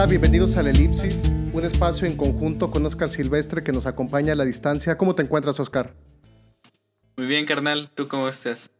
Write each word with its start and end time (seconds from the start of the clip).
Hola, 0.00 0.08
bienvenidos 0.08 0.56
al 0.56 0.66
Elipsis, 0.66 1.24
un 1.52 1.62
espacio 1.62 2.08
en 2.08 2.16
conjunto 2.16 2.70
con 2.70 2.86
Oscar 2.86 3.10
Silvestre 3.10 3.62
que 3.62 3.70
nos 3.70 3.84
acompaña 3.84 4.32
a 4.32 4.34
la 4.34 4.46
distancia. 4.46 4.96
¿Cómo 4.96 5.14
te 5.14 5.20
encuentras, 5.20 5.60
Oscar? 5.60 5.94
Muy 7.18 7.26
bien, 7.26 7.44
carnal. 7.44 7.90
¿Tú 7.94 8.08
cómo 8.08 8.26
estás? 8.26 8.70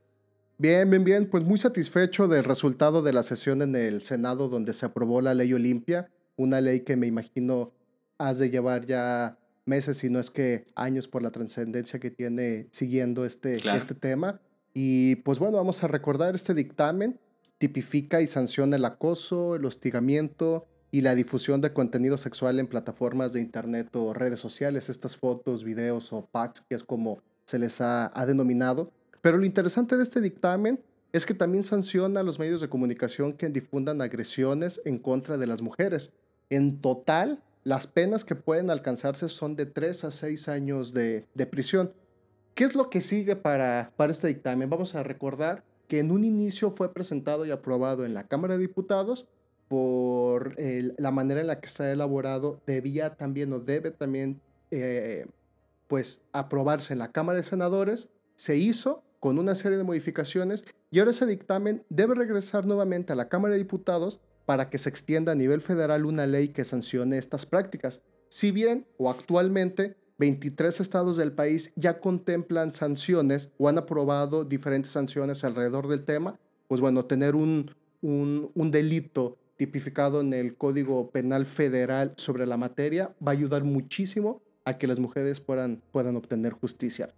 Bien, 0.57 0.89
bien, 0.89 1.05
bien. 1.05 1.29
Pues 1.29 1.45
muy 1.45 1.59
satisfecho 1.59 2.27
del 2.27 2.43
resultado 2.45 3.03
de 3.03 3.13
la 3.13 3.23
sesión 3.23 3.61
en 3.61 3.77
el 3.77 4.01
Senado 4.01 4.49
donde 4.49 4.73
se 4.73 4.87
aprobó 4.87 5.21
la 5.21 5.35
ley 5.35 5.53
Olimpia, 5.53 6.11
una 6.37 6.63
ley 6.63 6.81
que 6.81 6.97
me 6.97 7.07
imagino 7.07 7.75
has 8.17 8.39
de 8.39 8.49
llevar 8.49 8.87
ya 8.87 9.37
meses, 9.67 9.99
si 9.99 10.09
no 10.09 10.21
es 10.21 10.31
que 10.31 10.69
años 10.75 11.07
por 11.07 11.21
la 11.21 11.31
trascendencia 11.31 12.01
que 12.01 12.11
tiene 12.11 12.69
siguiendo 12.71 13.27
este, 13.27 13.59
este 13.77 13.95
tema. 13.95 14.41
Y 14.73 15.17
pues 15.17 15.39
bueno, 15.39 15.59
vamos 15.59 15.85
a 15.85 15.87
recordar 15.87 16.35
este 16.35 16.55
dictamen. 16.55 17.21
Tipifica 17.59 18.23
y 18.23 18.27
sanciona 18.27 18.77
el 18.77 18.87
acoso, 18.87 19.55
el 19.55 19.67
hostigamiento, 19.67 20.67
y 20.91 21.03
la 21.03 21.15
difusión 21.15 21.61
de 21.61 21.73
contenido 21.73 22.19
sexual 22.19 22.59
en 22.59 22.67
plataformas 22.67 23.33
de 23.33 23.41
internet 23.41 23.95
o 23.95 24.13
redes 24.13 24.41
sociales, 24.41 24.89
estas 24.89 25.17
fotos, 25.17 25.65
videos 25.65 26.13
o 26.13 26.27
packs, 26.27 26.63
que 26.63 26.75
es 26.75 26.85
como 26.85 27.23
se 27.45 27.59
les 27.59 27.81
ha, 27.81 28.13
denominado. 28.27 28.91
Pero 29.21 29.37
lo 29.37 29.45
interesante 29.45 29.97
de 29.97 30.03
este 30.03 30.21
dictamen 30.21 30.81
es 31.13 31.27
que 31.27 31.35
también 31.35 31.65
sanciona 31.65 32.21
a 32.21 32.23
los 32.23 32.39
medios 32.39 32.61
de 32.61 32.69
comunicación 32.69 33.33
que 33.33 33.49
difundan 33.49 34.01
agresiones 34.01 34.81
en 34.85 34.99
contra 34.99 35.37
de 35.37 35.47
las 35.47 35.61
mujeres. 35.61 36.13
En 36.49 36.81
total, 36.81 37.43
las 37.65 37.87
penas 37.87 38.25
que 38.25 38.37
pueden 38.37 38.71
alcanzarse 38.71 39.29
son 39.29 39.57
de 39.57 39.67
3 39.67 40.05
a 40.05 40.11
6 40.11 40.49
años 40.49 40.93
de, 40.93 41.27
de 41.35 41.47
prisión. 41.47 41.93
¿Qué 42.55 42.65
es 42.65 42.75
lo 42.75 42.91
que 42.91 43.01
sigue 43.01 43.37
para, 43.37 43.93
para 43.97 44.13
este 44.13 44.29
dictamen? 44.29 44.71
Vamos 44.71 44.95
a 44.95 45.03
recordar 45.03 45.65
que 45.89 45.99
en 45.99 46.13
un 46.13 46.25
inicio 46.25 46.71
fue 46.71 46.93
presentado 46.93 47.45
y 47.45 47.51
aprobado 47.51 48.05
en 48.05 48.15
la 48.15 48.29
Cámara 48.29 48.55
de 48.55 48.61
Diputados, 48.61 49.27
por 49.71 50.57
la 50.59 51.13
manera 51.13 51.41
en 51.41 51.47
la 51.47 51.61
que 51.61 51.67
está 51.67 51.93
elaborado, 51.93 52.61
debía 52.67 53.15
también 53.15 53.53
o 53.53 53.61
debe 53.61 53.93
también 53.93 54.41
eh, 54.73 55.27
pues 55.87 56.23
aprobarse 56.33 56.93
en 56.93 56.99
la 56.99 57.13
Cámara 57.13 57.37
de 57.37 57.45
Senadores. 57.45 58.09
Se 58.35 58.57
hizo 58.57 59.05
con 59.21 59.39
una 59.39 59.55
serie 59.55 59.79
de 59.79 59.85
modificaciones 59.85 60.65
y 60.91 60.99
ahora 60.99 61.13
ese 61.13 61.25
dictamen 61.25 61.85
debe 61.89 62.17
regresar 62.17 62.67
nuevamente 62.67 63.13
a 63.13 63.17
la 63.17 63.29
Cámara 63.29 63.53
de 63.53 63.59
Diputados 63.59 64.19
para 64.45 64.71
que 64.71 64.79
se 64.79 64.89
extienda 64.89 65.31
a 65.31 65.37
nivel 65.37 65.63
federal 65.63 66.05
una 66.05 66.27
ley 66.27 66.49
que 66.49 66.65
sancione 66.65 67.17
estas 67.17 67.47
prácticas. 67.47 68.03
Si 68.29 68.51
bien 68.51 68.89
o 68.99 69.09
actualmente 69.09 69.95
23 70.19 70.81
estados 70.81 71.17
del 71.17 71.31
país 71.31 71.73
ya 71.77 72.01
contemplan 72.01 72.73
sanciones 72.73 73.53
o 73.57 73.69
han 73.69 73.79
aprobado 73.79 74.45
diferentes 74.45 74.91
sanciones 74.91 75.45
alrededor 75.45 75.87
del 75.87 76.05
tema, 76.05 76.41
pues 76.67 76.81
bueno, 76.81 77.05
tener 77.05 77.37
un, 77.37 77.71
un, 78.01 78.51
un 78.55 78.71
delito 78.73 79.39
tipificado 79.61 80.23
en 80.23 80.33
el 80.33 80.57
Código 80.57 81.11
Penal 81.11 81.45
Federal 81.45 82.15
sobre 82.17 82.47
la 82.47 82.57
materia 82.57 83.15
va 83.21 83.33
a 83.33 83.35
ayudar 83.35 83.63
muchísimo 83.63 84.41
a 84.65 84.79
que 84.79 84.87
las 84.87 84.99
mujeres 84.99 85.39
puedan, 85.39 85.83
puedan 85.93 86.17
obtener 86.17 86.55
justicia. 86.55 87.11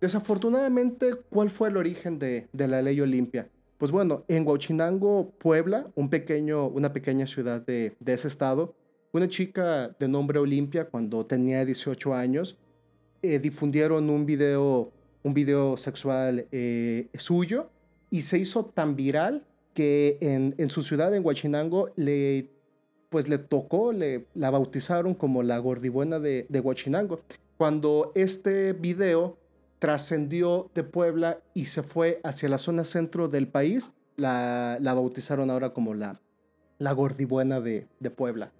Desafortunadamente, 0.00 1.14
¿cuál 1.30 1.50
fue 1.50 1.68
el 1.68 1.76
origen 1.76 2.18
de, 2.18 2.48
de 2.52 2.66
la 2.66 2.82
ley 2.82 3.00
Olimpia? 3.00 3.48
Pues 3.78 3.92
bueno, 3.92 4.24
en 4.26 4.44
Huachinango, 4.44 5.30
Puebla, 5.38 5.86
un 5.94 6.10
pequeño, 6.10 6.66
una 6.66 6.92
pequeña 6.92 7.28
ciudad 7.28 7.64
de, 7.64 7.94
de 8.00 8.12
ese 8.12 8.26
estado, 8.26 8.74
una 9.12 9.28
chica 9.28 9.94
de 9.96 10.08
nombre 10.08 10.40
Olimpia, 10.40 10.86
cuando 10.86 11.24
tenía 11.24 11.64
18 11.64 12.12
años, 12.12 12.58
eh, 13.22 13.38
difundieron 13.38 14.10
un 14.10 14.26
video, 14.26 14.90
un 15.22 15.32
video 15.32 15.76
sexual 15.76 16.48
eh, 16.50 17.06
suyo 17.14 17.70
y 18.10 18.22
se 18.22 18.36
hizo 18.36 18.64
tan 18.64 18.96
viral 18.96 19.46
que 19.74 20.18
en, 20.20 20.70
su 20.70 20.82
ciudad, 20.82 21.14
en 21.14 21.24
Huachinango, 21.24 21.90
le, 21.96 22.48
pues 23.10 23.28
le 23.28 23.38
tocó, 23.38 23.92
le, 23.92 24.26
la 24.34 24.50
bautizaron 24.50 25.14
como 25.14 25.42
la 25.42 25.58
gordibuena 25.58 26.20
de, 26.20 26.46
de 26.48 26.60
Huachinango. 26.60 27.20
Cuando 27.56 28.12
este 28.14 28.72
video 28.72 29.36
trascendió 29.80 30.70
de 30.74 30.84
Puebla 30.84 31.40
y 31.52 31.66
se 31.66 31.82
fue 31.82 32.20
hacia 32.24 32.48
la 32.48 32.58
zona 32.58 32.84
centro 32.84 33.28
del 33.28 33.48
país, 33.48 33.92
la, 34.16 34.78
la 34.80 34.94
bautizaron 34.94 35.50
ahora 35.50 35.74
como 35.74 35.92
la, 35.92 36.20
la 36.78 36.92
gordibuena 36.92 37.60
de, 37.60 37.88
de 38.00 38.10
Puebla. 38.10 38.52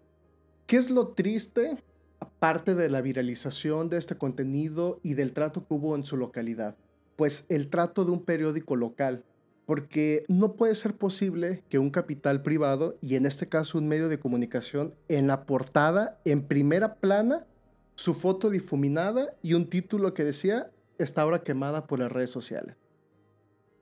¿Qué 0.66 0.76
es 0.76 0.90
lo 0.90 1.08
triste? 1.08 1.78
Aparte 2.20 2.74
de 2.74 2.88
la 2.88 3.02
viralización 3.02 3.88
de 3.88 3.98
este 3.98 4.16
contenido 4.16 4.98
y 5.02 5.14
del 5.14 5.32
trato 5.32 5.66
que 5.66 5.74
hubo 5.74 5.94
en 5.94 6.04
su 6.04 6.16
localidad. 6.16 6.76
Pues 7.16 7.46
el 7.48 7.68
trato 7.68 8.04
de 8.04 8.10
un 8.10 8.24
periódico 8.24 8.74
local 8.74 9.24
porque 9.66 10.24
no 10.28 10.56
puede 10.56 10.74
ser 10.74 10.96
posible 10.96 11.64
que 11.68 11.78
un 11.78 11.90
capital 11.90 12.42
privado, 12.42 12.98
y 13.00 13.16
en 13.16 13.26
este 13.26 13.48
caso 13.48 13.78
un 13.78 13.88
medio 13.88 14.08
de 14.08 14.18
comunicación, 14.18 14.94
en 15.08 15.26
la 15.26 15.46
portada, 15.46 16.20
en 16.24 16.46
primera 16.46 16.96
plana, 16.96 17.46
su 17.94 18.14
foto 18.14 18.50
difuminada 18.50 19.34
y 19.42 19.54
un 19.54 19.68
título 19.68 20.14
que 20.14 20.24
decía, 20.24 20.70
está 20.98 21.22
ahora 21.22 21.42
quemada 21.42 21.86
por 21.86 21.98
las 21.98 22.12
redes 22.12 22.30
sociales. 22.30 22.76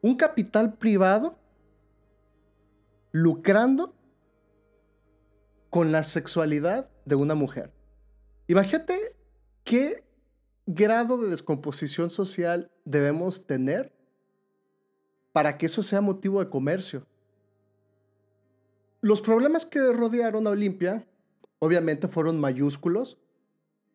Un 0.02 0.16
capital 0.16 0.74
privado 0.74 1.38
lucrando 3.10 3.94
con 5.70 5.92
la 5.92 6.02
sexualidad 6.02 6.90
de 7.04 7.14
una 7.14 7.34
mujer. 7.34 7.72
Imagínate 8.46 9.16
qué 9.64 10.04
grado 10.66 11.18
de 11.18 11.28
descomposición 11.28 12.10
social 12.10 12.70
debemos 12.84 13.46
tener 13.46 13.92
para 15.32 15.56
que 15.56 15.66
eso 15.66 15.82
sea 15.82 16.00
motivo 16.00 16.40
de 16.40 16.50
comercio. 16.50 17.06
Los 19.00 19.20
problemas 19.20 19.66
que 19.66 19.80
rodearon 19.92 20.46
a 20.46 20.50
Olimpia, 20.50 21.06
obviamente, 21.58 22.06
fueron 22.06 22.38
mayúsculos. 22.38 23.18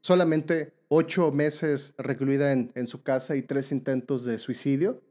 Solamente 0.01 0.73
ocho 0.89 1.31
meses 1.31 1.93
recluida 1.97 2.51
en, 2.51 2.87
su 2.87 3.03
casa 3.03 3.35
y 3.35 3.41
tres 3.41 3.71
intentos 3.71 4.25
de 4.25 4.39
suicidio. 4.39 5.01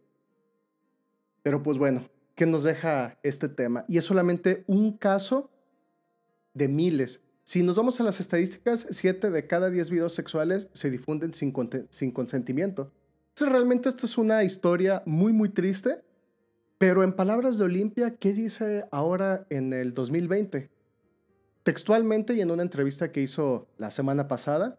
Pero 1.43 1.63
pues 1.63 1.79
bueno, 1.79 2.09
¿qué 2.35 2.45
nos 2.45 2.65
deja 2.65 3.19
este 3.23 3.49
tema? 3.49 3.85
Y 3.89 3.99
es 3.99 4.05
solamente 4.05 4.65
un 4.67 4.97
caso 4.97 5.51
de 6.55 6.69
miles. 6.69 7.23
Si 7.45 7.63
nos 7.63 7.77
vamos 7.77 8.01
a 8.01 8.03
las 8.03 8.21
estadísticas, 8.21 8.87
siete 8.91 9.31
de 9.31 9.47
cada 9.47 9.71
diez 9.71 9.91
videos 9.91 10.15
sexuales 10.15 10.69
se 10.73 10.91
difunden 10.91 11.33
sin, 11.33 11.55
sin 11.91 12.11
consentimiento. 12.11 12.93
Entonces, 13.29 13.53
realmente 13.53 13.89
esta 13.89 14.07
es 14.07 14.19
una 14.19 14.43
historia 14.43 15.03
muy, 15.07 15.33
muy 15.33 15.51
triste 15.51 16.06
pero 16.79 17.03
en 17.03 17.15
palabras 17.15 17.57
de 17.59 17.65
Olimpia, 17.65 18.17
¿qué 18.17 18.35
dice 18.35 18.85
ahora 18.91 19.47
en 19.49 19.73
el 19.73 19.95
2020? 19.95 20.71
Textualmente 21.63 22.35
y 22.35 22.43
en 22.43 22.51
una 22.51 22.63
entrevista 22.63 23.11
que 23.11 23.23
hizo 23.23 23.67
la 23.79 23.91
semana 23.91 24.29
pasada, 24.29 24.79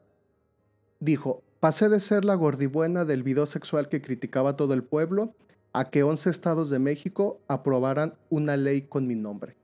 dijo, 0.99 1.43
pasé 1.59 1.89
de 1.89 1.99
ser 1.99 2.23
la 2.23 2.35
gordibuena 2.35 3.03
del 3.03 3.23
video 3.23 3.45
sexual 3.45 3.89
que 3.89 4.01
criticaba 4.01 4.55
todo 4.55 4.73
el 4.73 4.83
pueblo 4.83 5.35
a 5.73 5.89
que 5.89 6.03
11 6.03 6.29
estados 6.29 6.69
de 6.69 6.79
México 6.79 7.41
aprobaran 7.47 8.13
una 8.29 8.57
ley 8.57 8.83
con 8.83 9.07
mi 9.07 9.15
nombre. 9.15 9.57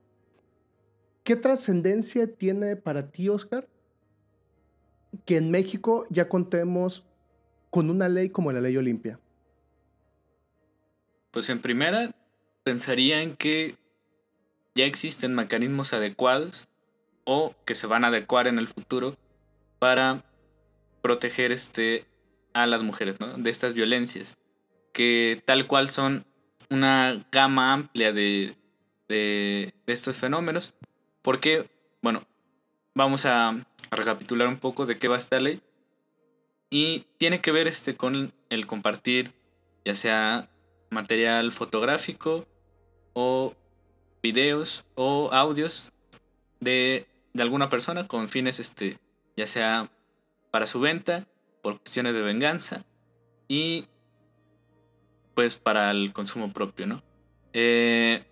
¿Qué 1.23 1.35
trascendencia 1.35 2.27
tiene 2.27 2.75
para 2.75 3.11
ti, 3.11 3.29
Oscar, 3.29 3.67
que 5.25 5.37
en 5.37 5.51
México 5.51 6.05
ya 6.09 6.27
contemos 6.27 7.05
con 7.69 7.89
una 7.89 8.09
ley 8.09 8.29
como 8.29 8.51
la 8.51 8.59
ley 8.59 8.75
Olimpia? 8.75 9.19
Pues 11.31 11.49
en 11.49 11.61
primera, 11.61 12.13
pensaría 12.63 13.21
en 13.21 13.35
que 13.35 13.75
ya 14.75 14.85
existen 14.85 15.35
mecanismos 15.35 15.93
adecuados 15.93 16.67
o 17.25 17.55
que 17.65 17.75
se 17.75 17.87
van 17.87 18.03
a 18.03 18.07
adecuar 18.07 18.47
en 18.47 18.57
el 18.57 18.67
futuro 18.67 19.15
para 19.79 20.23
proteger 21.01 21.51
este, 21.51 22.05
a 22.53 22.65
las 22.65 22.83
mujeres 22.83 23.17
de 23.37 23.49
estas 23.49 23.73
violencias, 23.73 24.37
que 24.93 25.41
tal 25.45 25.67
cual 25.67 25.89
son 25.89 26.25
una 26.69 27.25
gama 27.31 27.73
amplia 27.73 28.11
de, 28.11 28.55
de, 29.07 29.73
estos 29.85 30.19
fenómenos, 30.19 30.73
porque, 31.21 31.69
bueno, 32.01 32.25
vamos 32.95 33.25
a, 33.25 33.49
a, 33.49 33.95
recapitular 33.95 34.47
un 34.47 34.57
poco 34.57 34.85
de 34.85 34.97
qué 34.97 35.07
va 35.07 35.17
esta 35.17 35.39
ley, 35.39 35.61
y 36.69 37.05
tiene 37.17 37.39
que 37.39 37.51
ver 37.51 37.67
este, 37.67 37.95
con 37.95 38.33
el 38.49 38.65
compartir 38.65 39.31
ya 39.85 39.95
sea 39.95 40.49
material 40.89 41.51
fotográfico 41.51 42.47
o 43.13 43.53
videos 44.21 44.85
o 44.95 45.29
audios 45.31 45.91
de, 46.59 47.07
de 47.33 47.43
alguna 47.43 47.69
persona 47.69 48.07
con 48.07 48.27
fines, 48.27 48.59
este, 48.59 48.97
ya 49.35 49.47
sea 49.47 49.89
para 50.51 50.67
su 50.67 50.79
venta, 50.79 51.25
por 51.61 51.79
cuestiones 51.79 52.13
de 52.13 52.21
venganza 52.21 52.85
y 53.47 53.87
pues 55.33 55.55
para 55.55 55.91
el 55.91 56.13
consumo 56.13 56.53
propio, 56.53 56.85
¿no? 56.87 57.01
Eh, 57.53 58.23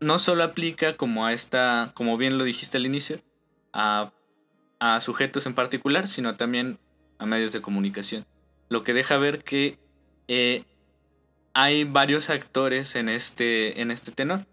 no 0.00 0.18
solo 0.18 0.42
aplica 0.44 0.96
como 0.96 1.24
a 1.24 1.32
esta, 1.32 1.92
como 1.94 2.16
bien 2.16 2.36
lo 2.36 2.44
dijiste 2.44 2.76
al 2.76 2.86
inicio, 2.86 3.20
a, 3.72 4.12
a, 4.78 5.00
sujetos 5.00 5.46
en 5.46 5.54
particular, 5.54 6.06
sino 6.06 6.36
también 6.36 6.78
a 7.18 7.26
medios 7.26 7.52
de 7.52 7.62
comunicación. 7.62 8.26
Lo 8.68 8.82
que 8.82 8.92
deja 8.92 9.16
ver 9.16 9.42
que 9.42 9.78
eh, 10.28 10.64
hay 11.54 11.84
varios 11.84 12.30
actores 12.30 12.96
en 12.96 13.08
este, 13.08 13.80
en 13.80 13.90
este 13.90 14.12
tenor. 14.12 14.46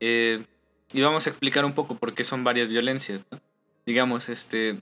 Eh, 0.00 0.44
y 0.92 1.00
vamos 1.02 1.26
a 1.26 1.30
explicar 1.30 1.64
un 1.64 1.74
poco 1.74 1.96
por 1.96 2.14
qué 2.14 2.24
son 2.24 2.44
varias 2.44 2.68
violencias. 2.68 3.26
digamos, 3.84 4.28
este, 4.28 4.80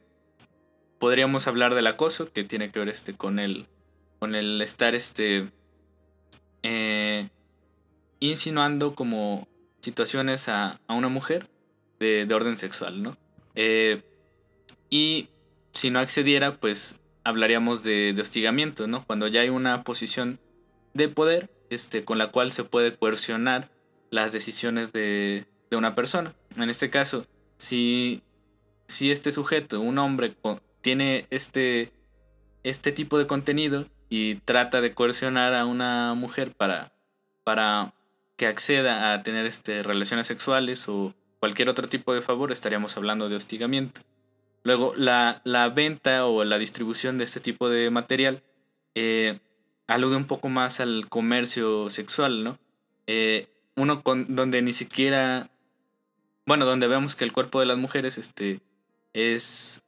podríamos 0.98 1.46
hablar 1.46 1.74
del 1.74 1.86
acoso, 1.86 2.32
que 2.32 2.44
tiene 2.44 2.70
que 2.70 2.78
ver 2.78 2.88
este, 2.88 3.14
con, 3.14 3.38
el, 3.38 3.66
con 4.18 4.34
el 4.34 4.60
estar 4.62 4.94
este, 4.94 5.50
eh, 6.62 7.28
insinuando 8.20 8.94
como 8.94 9.46
situaciones 9.80 10.48
a, 10.48 10.80
una 10.88 11.08
mujer 11.08 11.48
de, 11.98 12.26
orden 12.32 12.56
sexual, 12.56 13.02
¿no? 13.02 13.16
Eh, 13.54 14.02
y 14.90 15.28
si 15.72 15.90
no 15.90 15.98
accediera, 15.98 16.56
pues 16.56 17.00
hablaríamos 17.24 17.82
de, 17.82 18.14
hostigamiento, 18.20 18.86
¿no? 18.86 19.04
Cuando 19.04 19.28
ya 19.28 19.40
hay 19.40 19.48
una 19.48 19.82
posición 19.82 20.38
de 20.94 21.08
poder 21.08 21.50
este, 21.70 22.04
con 22.04 22.18
la 22.18 22.28
cual 22.28 22.50
se 22.50 22.64
puede 22.64 22.96
coercionar 22.96 23.70
las 24.10 24.32
decisiones 24.32 24.92
de, 24.92 25.46
de 25.70 25.76
una 25.76 25.94
persona. 25.94 26.34
En 26.56 26.70
este 26.70 26.90
caso, 26.90 27.26
si, 27.56 28.22
si 28.86 29.10
este 29.10 29.32
sujeto, 29.32 29.80
un 29.80 29.98
hombre, 29.98 30.34
tiene 30.80 31.26
este, 31.30 31.92
este 32.62 32.92
tipo 32.92 33.18
de 33.18 33.26
contenido 33.26 33.86
y 34.08 34.36
trata 34.36 34.80
de 34.80 34.94
coercionar 34.94 35.54
a 35.54 35.66
una 35.66 36.14
mujer 36.14 36.52
para, 36.54 36.92
para 37.44 37.94
que 38.36 38.46
acceda 38.46 39.12
a 39.12 39.22
tener 39.22 39.46
este, 39.46 39.82
relaciones 39.82 40.26
sexuales 40.26 40.88
o 40.88 41.14
cualquier 41.40 41.68
otro 41.68 41.88
tipo 41.88 42.14
de 42.14 42.20
favor, 42.20 42.52
estaríamos 42.52 42.96
hablando 42.96 43.28
de 43.28 43.36
hostigamiento. 43.36 44.02
Luego, 44.62 44.94
la, 44.96 45.42
venta 45.74 46.26
o 46.26 46.44
la 46.44 46.58
distribución 46.58 47.18
de 47.18 47.24
este 47.24 47.40
tipo 47.40 47.68
de 47.68 47.90
material 47.90 48.42
eh, 48.94 49.38
alude 49.86 50.16
un 50.16 50.24
poco 50.24 50.48
más 50.48 50.80
al 50.80 51.08
comercio 51.08 51.90
sexual, 51.90 52.44
¿no? 52.44 52.58
Eh, 53.06 53.48
uno 53.76 54.02
con, 54.02 54.34
donde 54.34 54.62
ni 54.62 54.72
siquiera, 54.72 55.50
bueno, 56.46 56.64
donde 56.64 56.86
vemos 56.86 57.14
que 57.14 57.24
el 57.24 57.32
cuerpo 57.32 57.60
de 57.60 57.66
las 57.66 57.78
mujeres 57.78 58.18
este, 58.18 58.60
es 59.12 59.82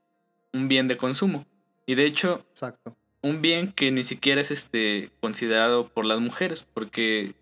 un 0.53 0.69
bien 0.69 0.89
de 0.89 0.97
consumo. 0.97 1.47
Y 1.87 1.95
de 1.95 2.05
hecho, 2.05 2.45
Exacto. 2.51 2.97
un 3.23 3.41
bien 3.41 3.73
que 3.73 3.91
ni 3.91 4.05
siquiera 4.05 4.41
es 4.41 4.51
este, 4.51 5.11
considerado 5.21 5.89
por 5.89 6.05
las 6.05 6.21
mujeres, 6.21 6.67
porque 6.75 7.35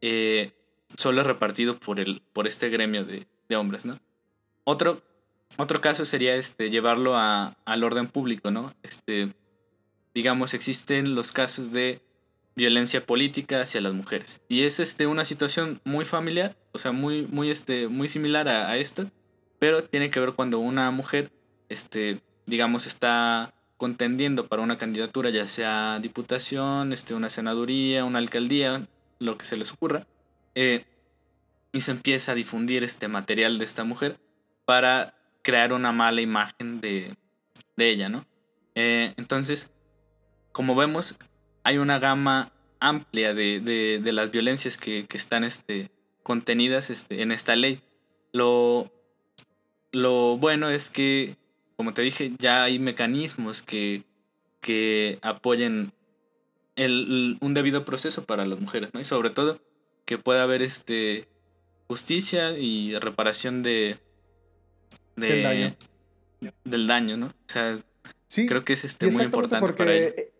eh, 0.00 0.52
solo 0.96 1.20
es 1.20 1.26
repartido 1.26 1.78
por, 1.78 2.00
el, 2.00 2.20
por 2.32 2.46
este 2.46 2.68
gremio 2.68 3.04
de, 3.04 3.26
hombres, 3.54 3.84
¿no? 3.84 3.98
Otro, 4.64 5.02
otro 5.58 5.82
caso 5.82 6.06
sería 6.06 6.36
este, 6.36 6.70
llevarlo 6.70 7.18
a, 7.18 7.54
al 7.66 7.84
orden 7.84 8.06
público, 8.06 8.50
¿no? 8.50 8.74
Este, 8.82 9.28
digamos, 10.14 10.54
existen 10.54 11.14
los 11.14 11.32
casos 11.32 11.72
de 11.72 12.00
violencia 12.54 13.06
política 13.06 13.62
hacia 13.62 13.80
las 13.80 13.94
mujeres. 13.94 14.40
Y 14.48 14.62
es 14.62 14.80
este, 14.80 15.06
una 15.06 15.24
situación 15.24 15.80
muy 15.84 16.04
familiar, 16.04 16.56
o 16.72 16.78
sea, 16.78 16.92
muy, 16.92 17.26
muy, 17.26 17.50
este, 17.50 17.88
muy 17.88 18.08
similar 18.08 18.48
a, 18.48 18.70
a 18.70 18.76
esto, 18.76 19.10
pero 19.58 19.82
tiene 19.82 20.10
que 20.10 20.20
ver 20.20 20.32
cuando 20.32 20.58
una 20.58 20.90
mujer, 20.90 21.30
este, 21.68 22.20
digamos, 22.46 22.86
está 22.86 23.54
contendiendo 23.76 24.46
para 24.46 24.62
una 24.62 24.78
candidatura, 24.78 25.30
ya 25.30 25.46
sea 25.46 25.98
diputación, 26.00 26.92
este, 26.92 27.14
una 27.14 27.28
senaduría, 27.28 28.04
una 28.04 28.18
alcaldía, 28.18 28.86
lo 29.18 29.36
que 29.38 29.44
se 29.44 29.56
les 29.56 29.72
ocurra, 29.72 30.06
eh, 30.54 30.84
y 31.72 31.80
se 31.80 31.90
empieza 31.90 32.32
a 32.32 32.34
difundir 32.34 32.84
este 32.84 33.08
material 33.08 33.58
de 33.58 33.64
esta 33.64 33.84
mujer 33.84 34.20
para 34.64 35.14
crear 35.42 35.72
una 35.72 35.90
mala 35.90 36.20
imagen 36.20 36.80
de, 36.80 37.16
de 37.76 37.90
ella, 37.90 38.08
¿no? 38.08 38.24
Eh, 38.74 39.14
entonces, 39.16 39.72
como 40.52 40.74
vemos, 40.74 41.16
hay 41.64 41.78
una 41.78 41.98
gama 41.98 42.52
amplia 42.80 43.34
de, 43.34 43.60
de, 43.60 44.00
de 44.02 44.12
las 44.12 44.30
violencias 44.30 44.76
que, 44.76 45.06
que, 45.06 45.16
están 45.16 45.44
este, 45.44 45.90
contenidas 46.22 46.90
este, 46.90 47.22
en 47.22 47.32
esta 47.32 47.56
ley. 47.56 47.80
Lo, 48.32 48.90
lo 49.92 50.36
bueno 50.36 50.68
es 50.68 50.90
que, 50.90 51.36
como 51.76 51.94
te 51.94 52.02
dije, 52.02 52.32
ya 52.38 52.64
hay 52.64 52.78
mecanismos 52.78 53.62
que, 53.62 54.02
que 54.60 55.18
apoyen 55.22 55.92
el, 56.76 57.38
un 57.40 57.54
debido 57.54 57.84
proceso 57.84 58.24
para 58.24 58.46
las 58.46 58.60
mujeres, 58.60 58.90
¿no? 58.94 59.00
Y 59.00 59.04
sobre 59.04 59.30
todo 59.30 59.60
que 60.04 60.18
pueda 60.18 60.42
haber 60.42 60.62
este 60.62 61.28
justicia 61.86 62.58
y 62.58 62.96
reparación 62.96 63.62
de, 63.62 63.98
del 65.16 65.42
daño. 65.42 65.76
Del 66.64 66.86
daño, 66.86 67.16
¿no? 67.16 67.26
O 67.26 67.32
sea, 67.46 67.78
sí, 68.26 68.46
creo 68.46 68.64
que 68.64 68.72
es 68.72 68.84
este 68.84 69.10
muy 69.10 69.24
importante 69.24 69.72
para 69.74 69.94
e, 69.94 70.31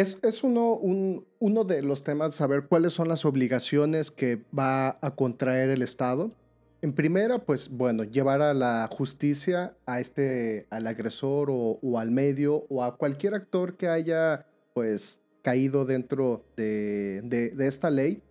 Es, 0.00 0.18
es 0.22 0.42
uno, 0.42 0.76
un, 0.76 1.26
uno 1.40 1.64
de 1.64 1.82
los 1.82 2.02
temas 2.04 2.34
saber 2.34 2.68
cuáles 2.68 2.94
son 2.94 3.06
las 3.08 3.26
obligaciones 3.26 4.10
que 4.10 4.42
va 4.58 4.96
a 5.02 5.14
contraer 5.14 5.68
el 5.68 5.82
Estado. 5.82 6.32
En 6.80 6.94
primera, 6.94 7.44
pues 7.44 7.68
bueno, 7.68 8.04
llevar 8.04 8.40
a 8.40 8.54
la 8.54 8.88
justicia 8.90 9.76
a 9.84 10.00
este, 10.00 10.66
al 10.70 10.86
agresor 10.86 11.48
o, 11.50 11.98
al 11.98 12.10
medio 12.10 12.64
o 12.70 12.82
a 12.82 12.96
cualquier 12.96 13.34
actor 13.34 13.76
que 13.76 13.88
haya 13.88 14.46
pues 14.72 15.20
caído 15.42 15.84
dentro 15.84 16.46
de, 16.56 17.20
de, 17.22 17.66
esta 17.66 17.90
ley. 17.90 18.22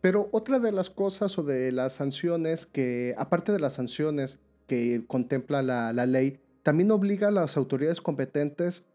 Pero 0.00 0.28
otra 0.30 0.60
de 0.60 0.70
las 0.70 0.90
cosas 0.90 1.36
o 1.38 1.42
de 1.42 1.72
las 1.72 1.94
sanciones 1.94 2.66
que, 2.66 3.16
aparte 3.18 3.50
de 3.50 3.58
las 3.58 3.72
sanciones 3.72 4.38
que 4.68 5.04
contempla 5.08 5.60
la, 5.62 5.92
la 5.92 6.06
ley, 6.06 6.38
también 6.62 6.92
obliga 6.92 7.26
a 7.26 7.32
las 7.32 7.56
autoridades 7.56 8.00
competentes 8.00 8.86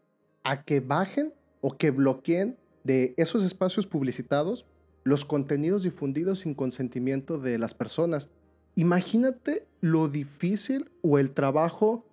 a 0.44 0.62
que 0.64 0.80
bajen 0.80 1.34
o 1.62 1.78
que 1.78 1.90
bloqueen 1.90 2.58
de 2.84 3.14
esos 3.16 3.42
espacios 3.42 3.86
publicitados 3.86 4.66
los 5.04 5.24
contenidos 5.24 5.82
difundidos 5.82 6.40
sin 6.40 6.54
consentimiento 6.54 7.38
de 7.38 7.58
las 7.58 7.74
personas. 7.74 8.28
Imagínate 8.74 9.66
lo 9.80 10.08
difícil 10.08 10.90
o 11.00 11.18
el 11.18 11.32
trabajo 11.32 12.04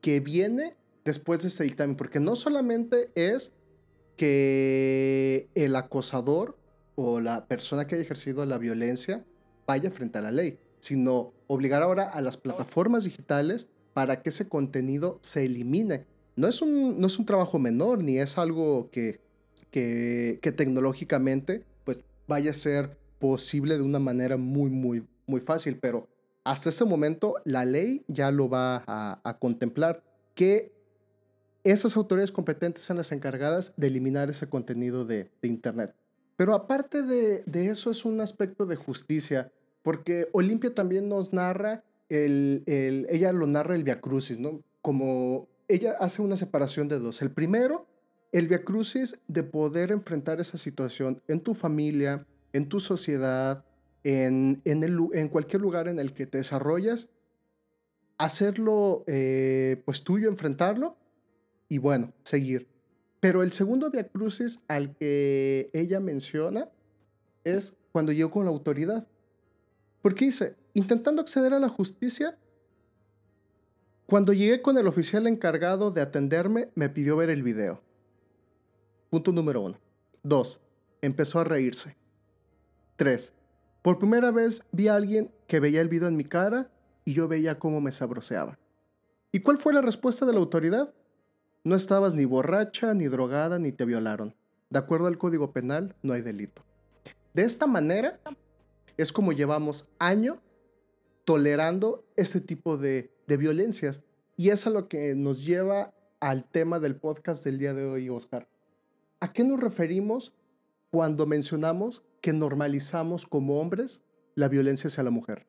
que 0.00 0.20
viene 0.20 0.76
después 1.04 1.42
de 1.42 1.48
ese 1.48 1.64
dictamen, 1.64 1.96
porque 1.96 2.20
no 2.20 2.36
solamente 2.36 3.10
es 3.14 3.52
que 4.16 5.48
el 5.54 5.74
acosador 5.76 6.58
o 6.96 7.20
la 7.20 7.46
persona 7.46 7.86
que 7.86 7.94
haya 7.94 8.04
ejercido 8.04 8.44
la 8.44 8.58
violencia 8.58 9.24
vaya 9.66 9.90
frente 9.90 10.18
a 10.18 10.22
la 10.22 10.32
ley, 10.32 10.58
sino 10.80 11.32
obligar 11.46 11.82
ahora 11.82 12.04
a 12.04 12.20
las 12.20 12.36
plataformas 12.36 13.04
digitales 13.04 13.68
para 13.94 14.22
que 14.22 14.30
ese 14.30 14.48
contenido 14.48 15.18
se 15.22 15.44
elimine. 15.44 16.06
No 16.38 16.46
es 16.46 16.62
un, 16.62 17.00
no 17.00 17.08
es 17.08 17.18
un 17.18 17.26
trabajo 17.26 17.58
menor, 17.58 18.00
ni 18.00 18.20
es 18.20 18.38
algo 18.38 18.90
que, 18.92 19.18
que, 19.72 20.38
tecnológicamente 20.56 21.64
pues, 21.82 22.04
vaya 22.28 22.52
a 22.52 22.54
ser 22.54 22.96
posible 23.18 23.76
de 23.76 23.82
una 23.82 23.98
manera 23.98 24.36
muy, 24.36 24.70
muy, 24.70 25.04
muy 25.26 25.40
fácil, 25.40 25.78
pero 25.80 26.06
hasta 26.44 26.68
ese 26.68 26.84
momento 26.84 27.34
la 27.44 27.64
ley 27.64 28.04
ya 28.06 28.30
lo 28.30 28.48
va 28.48 28.84
a, 28.86 29.38
contemplar. 29.40 30.04
que 30.36 30.70
esas 31.64 31.96
autoridades 31.96 32.30
competentes 32.30 32.84
son 32.84 32.98
las 32.98 33.10
encargadas 33.10 33.72
de 33.76 33.88
eliminar 33.88 34.30
ese 34.30 34.48
contenido 34.48 35.04
de, 35.04 35.28
Internet. 35.42 35.92
Pero 36.36 36.54
aparte 36.54 37.02
de, 37.02 37.42
eso 37.52 37.90
es 37.90 38.04
un 38.04 38.20
aspecto 38.20 38.64
de 38.64 38.76
justicia, 38.76 39.50
porque 39.82 40.28
Olimpia 40.30 40.72
también 40.72 41.08
nos 41.08 41.32
narra, 41.32 41.82
el, 42.08 42.62
ella 43.10 43.32
lo 43.32 43.48
narra 43.48 43.74
el 43.74 43.82
Via 43.82 44.00
Crucis, 44.00 44.38
¿no? 44.38 44.62
Como 44.80 45.48
ella 45.68 45.96
hace 46.00 46.22
una 46.22 46.36
separación 46.36 46.88
de 46.88 46.98
dos. 46.98 47.22
El 47.22 47.30
primero, 47.30 47.86
el 48.32 48.48
Via 48.48 48.64
Crucis 48.64 49.18
de 49.28 49.42
poder 49.42 49.92
enfrentar 49.92 50.40
esa 50.40 50.58
situación 50.58 51.22
en 51.28 51.40
tu 51.40 51.54
familia, 51.54 52.26
en 52.52 52.68
tu 52.68 52.80
sociedad, 52.80 53.64
en, 54.02 54.60
en, 54.64 54.82
el, 54.82 54.98
en 55.12 55.28
cualquier 55.28 55.62
lugar 55.62 55.88
en 55.88 55.98
el 55.98 56.12
que 56.12 56.26
te 56.26 56.38
desarrollas, 56.38 57.08
hacerlo 58.16 59.04
eh, 59.06 59.82
pues 59.84 60.02
tuyo, 60.02 60.28
enfrentarlo 60.28 60.96
y 61.68 61.78
bueno, 61.78 62.12
seguir. 62.24 62.66
Pero 63.20 63.42
el 63.42 63.52
segundo 63.52 63.90
Via 63.90 64.08
Crucis 64.08 64.60
al 64.68 64.96
que 64.96 65.70
ella 65.72 66.00
menciona 66.00 66.68
es 67.44 67.76
cuando 67.92 68.12
llegó 68.12 68.30
con 68.30 68.44
la 68.44 68.50
autoridad. 68.50 69.06
Porque 70.02 70.26
dice, 70.26 70.54
intentando 70.74 71.20
acceder 71.20 71.52
a 71.52 71.58
la 71.58 71.68
justicia, 71.68 72.38
cuando 74.08 74.32
llegué 74.32 74.62
con 74.62 74.78
el 74.78 74.86
oficial 74.86 75.26
encargado 75.26 75.90
de 75.90 76.00
atenderme, 76.00 76.70
me 76.74 76.88
pidió 76.88 77.14
ver 77.18 77.28
el 77.28 77.42
video. 77.42 77.82
Punto 79.10 79.32
número 79.32 79.60
uno. 79.60 79.78
Dos, 80.22 80.60
empezó 81.02 81.40
a 81.40 81.44
reírse. 81.44 81.94
Tres, 82.96 83.34
por 83.82 83.98
primera 83.98 84.30
vez 84.30 84.62
vi 84.72 84.88
a 84.88 84.94
alguien 84.94 85.30
que 85.46 85.60
veía 85.60 85.82
el 85.82 85.90
video 85.90 86.08
en 86.08 86.16
mi 86.16 86.24
cara 86.24 86.70
y 87.04 87.12
yo 87.12 87.28
veía 87.28 87.58
cómo 87.58 87.82
me 87.82 87.92
sabroseaba. 87.92 88.58
¿Y 89.30 89.40
cuál 89.40 89.58
fue 89.58 89.74
la 89.74 89.82
respuesta 89.82 90.24
de 90.24 90.32
la 90.32 90.38
autoridad? 90.38 90.94
No 91.62 91.76
estabas 91.76 92.14
ni 92.14 92.24
borracha, 92.24 92.94
ni 92.94 93.08
drogada, 93.08 93.58
ni 93.58 93.72
te 93.72 93.84
violaron. 93.84 94.34
De 94.70 94.78
acuerdo 94.78 95.06
al 95.06 95.18
Código 95.18 95.52
Penal, 95.52 95.94
no 96.02 96.14
hay 96.14 96.22
delito. 96.22 96.64
De 97.34 97.42
esta 97.42 97.66
manera 97.66 98.18
es 98.96 99.12
como 99.12 99.32
llevamos 99.32 99.86
año 99.98 100.40
tolerando 101.26 102.06
este 102.16 102.40
tipo 102.40 102.78
de, 102.78 103.12
violencias. 103.36 104.02
Y 104.36 104.50
es 104.50 104.66
a 104.66 104.70
lo 104.70 104.88
que 104.88 105.14
nos 105.14 105.44
lleva 105.44 105.94
al 106.20 106.44
tema 106.44 106.80
del 106.80 106.96
podcast 106.96 107.44
del 107.44 107.58
día 107.58 107.74
de 107.74 107.84
hoy, 107.84 108.08
Oscar. 108.08 108.48
¿A 109.20 109.32
qué 109.32 109.44
nos 109.44 109.60
referimos 109.60 110.32
cuando 110.90 111.26
mencionamos 111.26 112.02
que 112.20 112.32
normalizamos 112.32 113.26
como 113.26 113.60
hombres 113.60 114.00
la 114.34 114.48
violencia 114.48 114.88
hacia 114.88 115.02
la 115.02 115.10
mujer? 115.10 115.46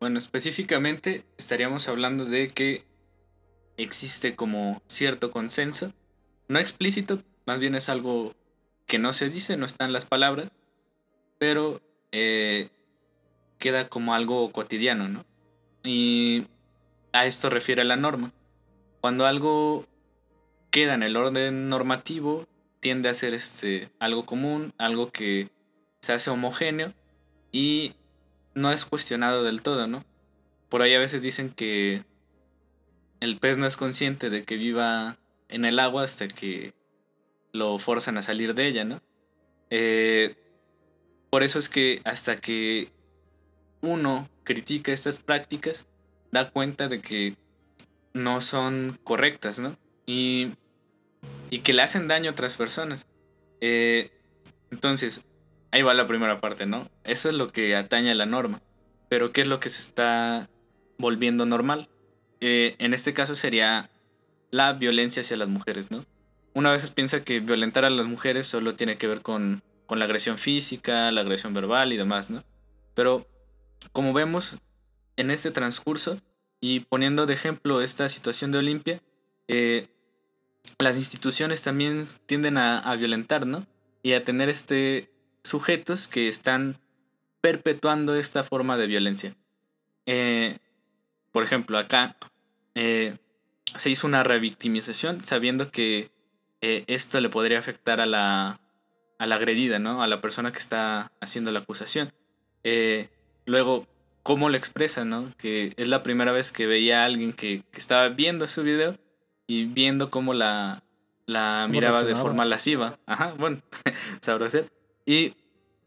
Bueno, 0.00 0.18
específicamente 0.18 1.24
estaríamos 1.38 1.88
hablando 1.88 2.24
de 2.24 2.48
que 2.48 2.84
existe 3.76 4.34
como 4.34 4.82
cierto 4.88 5.30
consenso, 5.30 5.92
no 6.48 6.58
explícito, 6.58 7.22
más 7.46 7.60
bien 7.60 7.74
es 7.74 7.88
algo 7.88 8.34
que 8.86 8.98
no 8.98 9.12
se 9.12 9.28
dice, 9.28 9.56
no 9.56 9.64
están 9.64 9.92
las 9.92 10.04
palabras, 10.04 10.50
pero 11.38 11.80
eh, 12.10 12.70
queda 13.58 13.88
como 13.88 14.14
algo 14.14 14.50
cotidiano, 14.52 15.08
¿no? 15.08 15.24
Y 15.84 16.46
a 17.12 17.26
esto 17.26 17.50
refiere 17.50 17.84
la 17.84 17.96
norma. 17.96 18.32
Cuando 19.00 19.26
algo 19.26 19.86
queda 20.70 20.94
en 20.94 21.02
el 21.02 21.16
orden 21.16 21.68
normativo, 21.68 22.46
tiende 22.80 23.08
a 23.08 23.14
ser 23.14 23.34
este, 23.34 23.90
algo 23.98 24.26
común, 24.26 24.72
algo 24.78 25.10
que 25.10 25.50
se 26.00 26.12
hace 26.12 26.30
homogéneo 26.30 26.92
y 27.52 27.94
no 28.54 28.72
es 28.72 28.84
cuestionado 28.84 29.44
del 29.44 29.62
todo, 29.62 29.86
¿no? 29.86 30.04
Por 30.68 30.82
ahí 30.82 30.94
a 30.94 30.98
veces 30.98 31.22
dicen 31.22 31.50
que 31.50 32.04
el 33.20 33.38
pez 33.38 33.58
no 33.58 33.66
es 33.66 33.76
consciente 33.76 34.30
de 34.30 34.44
que 34.44 34.56
viva 34.56 35.16
en 35.48 35.64
el 35.64 35.78
agua 35.78 36.02
hasta 36.02 36.26
que 36.26 36.74
lo 37.52 37.78
forzan 37.78 38.18
a 38.18 38.22
salir 38.22 38.54
de 38.54 38.66
ella, 38.66 38.84
¿no? 38.84 39.00
Eh, 39.70 40.34
por 41.30 41.42
eso 41.42 41.58
es 41.58 41.68
que 41.68 42.00
hasta 42.04 42.36
que 42.36 42.90
uno 43.80 44.28
critica 44.44 44.92
estas 44.92 45.18
prácticas, 45.18 45.86
da 46.30 46.50
cuenta 46.50 46.88
de 46.88 47.00
que 47.00 47.36
no 48.14 48.40
son 48.40 48.98
correctas, 49.04 49.58
¿no? 49.58 49.76
Y, 50.06 50.52
y 51.50 51.60
que 51.60 51.72
le 51.72 51.82
hacen 51.82 52.08
daño 52.08 52.30
a 52.30 52.32
otras 52.32 52.56
personas. 52.56 53.06
Eh, 53.60 54.10
entonces, 54.70 55.24
ahí 55.70 55.82
va 55.82 55.94
la 55.94 56.06
primera 56.06 56.40
parte, 56.40 56.66
¿no? 56.66 56.88
Eso 57.04 57.28
es 57.28 57.34
lo 57.34 57.52
que 57.52 57.76
atañe 57.76 58.10
a 58.10 58.14
la 58.14 58.26
norma. 58.26 58.60
Pero 59.08 59.32
¿qué 59.32 59.42
es 59.42 59.46
lo 59.46 59.60
que 59.60 59.70
se 59.70 59.82
está 59.82 60.48
volviendo 60.98 61.44
normal? 61.46 61.88
Eh, 62.40 62.76
en 62.78 62.94
este 62.94 63.14
caso 63.14 63.34
sería 63.34 63.90
la 64.50 64.72
violencia 64.72 65.22
hacia 65.22 65.36
las 65.36 65.48
mujeres, 65.48 65.90
¿no? 65.90 66.04
Una 66.54 66.70
vez 66.70 66.90
piensa 66.90 67.24
que 67.24 67.40
violentar 67.40 67.84
a 67.84 67.90
las 67.90 68.06
mujeres 68.06 68.46
solo 68.46 68.74
tiene 68.74 68.96
que 68.98 69.06
ver 69.06 69.22
con, 69.22 69.62
con 69.86 69.98
la 69.98 70.04
agresión 70.04 70.38
física, 70.38 71.10
la 71.12 71.22
agresión 71.22 71.54
verbal 71.54 71.92
y 71.92 71.96
demás, 71.96 72.30
¿no? 72.30 72.42
Pero 72.94 73.26
como 73.92 74.12
vemos 74.12 74.58
en 75.16 75.30
este 75.30 75.50
transcurso, 75.50 76.20
y 76.62 76.80
poniendo 76.80 77.26
de 77.26 77.34
ejemplo 77.34 77.82
esta 77.82 78.08
situación 78.08 78.52
de 78.52 78.58
Olimpia, 78.58 79.02
eh, 79.48 79.88
las 80.78 80.96
instituciones 80.96 81.60
también 81.62 82.06
tienden 82.26 82.56
a, 82.56 82.94
violentar, 82.94 83.46
¿no? 83.46 83.66
Y 84.00 84.12
a 84.12 84.22
tener 84.22 84.48
este 84.48 85.10
sujetos 85.42 86.06
que 86.06 86.28
están 86.28 86.78
perpetuando 87.40 88.14
esta 88.14 88.44
forma 88.44 88.76
de 88.76 88.86
violencia. 88.86 89.34
Eh, 90.06 90.58
por 91.32 91.42
ejemplo, 91.42 91.78
acá 91.78 92.16
eh, 92.76 93.18
se 93.74 93.90
hizo 93.90 94.06
una 94.06 94.22
revictimización 94.22 95.20
sabiendo 95.20 95.70
que 95.70 96.10
esto 96.60 97.20
le 97.20 97.28
podría 97.28 97.58
afectar 97.58 98.00
a 98.00 98.06
la, 98.06 98.60
a 99.18 99.26
la 99.26 99.34
agredida, 99.34 99.80
¿no? 99.80 100.00
A 100.00 100.06
la 100.06 100.20
persona 100.20 100.52
que 100.52 100.58
está 100.58 101.10
haciendo 101.20 101.50
la 101.50 101.58
acusación. 101.58 102.12
Luego, 103.44 103.86
cómo 104.22 104.48
lo 104.48 104.56
expresa, 104.56 105.04
¿no? 105.04 105.32
Que 105.36 105.72
es 105.76 105.88
la 105.88 106.02
primera 106.02 106.32
vez 106.32 106.52
que 106.52 106.66
veía 106.66 107.02
a 107.02 107.06
alguien 107.06 107.32
que, 107.32 107.62
estaba 107.72 108.08
viendo 108.08 108.46
su 108.46 108.62
video 108.62 108.98
y 109.46 109.64
viendo 109.66 110.10
cómo 110.10 110.34
la, 110.34 110.82
la 111.26 111.66
miraba 111.68 112.02
de 112.02 112.14
forma 112.14 112.44
lasciva. 112.44 112.98
Ajá, 113.06 113.34
bueno, 113.38 113.60
sabrá 114.20 114.46
hacer. 114.46 114.70
Y, 115.04 115.34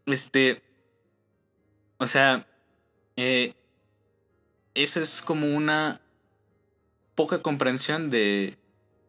este, 0.06 0.62
o 1.98 2.08
sea, 2.08 2.46
eh, 3.16 3.54
eso 4.74 5.02
es 5.02 5.22
como 5.22 5.48
una 5.56 6.02
poca 7.16 7.42
comprensión 7.42 8.10
de, 8.10 8.58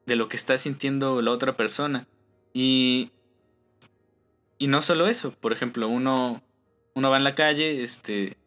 de 0.07 0.17
lo 0.17 0.29
que 0.29 0.37
está 0.37 0.57
sintiendo 0.57 1.21
la 1.21 1.33
otra 1.33 1.57
persona. 1.57 2.07
Y, 2.55 3.11
y 4.59 4.69
no 4.69 4.81
solo 4.81 5.09
eso, 5.09 5.33
por 5.33 5.53
ejemplo, 5.53 5.89
uno, 5.89 6.43
uno 6.97 7.11
va 7.11 7.19
en 7.19 7.25
la 7.25 7.35
calle, 7.35 7.83
este, 7.83 8.39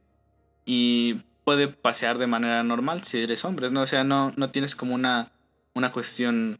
y 0.65 1.21
puede 1.45 1.67
pasear 1.67 2.17
de 2.17 2.25
manera 2.25 2.63
normal 2.63 3.03
si 3.03 3.19
eres 3.19 3.45
hombre, 3.45 3.69
¿no? 3.69 3.81
O 3.81 3.85
sea, 3.85 4.03
no, 4.03 4.33
no 4.37 4.49
tienes 4.49 4.75
como 4.75 4.95
una, 4.95 5.31
una 5.75 5.91
cuestión 5.91 6.59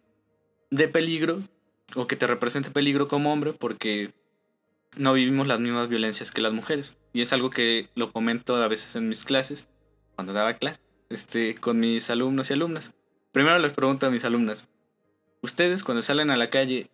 de 0.70 0.88
peligro 0.88 1.40
o 1.96 2.06
que 2.06 2.16
te 2.16 2.28
represente 2.28 2.70
peligro 2.70 3.08
como 3.08 3.34
hombre 3.34 3.54
porque 3.54 4.14
no 4.98 5.14
vivimos 5.14 5.48
las 5.48 5.60
mismas 5.60 5.90
violencias 5.90 6.32
que 6.32 6.42
las 6.42 6.54
mujeres. 6.54 6.96
Y 7.12 7.22
es 7.22 7.34
algo 7.34 7.50
que 7.50 7.90
lo 7.96 8.12
comento 8.12 8.56
a 8.56 8.68
veces 8.68 8.96
en 8.96 9.10
mis 9.10 9.24
clases, 9.24 9.68
cuando 10.14 10.32
daba 10.32 10.54
clase, 10.54 10.82
este, 11.10 11.56
con 11.56 11.80
mis 11.80 12.12
alumnos 12.12 12.52
y 12.52 12.54
alumnas. 12.54 12.94
Primero 13.32 13.58
les 13.58 13.74
pregunto 13.74 14.06
a 14.06 14.12
mis 14.12 14.26
alumnas, 14.26 14.68
¿ustedes 15.42 15.84
cuando 15.84 16.04
salen 16.04 16.30
a 16.30 16.36
la 16.36 16.52
calle 16.52 16.92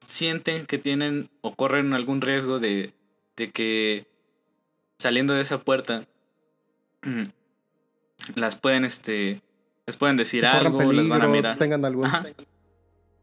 sienten 0.00 0.64
que 0.64 0.78
tienen 0.78 1.28
o 1.42 1.54
corren 1.54 1.92
algún 1.92 2.22
riesgo 2.22 2.58
de, 2.58 2.94
de 3.36 3.50
que 3.50 4.13
saliendo 4.98 5.34
de 5.34 5.42
esa 5.42 5.62
puerta 5.62 6.06
las 8.34 8.56
pueden, 8.56 8.84
este, 8.84 9.42
les 9.86 9.96
pueden 9.96 10.16
decir 10.16 10.46
algo, 10.46 10.92
les 10.92 11.08
van 11.08 11.22
a 11.22 11.28
mirar. 11.28 11.58
Tengan 11.58 11.84
algo. 11.84 12.04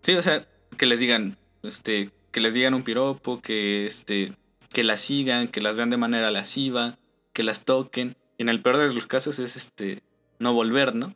Sí, 0.02 0.14
o 0.14 0.22
sea, 0.22 0.48
que 0.78 0.86
les 0.86 1.00
digan, 1.00 1.38
este, 1.64 2.10
que 2.32 2.40
les 2.40 2.54
digan 2.54 2.74
un 2.74 2.84
piropo, 2.84 3.42
que, 3.42 3.86
este, 3.86 4.34
que 4.70 4.84
las 4.84 5.00
sigan, 5.00 5.48
que 5.48 5.62
las 5.62 5.76
vean 5.76 5.90
de 5.90 5.98
manera 5.98 6.32
lasciva, 6.32 6.98
que 7.34 7.44
las 7.44 7.66
toquen. 7.66 8.16
Y 8.38 8.44
en 8.44 8.50
el 8.50 8.62
peor 8.62 8.78
de 8.78 8.94
los 8.94 9.08
casos 9.08 9.40
es, 9.40 9.56
este, 9.56 10.02
no 10.40 10.54
volver, 10.54 10.96
¿no? 10.96 11.14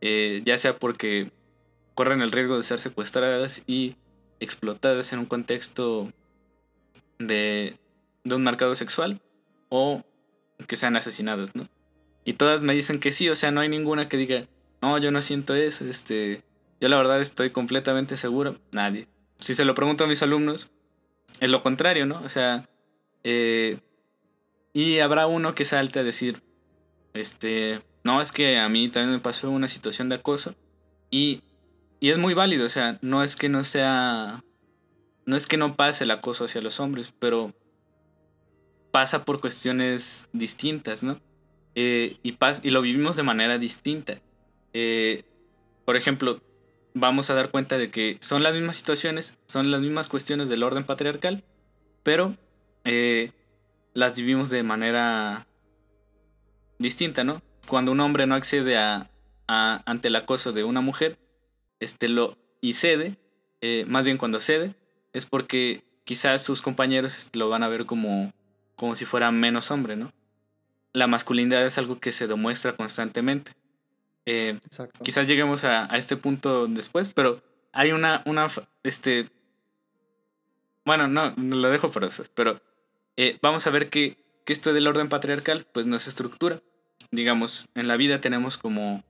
Eh, 0.00 0.42
ya 0.44 0.56
sea 0.56 0.78
porque 0.78 1.30
corren 1.94 2.22
el 2.22 2.32
riesgo 2.32 2.56
de 2.56 2.62
ser 2.62 2.78
secuestradas 2.78 3.62
y 3.66 3.96
explotadas 4.38 5.12
en 5.12 5.18
un 5.18 5.26
contexto 5.26 6.10
de, 7.18 7.76
de 8.24 8.34
un 8.34 8.42
mercado 8.42 8.74
sexual 8.74 9.20
o 9.70 10.04
que 10.66 10.76
sean 10.76 10.96
asesinadas, 10.96 11.56
¿no? 11.56 11.66
Y 12.24 12.34
todas 12.34 12.60
me 12.60 12.74
dicen 12.74 13.00
que 13.00 13.12
sí, 13.12 13.30
o 13.30 13.34
sea, 13.34 13.50
no 13.50 13.62
hay 13.62 13.70
ninguna 13.70 14.08
que 14.08 14.18
diga, 14.18 14.44
no, 14.82 14.98
yo 14.98 15.10
no 15.10 15.22
siento 15.22 15.54
eso, 15.54 15.86
este, 15.86 16.42
yo 16.80 16.88
la 16.88 16.98
verdad 16.98 17.20
estoy 17.20 17.50
completamente 17.50 18.18
seguro, 18.18 18.58
nadie. 18.72 19.08
Si 19.38 19.54
se 19.54 19.64
lo 19.64 19.74
pregunto 19.74 20.04
a 20.04 20.06
mis 20.06 20.22
alumnos, 20.22 20.70
es 21.40 21.48
lo 21.48 21.62
contrario, 21.62 22.04
¿no? 22.04 22.20
O 22.22 22.28
sea, 22.28 22.68
eh, 23.24 23.78
y 24.72 24.98
habrá 24.98 25.26
uno 25.26 25.54
que 25.54 25.64
salte 25.64 26.00
a 26.00 26.04
decir, 26.04 26.42
este, 27.14 27.80
no, 28.04 28.20
es 28.20 28.32
que 28.32 28.58
a 28.58 28.68
mí 28.68 28.88
también 28.88 29.14
me 29.14 29.20
pasó 29.20 29.50
una 29.50 29.68
situación 29.68 30.08
de 30.08 30.16
acoso 30.16 30.54
y, 31.10 31.42
y 32.00 32.10
es 32.10 32.18
muy 32.18 32.34
válido, 32.34 32.66
o 32.66 32.68
sea, 32.68 32.98
no 33.02 33.22
es 33.22 33.36
que 33.36 33.48
no 33.48 33.64
sea, 33.64 34.44
no 35.24 35.36
es 35.36 35.46
que 35.46 35.56
no 35.56 35.76
pase 35.76 36.04
el 36.04 36.10
acoso 36.10 36.44
hacia 36.44 36.60
los 36.60 36.80
hombres, 36.80 37.12
pero 37.18 37.54
pasa 38.90 39.24
por 39.24 39.40
cuestiones 39.40 40.28
distintas, 40.32 41.02
¿no? 41.02 41.20
Eh, 41.74 42.16
y, 42.22 42.36
y 42.62 42.70
lo 42.70 42.82
vivimos 42.82 43.16
de 43.16 43.22
manera 43.22 43.58
distinta. 43.58 44.20
Eh, 44.72 45.24
por 45.84 45.96
ejemplo, 45.96 46.40
vamos 46.94 47.30
a 47.30 47.34
dar 47.34 47.50
cuenta 47.50 47.78
de 47.78 47.90
que 47.90 48.18
son 48.20 48.42
las 48.42 48.54
mismas 48.54 48.76
situaciones, 48.76 49.38
son 49.46 49.70
las 49.70 49.80
mismas 49.80 50.08
cuestiones 50.08 50.48
del 50.48 50.62
orden 50.62 50.84
patriarcal, 50.84 51.44
pero 52.02 52.36
eh, 52.84 53.32
las 53.94 54.16
vivimos 54.16 54.50
de 54.50 54.62
manera 54.62 55.46
distinta, 56.78 57.24
¿no? 57.24 57.42
Cuando 57.68 57.92
un 57.92 58.00
hombre 58.00 58.26
no 58.26 58.34
accede 58.34 58.76
a, 58.76 59.10
ante 59.46 60.08
el 60.08 60.16
acoso 60.16 60.52
de 60.52 60.64
una 60.64 60.80
mujer, 60.80 61.18
este 61.80 62.08
lo 62.08 62.36
y 62.60 62.74
cede, 62.74 63.16
más 63.86 64.04
bien 64.04 64.16
cuando 64.16 64.40
cede, 64.40 64.74
es 65.12 65.26
porque 65.26 65.82
quizás 66.04 66.42
sus 66.42 66.62
compañeros 66.62 67.16
este, 67.16 67.38
lo 67.38 67.48
van 67.48 67.62
a 67.62 67.68
ver 67.68 67.86
como, 67.86 68.32
como 68.80 68.94
si 68.94 69.04
fuera 69.04 69.30
menos 69.30 69.70
hombre, 69.70 69.94
¿no? 69.94 70.10
la 70.92 71.06
masculinidad 71.06 71.64
es 71.64 71.78
algo 71.78 72.00
que 72.00 72.12
se 72.12 72.26
demuestra 72.26 72.74
constantemente. 72.74 73.52
Eh, 74.26 74.58
quizás 75.02 75.26
lleguemos 75.26 75.64
a, 75.64 75.84
este 75.96 76.16
punto 76.16 76.66
después, 76.66 77.08
pero 77.08 77.42
hay 77.72 77.92
una, 77.92 78.22
una, 78.24 78.46
este, 78.82 79.28
bueno, 80.84 81.08
no, 81.08 81.34
lo 81.36 81.70
dejo 81.70 81.90
para 81.90 82.06
después, 82.06 82.30
pero 82.34 82.60
eh, 83.16 83.38
vamos 83.42 83.66
a 83.66 83.70
ver 83.70 83.88
que, 83.88 84.16
que, 84.44 84.52
esto 84.52 84.72
del 84.72 84.86
orden 84.86 85.08
patriarcal, 85.08 85.66
pues 85.72 85.86
no 85.86 85.96
es 85.96 86.06
estructura. 86.06 86.60
Digamos, 87.10 87.66
en 87.74 87.88
la 87.88 87.96
vida 87.96 88.20
tenemos 88.20 88.56
como, 88.56 89.04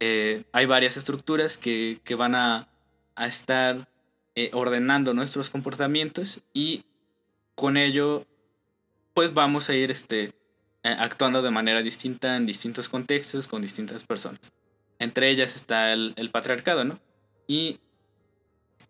eh, 0.00 0.44
hay 0.52 0.66
varias 0.66 0.96
estructuras 0.96 1.58
que, 1.58 2.00
que 2.04 2.14
van 2.14 2.34
a, 2.34 2.68
a 3.14 3.26
estar 3.26 3.88
ordenando 4.52 5.14
nuestros 5.14 5.48
comportamientos 5.48 6.40
y 6.52 6.84
con 7.54 7.76
ello, 7.76 8.26
pues 9.14 9.32
vamos 9.32 9.70
a 9.70 9.74
ir, 9.74 9.90
este, 9.90 10.34
eh, 10.82 10.96
actuando 10.98 11.40
de 11.40 11.50
manera 11.50 11.80
distinta 11.82 12.36
en 12.36 12.44
distintos 12.44 12.88
contextos 12.88 13.48
con 13.48 13.62
distintas 13.62 14.04
personas. 14.04 14.52
Entre 14.98 15.30
ellas 15.30 15.56
está 15.56 15.92
el, 15.92 16.30
patriarcado, 16.30 16.84
¿no? 16.84 17.00
Y 17.46 17.80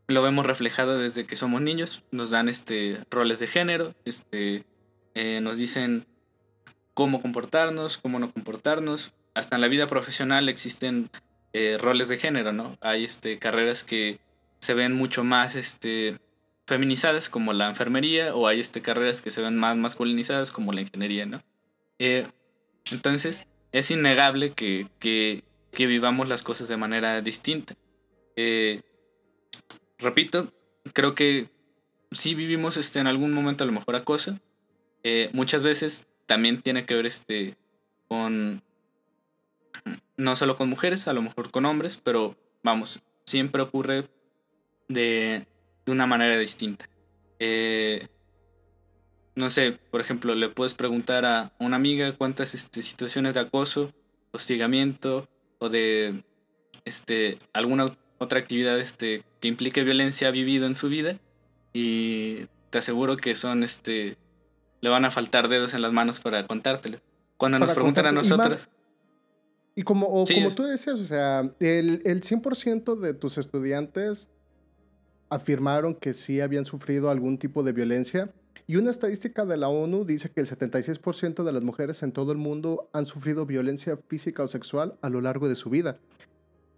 lo 0.09 0.23
vemos 0.23 0.45
reflejado 0.45 0.99
desde 0.99 1.25
que 1.25 1.37
somos 1.37 1.61
niños, 1.61 2.03
nos 2.11 2.31
dan 2.31 2.49
este, 2.49 2.99
roles 3.11 3.39
de 3.39 3.47
género, 3.47 3.95
este, 4.05 4.65
eh, 5.15 5.41
nos 5.41 5.57
dicen 5.57 6.07
cómo 6.95 7.21
comportarnos, 7.23 7.99
cómo 7.99 8.19
no 8.19 8.33
comportarnos. 8.33 9.13
Hasta 9.35 9.55
en 9.55 9.61
la 9.61 9.69
vida 9.69 9.87
profesional 9.87 10.49
existen 10.49 11.11
eh, 11.53 11.79
roles 11.81 12.09
de 12.09 12.19
género, 12.19 12.53
¿no? 12.53 12.77
Hay 12.81 13.05
este, 13.05 13.39
carreras 13.39 13.85
que 13.85 14.19
se 14.59 14.75
ven 14.75 14.95
mucho 14.95 15.23
más 15.23 15.55
este, 15.55 16.19
feminizadas 16.67 17.29
como 17.29 17.53
la 17.53 17.69
enfermería 17.69 18.35
o 18.35 18.47
hay 18.47 18.61
este, 18.61 18.83
carreras 18.83 19.23
que 19.23 19.31
se 19.31 19.43
ven 19.43 19.57
más 19.57 19.77
masculinizadas 19.77 20.51
como 20.51 20.73
la 20.73 20.81
ingeniería, 20.81 21.27
¿no? 21.27 21.43
Eh, 21.99 22.27
entonces, 22.91 23.47
es 23.73 23.91
innegable 23.91 24.53
que, 24.53 24.89
que, 24.99 25.45
que, 25.71 25.87
vivamos 25.87 26.29
las 26.29 26.43
cosas 26.43 26.69
de 26.69 26.77
manera 26.77 27.21
distinta. 27.21 27.75
Eh, 28.37 28.83
repito, 29.99 30.53
creo 30.93 31.15
que 31.15 31.49
sí 32.11 32.35
vivimos 32.35 32.77
este, 32.77 32.99
en 32.99 33.07
algún 33.07 33.33
momento 33.33 33.65
a 33.65 33.67
lo 33.67 33.73
mejor 33.73 33.97
acoso. 33.97 34.39
Eh, 35.03 35.31
muchas 35.33 35.63
veces 35.63 36.07
también 36.27 36.63
tiene 36.63 36.87
que 36.87 36.95
ver 36.95 37.07
este, 37.07 37.57
con, 38.09 38.63
no 40.17 40.37
solo 40.37 40.57
con 40.57 40.69
mujeres, 40.69 41.09
a 41.09 41.13
lo 41.13 41.23
mejor 41.23 41.51
con 41.51 41.67
hombres, 41.67 42.01
pero 42.03 42.37
vamos, 42.63 43.01
siempre 43.27 43.63
ocurre 43.63 44.09
de, 44.89 45.47
de 45.85 45.93
una 45.93 46.07
manera 46.07 46.39
distinta. 46.39 46.89
Eh, 47.39 48.09
no 49.37 49.51
sé, 49.51 49.79
por 49.91 50.01
ejemplo, 50.01 50.35
le 50.35 50.49
puedes 50.49 50.75
preguntar 50.75 51.25
a 51.25 51.53
una 51.59 51.77
amiga 51.77 52.17
cuántas 52.17 52.55
este, 52.55 52.83
situaciones 52.83 53.35
de 53.35 53.41
acoso, 53.41 53.93
hostigamiento 54.31 55.29
o 55.59 55.69
de 55.69 56.23
este, 56.85 57.39
alguna 57.53 57.87
otra 58.19 58.39
actividad 58.39 58.79
este, 58.79 59.23
que 59.41 59.49
implique 59.49 59.83
violencia 59.83 60.29
ha 60.29 60.31
vivido 60.31 60.67
en 60.67 60.75
su 60.75 60.89
vida 60.89 61.19
y 61.73 62.47
te 62.71 62.79
aseguro 62.79 63.17
que 63.17 63.35
son, 63.35 63.63
este, 63.65 64.17
le 64.81 64.91
van 64.91 65.05
a 65.05 65.11
faltar 65.11 65.49
dedos 65.49 65.75
en 65.75 65.83
las 65.83 65.93
manos 65.93 66.21
para 66.21 66.47
contártelo. 66.47 67.01
Cuando 67.37 67.59
nos 67.59 67.73
preguntan 67.73 68.07
a 68.07 68.13
nosotros... 68.13 68.69
Y, 69.77 69.83
como, 69.83 70.07
como 70.07 70.55
tú 70.55 70.63
decías, 70.63 71.01
o 71.01 71.05
sea, 71.05 71.41
el, 71.59 72.01
el 72.05 72.23
100% 72.23 72.95
de 72.97 73.13
tus 73.13 73.39
estudiantes 73.39 74.29
afirmaron 75.31 75.95
que 75.95 76.15
sí 76.15 76.41
habían 76.41 76.67
sufrido 76.67 77.11
algún 77.11 77.39
tipo 77.39 77.63
de 77.63 77.73
violencia. 77.73 78.31
Y 78.67 78.77
una 78.77 78.91
estadística 78.91 79.45
de 79.45 79.57
la 79.57 79.69
ONU 79.69 80.05
dice 80.05 80.31
que 80.31 80.41
el 80.41 80.47
76% 80.47 81.45
de 81.45 81.53
las 81.53 81.63
mujeres 81.63 82.03
en 82.03 82.13
todo 82.13 82.33
el 82.33 82.39
mundo 82.39 82.89
han 82.93 83.07
sufrido 83.07 83.45
violencia 83.45 83.97
física 83.97 84.43
o 84.43 84.49
sexual 84.49 84.97
a 85.03 85.11
lo 85.11 85.21
largo 85.21 85.49
de 85.49 85.55
su 85.55 85.71
vida. 85.71 85.99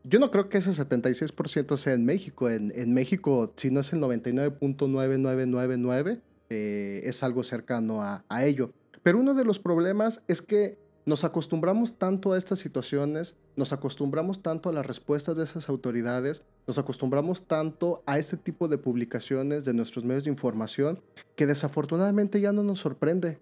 Yo 0.03 0.19
no 0.19 0.31
creo 0.31 0.49
que 0.49 0.59
ese 0.59 0.71
76% 0.71 1.77
sea 1.77 1.95
en 1.95 2.05
México. 2.05 2.49
En, 2.49 2.73
en, 2.77 2.95
México, 2.95 3.53
si 3.57 3.71
no 3.71 3.81
es 3.81 3.93
el 3.93 4.01
99.9999, 4.01 6.21
eh, 6.49 7.03
es 7.05 7.23
algo 7.23 7.43
cercano 7.43 8.03
a, 8.03 8.25
a 8.29 8.45
ello. 8.45 8.73
Pero 9.03 9.19
uno 9.19 9.35
de 9.35 9.45
los 9.45 9.59
problemas 9.59 10.23
es 10.29 10.43
que 10.43 10.79
nos 11.07 11.23
acostumbramos 11.23 11.99
tanto 11.99 12.33
a 12.33 12.39
estas 12.39 12.59
situaciones, 12.59 13.37
nos 13.55 13.73
acostumbramos 13.73 14.43
tanto 14.43 14.69
a 14.69 14.73
las 14.73 14.85
respuestas 14.85 15.37
de 15.37 15.45
esas 15.45 15.69
autoridades, 15.69 16.43
nos 16.67 16.79
acostumbramos 16.79 17.47
tanto 17.47 18.03
a 18.07 18.19
este 18.19 18.37
tipo 18.37 18.67
de 18.67 18.77
publicaciones 18.77 19.65
de 19.65 19.73
nuestros 19.73 20.05
medios 20.05 20.25
de 20.25 20.31
información, 20.31 21.01
que 21.37 21.47
desafortunadamente 21.47 22.41
ya 22.41 22.53
no 22.53 22.65
nos 22.65 22.81
sorprende, 22.81 23.39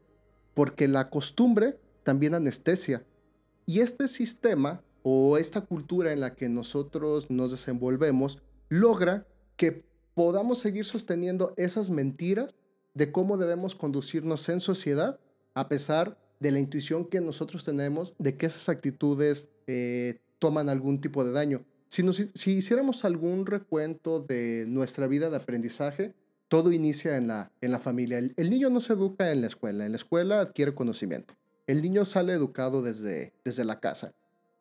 porque 0.53 0.89
la 0.89 1.09
costumbre 1.09 1.79
también 2.03 2.35
anestesia. 2.35 3.03
Y 3.65 3.81
este 3.81 4.09
sistema 4.09 4.83
o 5.03 5.39
esta 5.39 5.63
cultura 5.63 6.13
en 6.13 6.21
la 6.21 6.35
que 6.35 6.51
nosotros 6.51 7.31
nos 7.31 7.51
desenvolvemos 7.51 8.43
logra 8.69 9.27
que 9.57 9.85
podamos 10.15 10.59
seguir 10.59 10.85
sosteniendo 10.85 11.55
esas 11.57 11.89
mentiras 11.89 12.55
de 12.93 13.11
cómo 13.11 13.39
debemos 13.39 13.75
conducirnos 13.75 14.47
en 14.51 14.61
sociedad 14.61 15.19
a 15.55 15.69
pesar 15.69 16.19
de 16.41 16.51
la 16.51 16.59
intuición 16.59 17.05
que 17.07 17.21
nosotros 17.21 17.65
tenemos 17.65 18.15
de 18.19 18.37
que 18.37 18.47
esas 18.47 18.69
actitudes 18.69 19.47
eh, 19.67 20.19
toman 20.39 20.69
algún 20.69 21.01
tipo 21.01 21.25
de 21.25 21.33
daño. 21.33 21.65
Si, 21.89 22.03
si 22.35 22.53
hiciéramos 22.53 23.05
algún 23.05 23.47
recuento 23.47 24.21
de 24.21 24.65
nuestra 24.69 25.07
vida 25.07 25.31
de 25.31 25.37
aprendizaje, 25.37 26.15
todo 26.49 26.73
inicia 26.73 27.17
en 27.17 27.29
la, 27.29 27.51
en 27.61 27.73
la 27.73 27.79
familia. 27.79 28.19
El, 28.19 28.35
el, 28.37 28.51
niño 28.51 28.71
no 28.71 28.81
se 28.81 28.93
educa 28.93 29.33
en 29.33 29.41
la 29.41 29.47
escuela, 29.47 29.87
en 29.87 29.93
la 29.93 29.97
escuela 29.97 30.41
adquiere 30.41 30.75
conocimiento. 30.75 31.35
El 31.67 31.83
niño 31.83 32.05
sale 32.05 32.33
educado 32.33 32.83
desde, 32.83 33.33
desde 33.45 33.65
la 33.65 33.81
casa. 33.81 34.15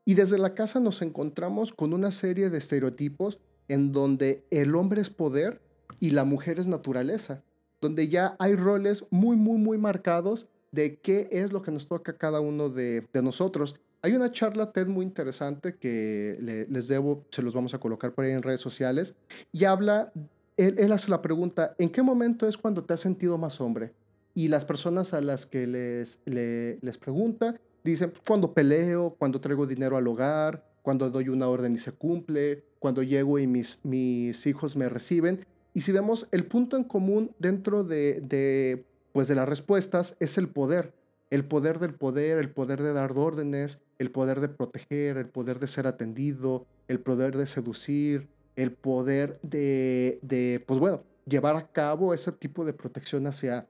Y 0.05 0.15
desde 0.15 0.38
la 0.38 0.53
casa 0.53 0.79
nos 0.79 1.01
encontramos 1.01 1.73
con 1.73 1.93
una 1.93 2.12
serie 2.12 2.49
de 2.49 2.57
estereotipos 2.57 3.39
en 3.67 3.91
donde 3.91 4.45
el 4.51 4.75
hombre 4.75 5.01
es 5.01 5.09
poder 5.09 5.62
y 5.99 6.12
la 6.12 6.25
mujer 6.25 6.59
es 6.59 6.67
naturaleza, 6.67 7.43
donde 7.79 8.09
ya 8.09 8.36
hay 8.39 8.55
roles 8.55 9.05
muy, 9.09 9.36
muy, 9.38 9.57
muy 9.57 9.77
marcados 9.77 10.49
de 10.73 10.97
qué 10.97 11.29
es 11.31 11.53
lo 11.53 11.62
que 11.62 11.71
nos 11.71 11.88
toca 11.88 12.12
a 12.12 12.17
cada 12.17 12.41
uno 12.41 12.67
de, 12.69 13.07
nosotros. 13.13 13.79
Hay 14.01 14.13
una 14.13 14.31
charla 14.31 14.73
TED 14.73 14.88
muy 14.88 15.05
interesante 15.05 15.75
que 15.75 16.65
les 16.69 16.88
debo, 16.89 17.23
se 17.29 17.41
los 17.41 17.53
vamos 17.53 17.73
a 17.73 17.79
colocar 17.79 18.12
por 18.12 18.25
ahí 18.25 18.31
en 18.31 18.41
redes 18.41 18.59
sociales, 18.59 19.13
y 19.53 19.63
habla, 19.63 20.12
él, 20.57 20.91
hace 20.91 21.09
la 21.09 21.21
pregunta, 21.21 21.73
¿en 21.77 21.89
qué 21.89 22.01
momento 22.01 22.45
es 22.47 22.57
cuando 22.57 22.83
te 22.83 22.93
has 22.93 22.99
sentido 22.99 23.38
más 23.38 23.62
hombre? 23.62 23.93
Y 24.36 24.49
las 24.49 24.65
personas 24.65 25.13
a 25.13 25.21
las 25.21 25.45
que 25.45 25.65
les, 25.67 26.19
les 26.25 26.97
pregunta 26.97 27.55
Dicen, 27.83 28.13
cuando 28.25 28.53
peleo, 28.53 29.15
cuando 29.19 29.41
traigo 29.41 29.67
dinero 29.67 29.97
al 29.97 30.07
hogar, 30.07 30.63
cuando 30.81 31.09
doy 31.09 31.27
una 31.27 31.49
orden 31.49 31.73
y 31.73 31.77
se 31.77 31.91
cumple, 31.91 32.63
cuando 32.79 33.03
llego 33.03 33.39
y 33.39 33.47
mis, 33.47 33.83
mis 33.83 34.47
hijos 34.47 34.75
me 34.77 34.88
reciben. 34.88 35.45
Y 35.73 35.81
si 35.81 35.91
vemos 35.91 36.27
el 36.31 36.45
punto 36.45 36.77
en 36.77 36.86
común 36.86 37.31
dentro 37.39 37.83
de, 37.83 38.21
de, 38.21 38.86
pues 39.13 39.30
de 39.30 39.36
las 39.36 39.47
respuestas 39.47 40.17
es 40.19 40.38
el 40.38 40.49
poder. 40.49 40.93
El 41.30 41.45
poder 41.45 41.80
del 41.80 41.93
poder, 41.95 42.38
el 42.38 42.52
poder 42.52 42.84
de 42.84 42.93
dar 42.93 43.13
órdenes, 43.13 43.80
el 43.97 44.12
poder 44.12 44.41
de 44.41 44.49
proteger, 44.49 45.17
el 45.17 45.30
poder 45.30 45.60
de 45.60 45.67
ser 45.67 45.88
atendido, 45.88 46.65
el 46.88 46.99
poder 46.99 47.38
de 47.38 47.45
seducir, 47.45 48.28
el 48.56 48.73
poder 48.73 49.39
de, 49.41 50.19
de 50.21 50.63
pues 50.67 50.80
bueno, 50.80 51.04
llevar 51.26 51.56
a 51.56 51.67
cabo 51.71 52.13
ese 52.13 52.32
tipo 52.34 52.65
de 52.65 52.73
protección 52.73 53.26
hacia, 53.28 53.67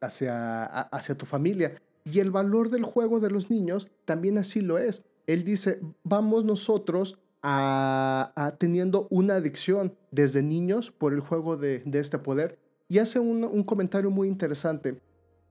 hacia, 0.00 0.64
hacia 0.64 1.16
tu 1.16 1.26
familia. 1.26 1.74
Y 2.04 2.20
el 2.20 2.30
valor 2.30 2.70
del 2.70 2.84
juego 2.84 3.20
de 3.20 3.30
los 3.30 3.50
niños 3.50 3.90
también 4.04 4.38
así 4.38 4.60
lo 4.60 4.78
es. 4.78 5.02
Él 5.26 5.44
dice, 5.44 5.80
vamos 6.02 6.44
nosotros 6.44 7.18
a, 7.42 8.54
teniendo 8.58 9.06
una 9.10 9.36
adicción 9.36 9.94
desde 10.10 10.42
niños 10.42 10.90
por 10.90 11.12
el 11.12 11.20
juego 11.20 11.56
de, 11.56 11.82
este 11.92 12.18
poder. 12.18 12.58
Y 12.94 13.00
hace 13.00 13.18
un, 13.18 13.64
comentario 13.64 14.08
muy 14.08 14.28
interesante. 14.28 15.00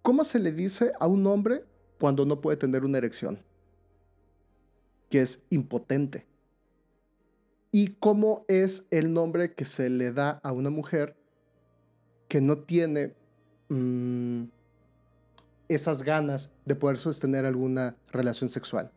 ¿Cómo 0.01 0.23
se 0.23 0.39
le 0.39 0.53
dice 0.53 0.93
a 0.97 1.08
un 1.08 1.27
hombre 1.27 1.65
cuando 1.99 2.25
no 2.25 2.39
puede 2.39 2.56
tener 2.56 2.86
una 2.86 2.99
erección? 2.99 3.38
Que 5.10 5.19
es 5.19 5.43
impotente. 5.49 6.25
¿Y 7.69 7.95
cómo 7.95 8.45
es 8.47 8.88
el 8.91 9.12
nombre 9.12 9.56
que 9.56 9.65
se 9.65 9.89
le 9.89 10.13
da 10.13 10.39
a 10.41 10.53
una 10.53 10.69
mujer 10.69 11.17
que 12.29 12.39
no 12.39 12.60
tiene... 12.60 13.13
Mmm, 13.67 14.43
esas 15.67 16.01
ganas 16.03 16.49
de 16.63 16.75
poder 16.75 16.95
sostener 16.95 17.43
alguna 17.43 17.97
relación 18.13 18.49
sexual. 18.49 18.89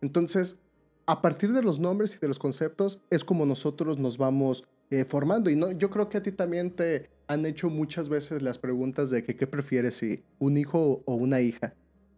Entonces, 0.00 0.60
a 1.04 1.20
partir 1.20 1.52
de 1.52 1.62
los 1.62 1.78
nombres 1.78 2.16
y 2.16 2.20
de 2.20 2.28
los 2.28 2.38
conceptos 2.38 3.00
es 3.10 3.22
como 3.22 3.44
nosotros 3.44 3.98
nos 3.98 4.16
vamos 4.16 4.64
eh, 4.88 5.04
formando. 5.04 5.50
Y 5.50 5.56
no, 5.56 5.72
yo 5.72 5.90
creo 5.90 6.08
que 6.08 6.16
a 6.16 6.22
ti 6.22 6.32
también 6.32 6.70
te 6.70 7.10
han 7.32 7.46
hecho 7.46 7.70
muchas 7.70 8.08
veces 8.08 8.42
las 8.42 8.58
preguntas 8.58 9.10
de 9.10 9.24
qué 9.24 9.46
prefieres, 9.46 9.96
si 9.96 10.24
un 10.38 10.56
hijo 10.56 11.02
o 11.04 11.14
una 11.14 11.40
hija. 11.40 11.74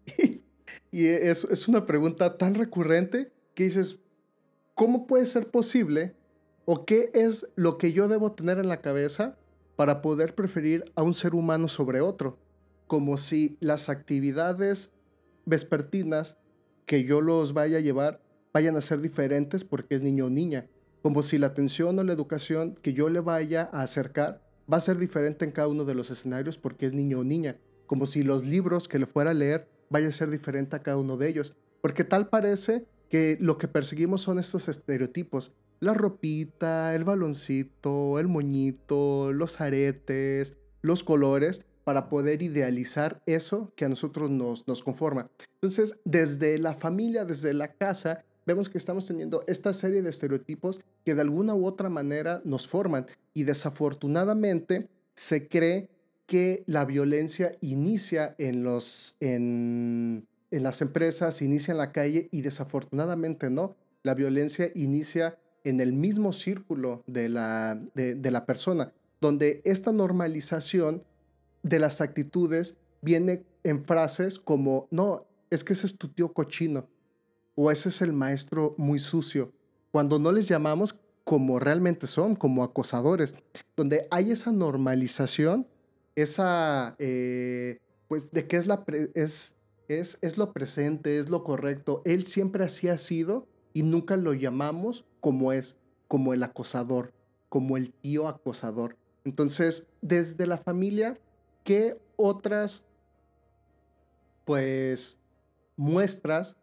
y 0.90 1.06
es, 1.06 1.44
es 1.44 1.68
una 1.68 1.86
pregunta 1.86 2.36
tan 2.36 2.54
recurrente 2.54 3.32
que 3.54 3.64
dices, 3.64 3.98
¿cómo 4.74 5.06
puede 5.06 5.26
ser 5.26 5.50
posible 5.50 6.14
o 6.64 6.84
qué 6.84 7.10
es 7.14 7.48
lo 7.56 7.78
que 7.78 7.92
yo 7.92 8.08
debo 8.08 8.32
tener 8.32 8.58
en 8.58 8.68
la 8.68 8.80
cabeza 8.80 9.36
para 9.76 10.02
poder 10.02 10.34
preferir 10.34 10.84
a 10.94 11.02
un 11.02 11.14
ser 11.14 11.34
humano 11.34 11.68
sobre 11.68 12.00
otro? 12.00 12.38
como 12.86 13.16
si 13.16 13.56
las 13.60 13.88
actividades 13.88 14.92
vespertinas 15.46 16.36
que 16.86 17.04
yo 17.04 17.20
los 17.20 17.52
vaya 17.52 17.78
a 17.78 17.80
llevar 17.80 18.20
vayan 18.52 18.76
a 18.76 18.80
ser 18.80 19.00
diferentes 19.00 19.64
porque 19.64 19.96
es 19.96 20.02
niño 20.02 20.26
o 20.26 20.30
niña, 20.30 20.68
como 21.02 21.22
si 21.22 21.38
la 21.38 21.48
atención 21.48 21.98
o 21.98 22.04
la 22.04 22.12
educación 22.12 22.78
que 22.82 22.92
yo 22.92 23.08
le 23.08 23.20
vaya 23.20 23.68
a 23.72 23.82
acercar 23.82 24.42
va 24.72 24.78
a 24.78 24.80
ser 24.80 24.98
diferente 24.98 25.44
en 25.44 25.52
cada 25.52 25.68
uno 25.68 25.84
de 25.84 25.94
los 25.94 26.10
escenarios 26.10 26.58
porque 26.58 26.86
es 26.86 26.92
niño 26.92 27.20
o 27.20 27.24
niña, 27.24 27.56
como 27.86 28.06
si 28.06 28.22
los 28.22 28.44
libros 28.44 28.88
que 28.88 28.98
le 28.98 29.06
fuera 29.06 29.30
a 29.30 29.34
leer 29.34 29.68
vaya 29.90 30.08
a 30.08 30.12
ser 30.12 30.30
diferente 30.30 30.76
a 30.76 30.82
cada 30.82 30.96
uno 30.96 31.16
de 31.16 31.28
ellos, 31.28 31.54
porque 31.80 32.04
tal 32.04 32.28
parece 32.28 32.86
que 33.08 33.36
lo 33.40 33.58
que 33.58 33.68
perseguimos 33.68 34.22
son 34.22 34.38
estos 34.38 34.68
estereotipos, 34.68 35.52
la 35.80 35.94
ropita, 35.94 36.94
el 36.94 37.04
baloncito, 37.04 38.18
el 38.18 38.26
moñito, 38.26 39.32
los 39.32 39.60
aretes, 39.60 40.54
los 40.82 41.04
colores, 41.04 41.64
para 41.84 42.08
poder 42.08 42.42
idealizar 42.42 43.22
eso 43.26 43.72
que 43.76 43.84
a 43.84 43.88
nosotros 43.88 44.30
nos, 44.30 44.66
nos 44.66 44.82
conforma. 44.82 45.30
Entonces, 45.60 46.00
desde 46.04 46.58
la 46.58 46.74
familia, 46.74 47.24
desde 47.24 47.52
la 47.52 47.74
casa, 47.74 48.24
vemos 48.46 48.68
que 48.68 48.78
estamos 48.78 49.06
teniendo 49.06 49.44
esta 49.46 49.72
serie 49.72 50.02
de 50.02 50.10
estereotipos 50.10 50.80
que 51.04 51.14
de 51.14 51.20
alguna 51.20 51.54
u 51.54 51.66
otra 51.66 51.90
manera 51.90 52.40
nos 52.44 52.66
forman 52.66 53.06
y 53.34 53.42
desafortunadamente 53.44 54.88
se 55.14 55.48
cree 55.48 55.90
que 56.26 56.64
la 56.66 56.84
violencia 56.84 57.52
inicia 57.60 58.34
en 58.38 58.62
los, 58.62 59.16
en, 59.20 60.26
en 60.50 60.62
las 60.62 60.80
empresas, 60.80 61.42
inicia 61.42 61.72
en 61.72 61.78
la 61.78 61.92
calle 61.92 62.28
y 62.30 62.40
desafortunadamente 62.40 63.50
no. 63.50 63.76
La 64.02 64.14
violencia 64.14 64.70
inicia 64.74 65.38
en 65.64 65.80
el 65.80 65.92
mismo 65.92 66.32
círculo 66.32 67.02
de 67.06 67.28
la, 67.28 67.80
de, 67.94 68.30
la 68.30 68.46
persona, 68.46 68.92
donde 69.20 69.62
esta 69.64 69.92
normalización 69.92 71.02
de 71.62 71.78
las 71.78 72.00
actitudes 72.00 72.76
viene 73.00 73.44
en 73.64 73.84
frases 73.84 74.38
como, 74.38 74.86
no, 74.90 75.26
es 75.50 75.64
que 75.64 75.72
ese 75.72 75.86
es 75.86 75.96
tu 75.96 76.08
tío 76.08 76.32
cochino 76.32 76.86
o 77.54 77.70
ese 77.70 77.88
es 77.88 78.02
el 78.02 78.12
maestro 78.12 78.74
muy 78.76 78.98
sucio, 78.98 79.52
cuando 79.90 80.18
no 80.18 80.32
les 80.32 80.48
llamamos 80.48 81.00
como 81.24 81.58
realmente 81.58 82.06
son, 82.06 82.36
como 82.36 82.62
acosadores, 82.62 83.34
donde 83.76 84.06
hay 84.10 84.30
esa 84.30 84.52
normalización, 84.52 85.66
esa, 86.14 86.94
eh, 86.98 87.80
pues, 88.08 88.30
de 88.30 88.46
que 88.46 88.56
es, 88.56 88.66
la 88.66 88.84
es, 89.14 89.54
es, 89.88 90.18
es 90.20 90.38
lo 90.38 90.52
presente, 90.52 91.18
es 91.18 91.30
lo 91.30 91.42
correcto. 91.42 92.02
Él 92.04 92.26
siempre 92.26 92.64
así 92.64 92.88
ha 92.88 92.98
sido 92.98 93.46
y 93.72 93.82
nunca 93.82 94.16
lo 94.16 94.34
llamamos 94.34 95.06
como 95.20 95.52
es, 95.52 95.78
como 96.08 96.34
el 96.34 96.42
acosador, 96.42 97.12
como 97.48 97.76
el 97.78 97.92
tío 97.92 98.28
acosador. 98.28 98.96
Entonces, 99.24 99.88
desde 100.02 100.46
la 100.46 100.58
familia, 100.58 101.18
¿qué 101.64 101.98
otras, 102.16 102.84
pues, 104.44 105.18
muestras 105.76 106.56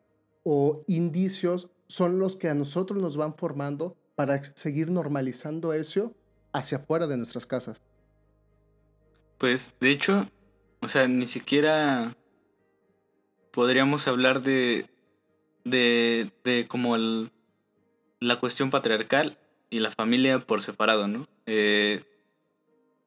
o 0.44 0.84
indicios 0.88 1.70
son 1.88 2.20
los 2.20 2.38
que 2.38 2.48
a 2.48 2.54
nosotros 2.54 3.02
nos 3.02 3.18
van 3.18 3.34
formando 3.34 3.98
para 4.16 4.44
seguir 4.44 4.90
normalizando 4.90 5.74
eso 5.74 6.14
hacia 6.54 6.78
afuera 6.78 7.08
de 7.08 7.18
nuestras 7.18 7.46
casas? 7.46 7.82
Pues, 9.38 9.74
de 9.80 9.90
hecho, 9.90 10.30
o 10.82 10.88
sea, 10.88 11.08
ni 11.08 11.26
siquiera 11.26 12.16
podríamos 13.52 14.08
hablar 14.08 14.42
de, 14.42 14.90
de, 15.64 16.32
de 16.44 16.68
como 16.68 16.96
el, 16.96 17.32
la 18.20 18.40
cuestión 18.40 18.70
patriarcal 18.70 19.38
y 19.70 19.80
la 19.80 19.92
familia 19.92 20.40
por 20.40 20.62
separado, 20.62 21.08
¿no? 21.08 21.26
Eh, 21.46 22.04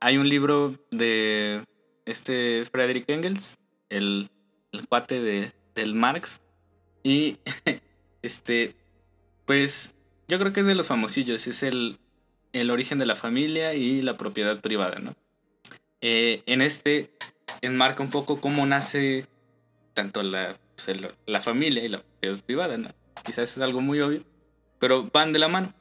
hay 0.00 0.18
un 0.18 0.28
libro 0.28 0.74
de 0.90 1.64
este 2.04 2.64
Frederick 2.66 3.08
Engels, 3.08 3.56
el, 3.88 4.30
el 4.72 4.88
cuate 4.88 5.20
de, 5.20 5.52
del 5.74 5.94
Marx, 5.94 6.40
y 7.02 7.38
este, 8.22 8.74
pues 9.46 9.93
yo 10.28 10.38
creo 10.38 10.52
que 10.52 10.60
es 10.60 10.66
de 10.66 10.74
los 10.74 10.86
famosillos, 10.86 11.46
es 11.46 11.62
el, 11.62 11.98
el 12.52 12.70
origen 12.70 12.98
de 12.98 13.06
la 13.06 13.16
familia 13.16 13.74
y 13.74 14.00
la 14.00 14.16
propiedad 14.16 14.60
privada, 14.60 14.98
¿no? 14.98 15.14
Eh, 16.00 16.42
en 16.46 16.60
este 16.60 17.10
enmarca 17.62 18.02
un 18.02 18.10
poco 18.10 18.40
cómo 18.40 18.66
nace 18.66 19.26
tanto 19.94 20.22
la, 20.22 20.56
pues, 20.76 20.90
la 21.26 21.40
familia 21.40 21.84
y 21.84 21.88
la 21.88 22.02
propiedad 22.02 22.44
privada, 22.44 22.78
¿no? 22.78 22.90
Quizás 23.24 23.56
es 23.56 23.62
algo 23.62 23.80
muy 23.80 24.00
obvio, 24.00 24.22
pero 24.78 25.10
van 25.12 25.32
de 25.32 25.38
la 25.38 25.48
mano. 25.48 25.74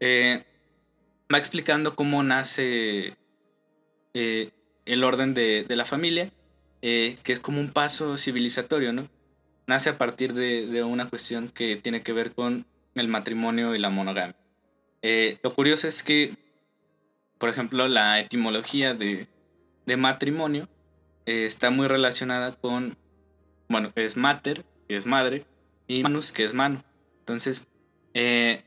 Eh, 0.00 0.44
va 1.32 1.38
explicando 1.38 1.94
cómo 1.94 2.22
nace 2.22 3.16
eh, 4.14 4.50
el 4.84 5.04
orden 5.04 5.32
de, 5.32 5.64
la 5.68 5.84
familia, 5.84 6.30
que 6.80 7.20
es 7.24 7.38
como 7.38 7.60
un 7.60 7.70
paso 7.70 8.16
civilizatorio, 8.16 8.92
¿no? 8.92 9.08
Nace 9.66 9.90
a 9.90 9.96
partir 9.96 10.34
de, 10.34 10.66
de, 10.66 10.82
una 10.82 11.08
cuestión 11.08 11.48
que 11.48 11.76
tiene 11.76 12.02
que 12.02 12.12
ver 12.12 12.32
con 12.32 12.66
el 12.94 13.08
matrimonio 13.08 13.74
y 13.74 13.78
la 13.78 13.90
monogamia. 13.90 14.36
lo 15.42 15.54
curioso 15.54 15.88
es 15.88 16.02
que, 16.02 16.34
por 17.38 17.48
ejemplo, 17.48 17.88
la 17.88 18.20
etimología 18.20 18.94
de, 18.94 19.26
de 19.86 19.96
matrimonio 19.96 20.68
eh, 21.26 21.44
está 21.44 21.70
muy 21.70 21.86
relacionada 21.86 22.52
con, 22.52 22.96
bueno, 23.68 23.92
es 23.94 24.16
mater, 24.16 24.64
que 24.88 24.96
es 24.96 25.06
madre, 25.06 25.46
y 25.86 26.02
manus, 26.02 26.32
que 26.32 26.44
es 26.44 26.54
mano. 26.54 26.82
Entonces, 27.20 27.68
eh, 28.14 28.64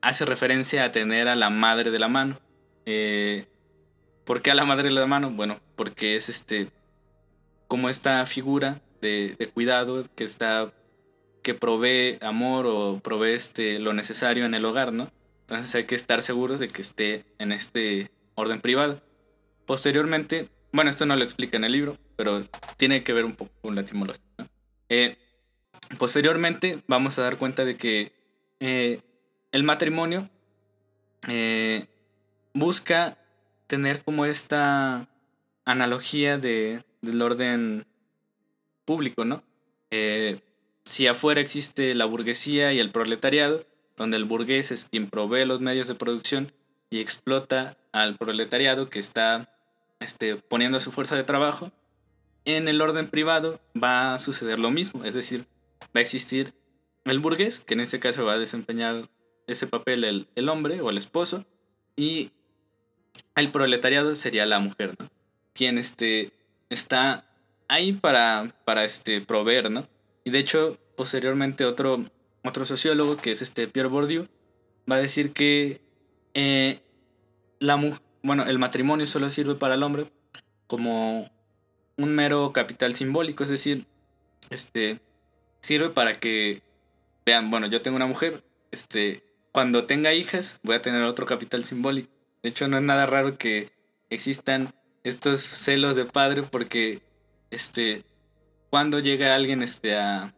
hace 0.00 0.24
referencia 0.24 0.84
a 0.84 0.92
tener 0.92 1.28
a 1.28 1.36
la 1.36 1.50
madre 1.50 1.90
de 1.90 1.98
la 1.98 2.08
mano. 2.08 2.38
Eh, 2.84 3.46
¿Por 4.24 4.42
qué 4.42 4.50
a 4.50 4.54
la 4.54 4.64
madre 4.64 4.84
de 4.84 4.94
la 4.94 5.06
mano? 5.06 5.30
Bueno, 5.30 5.58
porque 5.76 6.16
es 6.16 6.28
este, 6.28 6.68
como 7.68 7.88
esta 7.88 8.24
figura 8.26 8.80
de 9.00 9.50
cuidado 9.54 10.02
que 10.16 10.24
está, 10.24 10.72
que 11.46 11.54
provee 11.54 12.18
amor 12.22 12.66
o 12.66 12.98
provee 12.98 13.34
este, 13.34 13.78
lo 13.78 13.92
necesario 13.92 14.46
en 14.46 14.54
el 14.54 14.64
hogar, 14.64 14.92
¿no? 14.92 15.12
Entonces 15.42 15.72
hay 15.76 15.84
que 15.84 15.94
estar 15.94 16.20
seguros 16.20 16.58
de 16.58 16.66
que 16.66 16.82
esté 16.82 17.24
en 17.38 17.52
este 17.52 18.10
orden 18.34 18.60
privado. 18.60 19.00
Posteriormente, 19.64 20.48
bueno, 20.72 20.90
esto 20.90 21.06
no 21.06 21.14
lo 21.14 21.22
explica 21.22 21.56
en 21.56 21.62
el 21.62 21.70
libro, 21.70 21.98
pero 22.16 22.42
tiene 22.76 23.04
que 23.04 23.12
ver 23.12 23.24
un 23.24 23.36
poco 23.36 23.52
con 23.62 23.76
la 23.76 23.82
etimología. 23.82 24.24
Eh, 24.88 25.18
posteriormente 25.98 26.82
vamos 26.88 27.16
a 27.20 27.22
dar 27.22 27.38
cuenta 27.38 27.64
de 27.64 27.76
que 27.76 28.10
eh, 28.58 29.02
el 29.52 29.62
matrimonio 29.62 30.28
eh, 31.28 31.86
busca 32.54 33.18
tener 33.68 34.02
como 34.02 34.26
esta 34.26 35.08
analogía 35.64 36.38
de, 36.38 36.82
del 37.02 37.22
orden 37.22 37.86
público, 38.84 39.24
¿no? 39.24 39.44
Si 40.86 41.08
afuera 41.08 41.40
existe 41.40 41.94
la 41.94 42.06
burguesía 42.06 42.72
y 42.72 42.78
el 42.78 42.92
proletariado, 42.92 43.66
donde 43.96 44.16
el 44.16 44.24
burgués 44.24 44.70
es 44.70 44.86
quien 44.86 45.10
provee 45.10 45.44
los 45.44 45.60
medios 45.60 45.88
de 45.88 45.96
producción 45.96 46.52
y 46.90 47.00
explota 47.00 47.76
al 47.92 48.16
proletariado 48.16 48.88
que 48.88 49.00
está 49.00 49.52
este, 49.98 50.36
poniendo 50.36 50.78
su 50.78 50.92
fuerza 50.92 51.16
de 51.16 51.24
trabajo, 51.24 51.72
en 52.44 52.68
el 52.68 52.80
orden 52.80 53.08
privado 53.08 53.60
va 53.82 54.14
a 54.14 54.18
suceder 54.20 54.60
lo 54.60 54.70
mismo, 54.70 55.04
es 55.04 55.14
decir, 55.14 55.46
va 55.82 55.98
a 55.98 56.00
existir 56.00 56.54
el 57.04 57.18
burgués, 57.18 57.58
que 57.58 57.74
en 57.74 57.80
este 57.80 57.98
caso 57.98 58.24
va 58.24 58.34
a 58.34 58.38
desempeñar 58.38 59.08
ese 59.48 59.66
papel 59.66 60.04
el, 60.04 60.48
hombre 60.48 60.80
o 60.80 60.90
el 60.90 60.98
esposo, 60.98 61.44
y 61.96 62.30
el 63.34 63.50
proletariado 63.50 64.14
sería 64.14 64.46
la 64.46 64.60
mujer, 64.60 64.94
¿no? 65.00 65.10
Quien 65.52 65.78
este, 65.78 66.32
está 66.68 67.24
ahí 67.66 67.92
para, 67.92 68.54
para 68.64 68.84
este, 68.84 69.20
proveer, 69.20 69.70
¿no? 69.70 69.88
Y 70.26 70.30
de 70.30 70.40
hecho, 70.40 70.76
posteriormente 70.96 71.64
otro, 71.64 72.04
otro 72.42 72.64
sociólogo, 72.64 73.16
que 73.16 73.30
es 73.30 73.42
este 73.42 73.68
Pierre 73.68 73.88
Bourdieu, 73.88 74.26
va 74.90 74.96
a 74.96 74.98
decir 74.98 75.32
que 75.32 75.80
eh, 76.34 76.80
la, 77.60 77.80
bueno, 78.24 78.42
el 78.44 78.58
matrimonio 78.58 79.06
solo 79.06 79.30
sirve 79.30 79.54
para 79.54 79.76
el 79.76 79.84
hombre 79.84 80.10
como 80.66 81.30
un 81.96 82.14
mero 82.16 82.52
capital 82.52 82.92
simbólico, 82.94 83.44
es 83.44 83.50
decir, 83.50 83.86
este 84.50 84.98
sirve 85.60 85.90
para 85.90 86.12
que 86.12 86.60
vean, 87.24 87.48
bueno, 87.48 87.68
yo 87.68 87.80
tengo 87.80 87.94
una 87.94 88.06
mujer, 88.06 88.42
este, 88.72 89.22
cuando 89.52 89.84
tenga 89.86 90.12
hijas 90.12 90.58
voy 90.64 90.74
a 90.74 90.82
tener 90.82 91.02
otro 91.02 91.24
capital 91.24 91.64
simbólico. 91.64 92.10
De 92.42 92.48
hecho, 92.48 92.66
no 92.66 92.78
es 92.78 92.82
nada 92.82 93.06
raro 93.06 93.38
que 93.38 93.70
existan 94.10 94.74
estos 95.04 95.40
celos 95.42 95.94
de 95.94 96.04
padre 96.04 96.42
porque 96.42 97.00
este 97.52 98.02
cuando 98.76 98.98
llega 98.98 99.34
alguien 99.34 99.62
este 99.62 99.96
a, 99.96 100.34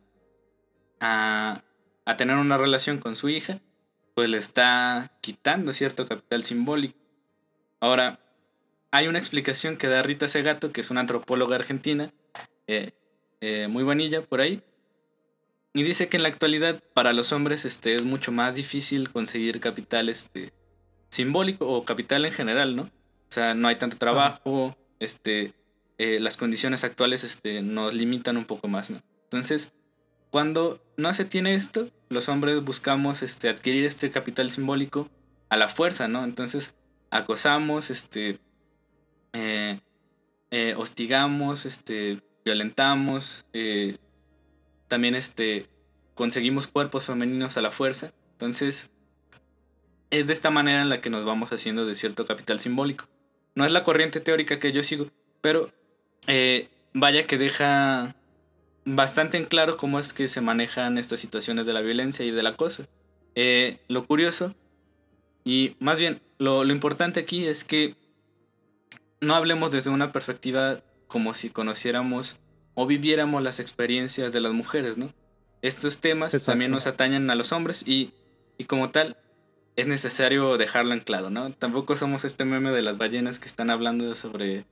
a 1.01 1.65
a 2.05 2.17
tener 2.17 2.37
una 2.37 2.57
relación 2.57 2.99
con 2.99 3.17
su 3.17 3.29
hija, 3.29 3.61
pues 4.15 4.31
le 4.31 4.39
está 4.39 5.11
quitando 5.21 5.73
cierto 5.73 6.07
capital 6.07 6.45
simbólico. 6.45 6.97
Ahora, 7.81 8.21
hay 8.93 9.09
una 9.09 9.19
explicación 9.19 9.77
que 9.77 9.89
da 9.89 10.05
Rita 10.05 10.29
Segato, 10.29 10.71
que 10.71 10.83
es 10.83 10.91
una 10.91 11.01
antropóloga 11.01 11.57
argentina, 11.57 12.13
eh, 12.69 12.93
eh, 13.41 13.67
muy 13.69 13.83
vanilla 13.83 14.21
por 14.21 14.41
ahí, 14.41 14.63
y 15.75 15.83
dice 15.83 16.09
que 16.09 16.17
en 16.17 16.23
la 16.23 16.29
actualidad 16.29 16.81
para 16.95 17.13
los 17.13 17.33
hombres 17.33 17.65
este, 17.65 17.97
es 17.97 18.05
mucho 18.05 18.31
más 18.31 18.55
difícil 18.55 19.11
conseguir 19.11 19.59
capital 19.59 20.09
este, 20.09 20.53
simbólico 21.11 21.69
o 21.69 21.85
capital 21.85 22.25
en 22.25 22.31
general, 22.31 22.77
¿no? 22.77 22.83
O 22.85 23.33
sea, 23.33 23.53
no 23.55 23.67
hay 23.67 23.75
tanto 23.75 23.99
trabajo, 23.99 24.77
este, 25.01 25.58
eh, 25.99 26.21
las 26.21 26.37
condiciones 26.37 26.85
actuales 26.85 27.25
este, 27.25 27.61
nos 27.63 27.93
limitan 27.93 28.37
un 28.37 28.45
poco 28.45 28.69
más, 28.69 28.91
¿no? 28.91 29.03
Entonces, 29.25 29.73
cuando 30.31 30.81
no 30.97 31.13
se 31.13 31.25
tiene 31.25 31.55
esto, 31.55 31.91
los 32.09 32.29
hombres 32.29 32.63
buscamos 32.63 33.23
este, 33.23 33.49
adquirir 33.49 33.85
este 33.85 34.11
capital 34.11 34.51
simbólico 34.51 35.11
a 35.49 35.57
la 35.57 35.69
fuerza, 35.69 36.07
¿no? 36.07 36.25
Entonces, 36.25 36.75
acosamos, 37.11 37.91
este, 37.91 38.39
eh, 39.33 39.81
eh, 40.53 40.75
hostigamos, 40.77 41.67
este, 41.67 42.23
violentamos, 42.45 43.45
también 44.87 45.15
este, 45.17 45.67
conseguimos 46.15 46.69
cuerpos 46.69 47.07
femeninos 47.07 47.57
a 47.57 47.61
la 47.61 47.71
fuerza. 47.71 48.13
Entonces, 48.33 48.91
es 50.11 50.27
de 50.27 50.33
esta 50.33 50.51
manera 50.51 50.81
en 50.81 50.89
la 50.89 51.01
que 51.01 51.11
nos 51.11 51.25
vamos 51.25 51.53
haciendo 51.53 51.87
de 51.87 51.95
cierto 51.95 52.25
capital 52.25 52.61
simbólico. 52.61 53.07
No 53.55 53.65
es 53.65 53.73
la 53.73 53.83
corriente 53.83 54.21
teórica 54.21 54.59
que 54.59 54.73
yo 54.73 54.83
sigo, 54.83 55.11
pero 55.41 55.73
vaya 56.95 57.27
que 57.27 57.39
deja 57.39 58.15
bastante 58.85 59.37
en 59.37 59.45
claro 59.45 59.77
cómo 59.77 59.99
es 59.99 60.13
que 60.13 60.29
se 60.29 60.41
manejan 60.41 60.99
estas 60.99 61.21
situaciones 61.21 61.67
de 61.67 61.73
la 61.73 61.81
violencia 61.81 62.25
y 62.25 62.31
del 62.31 62.47
acoso. 62.47 62.87
lo 63.89 64.07
curioso, 64.07 64.55
y 65.45 65.77
más 65.81 65.99
bien 65.99 66.21
lo, 66.39 66.63
importante 66.67 67.21
aquí 67.21 67.47
es 67.47 67.65
que 67.65 67.95
no 69.21 69.35
hablemos 69.35 69.71
desde 69.71 69.89
una 69.91 70.13
perspectiva 70.13 70.83
como 71.07 71.33
si 71.33 71.49
conociéramos 71.51 72.37
o 72.75 72.87
viviéramos 72.87 73.43
las 73.43 73.59
experiencias 73.59 74.33
de 74.33 74.41
las 74.41 74.53
mujeres, 74.53 74.99
¿no? 74.99 75.13
Estos 75.63 75.99
temas 75.99 76.45
también 76.45 76.71
nos 76.71 76.87
atañen 76.87 77.31
a 77.31 77.35
los 77.35 77.53
hombres 77.53 77.83
y, 77.89 78.13
y 78.59 78.65
como 78.65 78.91
tal, 78.91 79.17
es 79.75 79.87
necesario 79.87 80.57
dejarlo 80.59 80.93
en 80.93 81.01
claro, 81.01 81.31
¿no? 81.31 81.51
Tampoco 81.53 81.97
somos 81.97 82.25
este 82.25 82.45
meme 82.45 82.71
de 82.71 82.83
las 82.83 82.99
ballenas 82.99 83.39
que 83.39 83.47
están 83.47 83.71
hablando 83.71 84.15
sobre, 84.15 84.67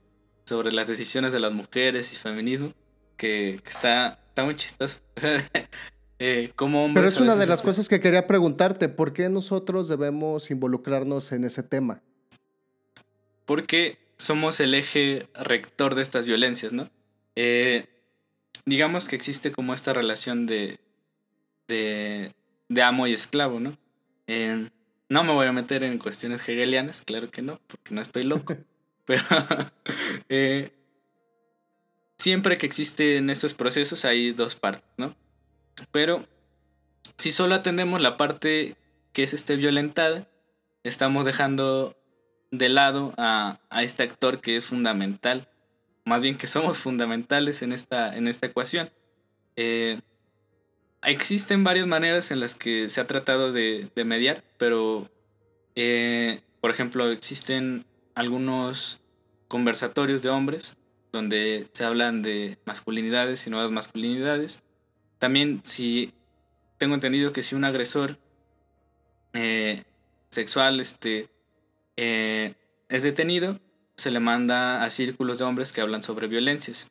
sobre 0.47 0.71
las 0.71 0.87
decisiones 0.87 1.33
de 1.33 1.41
las 1.41 1.51
mujeres 1.51 2.13
y 2.13 2.15
feminismo, 2.15 2.73
que, 3.17 3.55
está, 3.65 4.19
está 4.29 4.45
muy 4.45 4.55
chistoso. 4.55 4.99
eh, 6.19 6.51
como 6.55 6.89
Pero 6.93 7.05
es 7.05 7.19
una 7.19 7.35
de 7.35 7.47
las 7.47 7.61
cosas 7.61 7.89
que 7.89 7.99
quería 7.99 8.27
preguntarte, 8.27 8.87
¿por 8.87 9.11
qué 9.11 9.27
nosotros 9.27 9.89
debemos 9.89 10.49
involucrarnos 10.49 11.33
en 11.33 11.43
ese 11.43 11.63
tema? 11.63 12.01
Porque 13.45 13.97
somos 14.15 14.61
el 14.61 14.73
eje 14.73 15.27
rector 15.33 15.95
de 15.95 16.01
estas 16.01 16.25
violencias, 16.25 16.71
¿no? 16.71 16.89
Eh, 17.35 17.85
digamos 18.65 19.09
que 19.09 19.17
existe 19.17 19.51
como 19.51 19.73
esta 19.73 19.91
relación 19.91 20.45
de, 20.45 20.79
de, 21.67 22.33
de 22.69 22.81
amo 22.81 23.05
y 23.05 23.13
esclavo, 23.13 23.59
¿no? 23.59 23.77
No 25.09 25.23
me 25.23 25.33
voy 25.33 25.47
a 25.47 25.53
meter 25.53 25.83
en 25.83 25.99
cuestiones 25.99 26.47
hegelianas, 26.47 27.01
claro 27.01 27.31
que 27.31 27.41
no, 27.41 27.59
porque 27.67 27.93
no 27.93 28.01
estoy 28.01 28.23
loco. 28.23 28.55
Pero 29.07 29.23
eh, 30.29 30.71
siempre 32.19 32.59
que 32.59 32.67
existen 32.67 33.31
estos 33.31 33.55
procesos 33.55 34.05
hay 34.05 34.33
dos 34.33 34.53
partes, 34.53 34.87
¿no? 34.97 35.15
Pero 35.91 36.27
si 37.17 37.31
solo 37.31 37.55
atendemos 37.55 38.01
la 38.01 38.17
parte 38.17 38.75
que 39.13 39.23
es 39.23 39.33
este 39.33 39.55
violentada, 39.55 40.27
estamos 40.83 41.25
dejando 41.25 41.97
de 42.51 42.69
lado 42.69 43.15
a, 43.17 43.59
a, 43.69 43.81
este 43.81 44.03
actor 44.03 44.41
que 44.41 44.55
es 44.55 44.67
fundamental, 44.67 45.49
más 46.05 46.21
bien 46.21 46.37
que 46.37 46.47
somos 46.47 46.77
fundamentales 46.77 47.63
en 47.63 47.71
esta, 47.71 48.15
en 48.15 48.27
esta 48.27 48.45
ecuación. 48.45 48.91
Eh, 49.55 49.99
existen 51.03 51.63
varias 51.63 51.87
maneras 51.87 52.31
en 52.31 52.39
las 52.39 52.55
que 52.55 52.89
se 52.89 53.01
ha 53.01 53.07
tratado 53.07 53.51
de, 53.51 53.89
mediar, 54.05 54.43
pero, 54.57 55.09
eh, 55.75 56.41
por 56.61 56.69
ejemplo, 56.69 57.11
existen 57.11 57.85
algunos 58.17 58.99
conversatorios 59.47 60.23
de 60.23 60.29
hombres 60.29 60.75
donde 61.11 61.67
se 61.71 61.85
hablan 61.85 62.23
de 62.23 62.57
masculinidades 62.65 63.45
y 63.45 63.51
nuevas 63.51 63.69
masculinidades. 63.69 64.63
También 65.19 65.61
si 65.63 66.13
tengo 66.79 66.95
entendido 66.95 67.31
que 67.31 67.43
si 67.43 67.53
un 67.53 67.63
agresor 67.63 68.17
eh, 69.33 69.83
sexual 70.29 70.79
este, 70.79 71.29
eh, 71.95 72.55
es 72.89 73.03
detenido, 73.03 73.59
se 73.95 74.09
le 74.09 74.19
manda 74.19 74.83
a 74.83 74.89
círculos 74.89 75.37
de 75.37 75.45
hombres 75.45 75.71
que 75.71 75.81
hablan 75.81 76.01
sobre 76.01 76.25
violencias. 76.25 76.87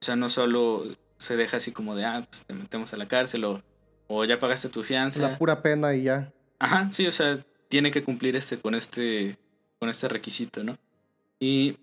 O 0.00 0.04
sea, 0.06 0.16
no 0.16 0.30
solo 0.30 0.86
se 1.18 1.36
deja 1.36 1.58
así 1.58 1.72
como 1.72 1.94
de, 1.94 2.06
ah, 2.06 2.26
pues 2.26 2.46
te 2.46 2.54
metemos 2.54 2.94
a 2.94 2.96
la 2.96 3.08
cárcel 3.08 3.44
o, 3.44 3.62
o 4.08 4.24
ya 4.24 4.38
pagaste 4.38 4.70
tu 4.70 4.82
fianza. 4.84 5.20
La 5.20 5.38
pura 5.38 5.60
pena 5.60 5.94
y 5.94 6.04
ya. 6.04 6.32
Ajá, 6.58 6.90
sí, 6.90 7.06
o 7.06 7.12
sea, 7.12 7.44
tiene 7.68 7.90
que 7.90 8.02
cumplir 8.02 8.36
este 8.36 8.56
con 8.56 8.74
este 8.74 9.36
con 9.82 9.88
este 9.88 10.06
requisito, 10.06 10.62
¿no? 10.62 10.78
Y 11.40 11.76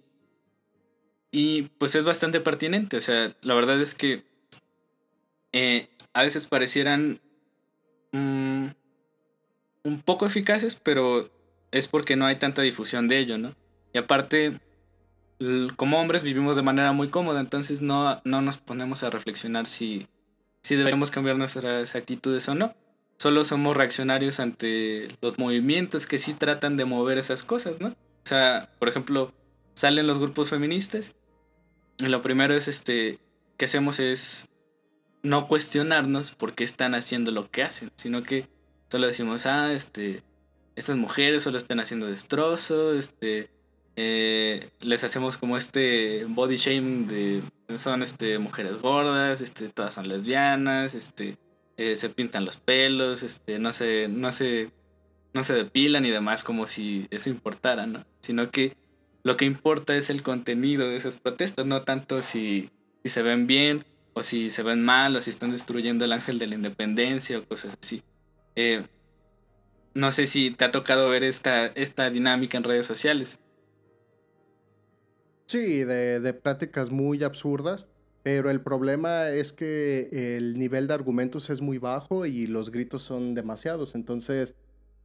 y 1.33 1.63
pues 1.63 1.95
es 1.95 2.05
bastante 2.05 2.39
pertinente, 2.39 2.95
o 2.95 3.01
sea, 3.01 3.35
la 3.41 3.55
verdad 3.55 3.81
es 3.81 3.93
que 3.93 4.23
eh, 5.51 5.89
a 6.13 6.23
veces 6.23 6.47
parecieran 6.47 7.19
mm, 8.13 8.67
un 9.83 10.01
poco 10.05 10.25
eficaces, 10.25 10.75
pero 10.75 11.29
es 11.71 11.89
porque 11.89 12.15
no 12.15 12.25
hay 12.25 12.37
tanta 12.37 12.61
difusión 12.61 13.09
de 13.09 13.19
ello, 13.19 13.37
¿no? 13.37 13.53
Y 13.91 13.97
aparte, 13.97 14.61
como 15.75 15.99
hombres 15.99 16.23
vivimos 16.23 16.55
de 16.55 16.61
manera 16.61 16.93
muy 16.93 17.09
cómoda, 17.09 17.41
entonces 17.41 17.81
no, 17.81 18.21
no 18.23 18.41
nos 18.41 18.59
ponemos 18.59 19.03
a 19.03 19.09
reflexionar 19.09 19.67
si, 19.67 20.07
si 20.61 20.77
deberíamos 20.77 21.11
cambiar 21.11 21.35
nuestras 21.35 21.97
actitudes 21.97 22.47
o 22.47 22.55
no. 22.55 22.73
Solo 23.19 23.43
somos 23.43 23.75
reaccionarios 23.75 24.39
ante 24.39 25.09
los 25.21 25.37
movimientos 25.37 26.07
que 26.07 26.17
sí 26.17 26.33
tratan 26.33 26.77
de 26.77 26.85
mover 26.85 27.17
esas 27.17 27.43
cosas, 27.43 27.81
¿no? 27.81 27.89
O 27.89 28.27
sea, 28.27 28.69
por 28.79 28.87
ejemplo, 28.87 29.33
salen 29.73 30.07
los 30.07 30.19
grupos 30.19 30.49
feministas 30.49 31.13
y 31.97 32.07
lo 32.07 32.21
primero 32.21 32.53
es 32.53 32.69
este 32.69 33.19
que 33.57 33.65
hacemos 33.65 33.99
es 33.99 34.47
no 35.21 35.49
cuestionarnos 35.49 36.31
por 36.31 36.55
qué 36.55 36.63
están 36.63 36.95
haciendo 36.95 37.31
lo 37.31 37.51
que 37.51 37.61
hacen, 37.61 37.91
sino 37.95 38.23
que 38.23 38.47
solo 38.89 39.07
decimos, 39.07 39.45
ah, 39.45 39.73
este, 39.73 40.23
estas 40.77 40.95
mujeres 40.95 41.43
solo 41.43 41.57
están 41.57 41.81
haciendo 41.81 42.07
destrozo, 42.07 42.93
este, 42.93 43.49
eh, 43.97 44.69
les 44.79 45.03
hacemos 45.03 45.35
como 45.35 45.57
este 45.57 46.23
body 46.23 46.55
shaming 46.55 47.07
de 47.07 47.43
son 47.77 48.01
este 48.01 48.39
mujeres 48.39 48.81
gordas, 48.81 49.41
este 49.41 49.67
todas 49.67 49.93
son 49.93 50.07
lesbianas, 50.07 50.95
este 50.95 51.37
eh, 51.79 51.95
se 51.95 52.09
pintan 52.09 52.43
los 52.43 52.57
pelos, 52.57 53.23
este 53.23 53.57
no 53.57 53.71
se 53.71 54.09
no 54.09 54.33
se 54.33 54.69
no 55.33 55.43
se 55.43 55.53
depilan 55.53 56.05
y 56.05 56.09
demás 56.09 56.43
como 56.43 56.67
si 56.67 57.07
eso 57.09 57.29
importara, 57.29 57.87
¿no? 57.87 58.03
Sino 58.19 58.51
que 58.51 58.75
lo 59.23 59.37
que 59.37 59.45
importa 59.45 59.95
es 59.95 60.09
el 60.09 60.21
contenido 60.21 60.89
de 60.89 60.97
esas 60.97 61.15
protestas, 61.15 61.65
no 61.65 61.83
tanto 61.83 62.21
si, 62.21 62.69
se 63.05 63.21
ven 63.21 63.47
bien 63.47 63.85
o 64.13 64.23
si 64.23 64.49
se 64.49 64.61
ven 64.61 64.83
mal 64.83 65.15
o 65.15 65.21
si 65.21 65.29
están 65.29 65.51
destruyendo 65.51 66.03
el 66.03 66.11
ángel 66.11 66.37
de 66.37 66.47
la 66.47 66.55
independencia 66.55 67.39
o 67.39 67.45
cosas 67.45 67.77
así. 67.81 68.03
Eh, 68.57 68.85
no 69.93 70.11
sé 70.11 70.27
si 70.27 70.51
te 70.51 70.65
ha 70.65 70.71
tocado 70.71 71.07
ver 71.07 71.23
esta, 71.23 71.67
esta 71.67 72.09
dinámica 72.09 72.57
en 72.57 72.65
redes 72.65 72.85
sociales. 72.85 73.39
Sí, 75.45 75.85
de 75.85 76.33
prácticas 76.33 76.91
muy 76.91 77.23
absurdas, 77.23 77.87
pero 78.23 78.49
el 78.51 78.61
problema 78.61 79.29
es 79.29 79.53
que 79.53 80.09
el 80.37 80.57
nivel 80.57 80.87
de 80.87 80.93
argumentos 80.93 81.49
es 81.49 81.61
muy 81.61 81.77
bajo 81.77 82.25
y 82.25 82.47
los 82.47 82.71
gritos 82.71 83.01
son 83.01 83.33
demasiados. 83.33 83.95
Entonces, 83.95 84.55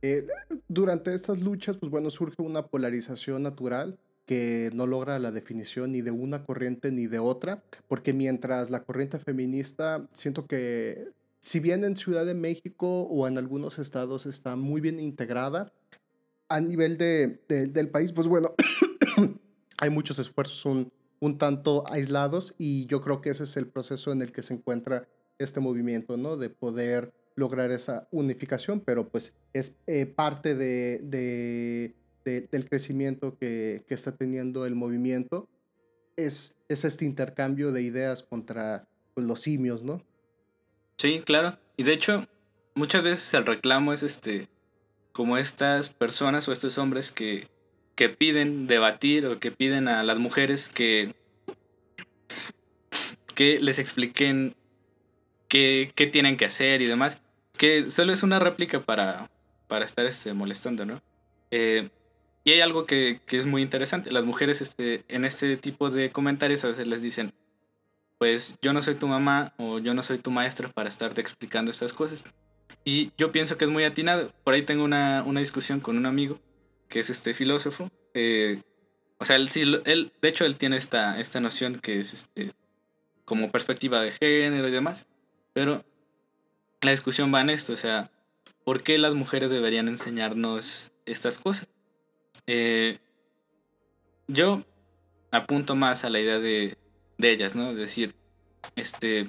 eh, 0.03 0.27
durante 0.69 1.15
estas 1.15 1.41
luchas, 1.41 1.77
pues 1.77 1.91
bueno, 1.91 2.11
surge 2.11 2.43
una 2.43 2.67
polarización 2.67 3.43
natural 3.43 3.99
que 4.27 4.71
no 4.75 4.87
logra 4.87 5.19
la 5.19 5.33
definición 5.33 5.93
ni 5.93 6.01
de 6.01 6.11
una 6.11 6.45
corriente 6.45 6.91
ni 6.91 7.07
de 7.07 7.19
otra, 7.19 7.63
porque 7.89 8.13
mientras 8.13 8.71
la 8.71 8.83
corriente 8.83 9.19
feminista, 9.19 10.09
siento 10.13 10.47
que 10.47 11.09
si 11.41 11.61
bien 11.61 11.85
en 11.85 11.97
Ciudad 11.97 12.25
de 12.25 12.35
México 12.35 13.03
o 13.03 13.29
en 13.29 13.39
algunos 13.39 13.79
estados 13.79 14.27
está 14.27 14.57
muy 14.57 14.81
bien 14.81 14.99
integrada, 14.99 15.73
a 16.49 16.61
nivel 16.61 16.97
de, 16.99 17.41
del 17.49 17.89
país, 17.91 18.13
pues 18.13 18.29
bueno, 18.29 18.55
hay 19.79 19.91
muchos 19.91 20.19
esfuerzos 20.19 20.65
un, 20.65 20.93
un 21.21 21.39
tanto 21.39 21.85
aislados 21.91 22.55
y 22.59 22.87
yo 22.87 23.01
creo 23.01 23.21
que 23.21 23.31
ese 23.31 23.45
es 23.45 23.57
el 23.57 23.67
proceso 23.67 24.13
en 24.13 24.23
el 24.23 24.33
que 24.33 24.43
se 24.43 24.55
encuentra 24.55 25.09
este 25.39 25.61
movimiento, 25.61 26.17
¿no? 26.17 26.37
De 26.37 26.51
poder 26.51 27.13
lograr 27.37 27.71
esa 27.71 28.09
unificación, 28.11 28.81
pero 28.81 29.09
pues 29.09 29.33
es 29.53 29.77
eh, 29.87 30.07
parte 30.07 30.55
de, 30.55 31.01
de, 31.03 31.95
del 32.25 32.69
crecimiento 32.69 33.37
que, 33.37 33.85
que, 33.89 33.95
está 33.95 34.17
teniendo 34.17 34.67
el 34.67 34.75
movimiento, 34.75 35.49
es, 36.17 36.57
es 36.69 36.85
este 36.85 37.05
intercambio 37.05 37.73
de 37.73 37.83
ideas 37.83 38.23
contra 38.23 38.89
pues, 39.15 39.27
los 39.27 39.41
simios, 39.41 39.83
¿no? 39.83 40.03
Sí, 40.97 41.21
claro. 41.25 41.59
Y 41.77 41.83
de 41.83 41.93
hecho, 41.93 42.27
muchas 42.75 43.03
veces 43.03 43.35
el 43.35 43.47
reclamo 43.47 43.93
es 43.93 44.03
este, 44.03 44.49
como 45.13 45.37
estas 45.37 45.89
personas 45.89 46.49
o 46.49 46.53
estos 46.53 46.79
hombres 46.79 47.11
que 47.11 47.49
que 47.95 48.09
piden 48.09 48.67
debatir 48.67 49.27
o 49.27 49.39
que 49.39 49.51
piden 49.51 49.89
a 49.89 50.03
las 50.03 50.19
mujeres 50.19 50.69
que, 50.69 51.15
que 53.35 53.59
les 53.61 53.79
expliquen 53.79 54.55
qué, 55.49 55.93
qué 55.95 56.07
tienen 56.07 56.37
que 56.37 56.45
hacer 56.47 56.83
y 56.83 56.87
demás. 56.87 57.21
Que 57.57 57.91
solo 57.91 58.13
es 58.13 58.23
una 58.23 58.41
réplica 58.41 58.81
para, 58.81 59.31
para 59.69 59.85
estar 59.85 60.07
este, 60.07 60.33
molestando, 60.35 60.85
¿no? 60.85 61.03
Eh, 61.51 61.89
y 62.43 62.51
hay 62.51 62.61
algo 62.61 62.85
que, 62.85 63.21
que, 63.27 63.39
es 63.39 63.47
muy 63.47 63.63
interesante. 63.63 64.11
Las 64.13 64.25
mujeres 64.25 64.61
este, 64.61 65.05
en 65.09 65.25
este 65.25 65.57
tipo 65.57 65.91
de 65.91 66.11
comentarios 66.11 66.65
a 66.65 66.69
veces 66.69 66.87
les 66.87 67.01
dicen, 67.01 67.33
pues 68.19 68.59
yo 68.61 68.73
no 68.73 68.83
soy 68.83 68.97
tu 68.97 69.07
mamá 69.07 69.55
o 69.57 69.79
yo 69.79 69.95
no 69.95 70.03
soy 70.03 70.19
tu 70.19 70.31
maestra 70.31 70.69
para 70.69 70.89
estarte 70.89 71.21
explicando 71.21 71.71
estas 71.71 71.93
cosas. 71.93 72.25
Y 72.85 73.13
yo 73.17 73.33
pienso 73.33 73.57
que 73.57 73.65
es 73.65 73.71
muy 73.71 73.85
atinado. 73.85 74.33
Por 74.43 74.55
ahí 74.55 74.63
tengo 74.63 74.85
una, 74.85 75.23
una 75.25 75.41
discusión 75.41 75.81
con 75.81 75.97
un 75.97 76.07
amigo 76.07 76.39
que 76.95 77.01
es 77.01 77.11
este 77.11 77.35
filósofo. 77.35 77.91
Eh, 78.15 78.63
o 79.19 79.25
sea, 79.25 79.35
él, 79.35 79.49
él, 79.85 80.13
de 80.23 80.29
hecho, 80.29 80.45
él 80.45 80.57
tiene 80.57 80.77
esta, 80.77 81.19
esta 81.19 81.41
noción 81.41 81.81
que 81.81 81.99
es 81.99 82.15
este, 82.15 82.53
como 83.25 83.51
perspectiva 83.51 84.01
de 84.01 84.13
género 84.13 84.69
y 84.69 84.71
demás. 84.71 85.05
Pero 85.53 85.85
la 86.83 86.93
discusión 86.93 87.35
va 87.35 87.41
en 87.41 87.51
esto, 87.51 87.73
o 87.73 87.77
sea, 87.77 88.09
¿por 88.63 88.85
qué 88.85 88.97
las 88.99 89.15
mujeres 89.15 89.51
deberían 89.51 89.89
enseñarnos 89.89 90.93
estas 91.05 91.41
cosas? 91.41 91.67
Eh, 92.47 92.99
yo 94.29 94.63
apunto 95.33 95.75
más 95.75 96.05
a 96.05 96.11
la 96.11 96.21
idea 96.21 96.39
de, 96.39 96.79
de, 97.19 97.33
ellas, 97.33 97.57
¿no? 97.57 97.71
Es 97.71 97.77
decir, 97.77 98.15
este, 98.77 99.29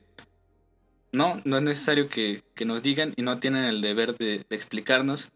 no, 1.11 1.41
no 1.45 1.57
es 1.57 1.63
necesario 1.63 2.09
que, 2.09 2.43
que 2.53 2.65
nos 2.65 2.83
digan 2.83 3.15
y 3.17 3.23
no 3.23 3.39
tienen 3.39 3.63
el 3.63 3.81
deber 3.81 4.15
de, 4.17 4.45
de 4.47 4.55
explicarnos 4.55 5.31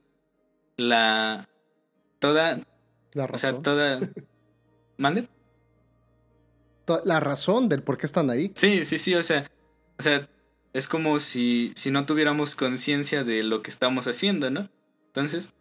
la, 0.78 1.50
toda. 2.20 2.60
La 3.14 3.28
razón. 3.28 3.34
O 3.34 3.38
sea, 3.38 3.62
toda. 3.62 4.00
¿Mande? 4.98 5.28
la 7.06 7.20
razón 7.20 7.70
del 7.70 7.84
por 7.84 7.98
qué 7.98 8.08
están 8.08 8.32
ahí. 8.32 8.52
Sí, 8.56 8.84
sí, 8.84 8.98
sí, 8.98 9.14
o 9.14 9.22
sea, 9.22 9.50
o 10.00 10.02
sea, 10.02 10.28
es 10.74 10.88
como 10.88 11.20
si, 11.20 11.72
si 11.76 11.92
no 11.92 12.06
tuviéramos 12.06 12.56
conciencia 12.56 13.24
de 13.24 13.44
lo 13.44 13.62
que 13.62 13.70
estamos 13.70 14.08
haciendo, 14.08 14.50
¿no? 14.50 14.70
Entonces, 15.08 15.54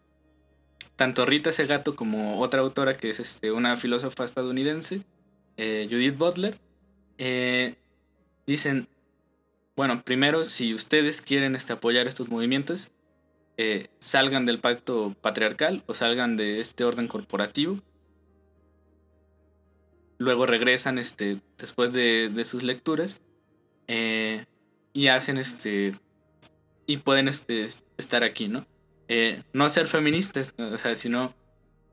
tanto 0.95 1.25
Rita 1.25 1.51
Segato 1.51 1.95
como 1.95 2.39
otra 2.39 2.61
autora 2.61 2.93
que 2.93 3.09
es 3.09 3.19
este, 3.19 3.51
una 3.51 3.75
filósofa 3.75 4.25
estadounidense, 4.25 5.03
eh, 5.57 5.87
Judith 5.89 6.17
Butler, 6.17 6.59
eh, 7.17 7.75
dicen, 8.45 8.87
bueno, 9.75 10.03
primero, 10.03 10.43
si 10.43 10.73
ustedes 10.73 11.21
quieren 11.21 11.55
este, 11.55 11.73
apoyar 11.73 12.07
estos 12.07 12.29
movimientos, 12.29 12.91
eh, 13.59 13.89
salgan 13.99 14.45
del 14.45 14.59
pacto 14.59 15.15
patriarcal 15.21 15.83
o 15.85 15.93
salgan 15.93 16.37
de 16.37 16.61
este 16.61 16.85
orden 16.85 17.07
corporativo. 17.07 17.79
Luego 20.17 20.45
regresan 20.45 20.97
este, 20.97 21.41
después 21.57 21.91
de, 21.91 22.29
de 22.29 22.45
sus 22.45 22.63
lecturas 22.63 23.19
y 24.93 25.07
hacen 25.07 25.37
este 25.37 25.93
y 26.85 26.97
pueden 26.97 27.27
este, 27.27 27.67
estar 27.97 28.23
aquí, 28.23 28.47
¿no? 28.47 28.65
Eh, 29.09 29.43
no 29.53 29.69
ser 29.69 29.87
feministas, 29.87 30.53
o 30.57 30.77
sea, 30.77 30.95
sino 30.95 31.35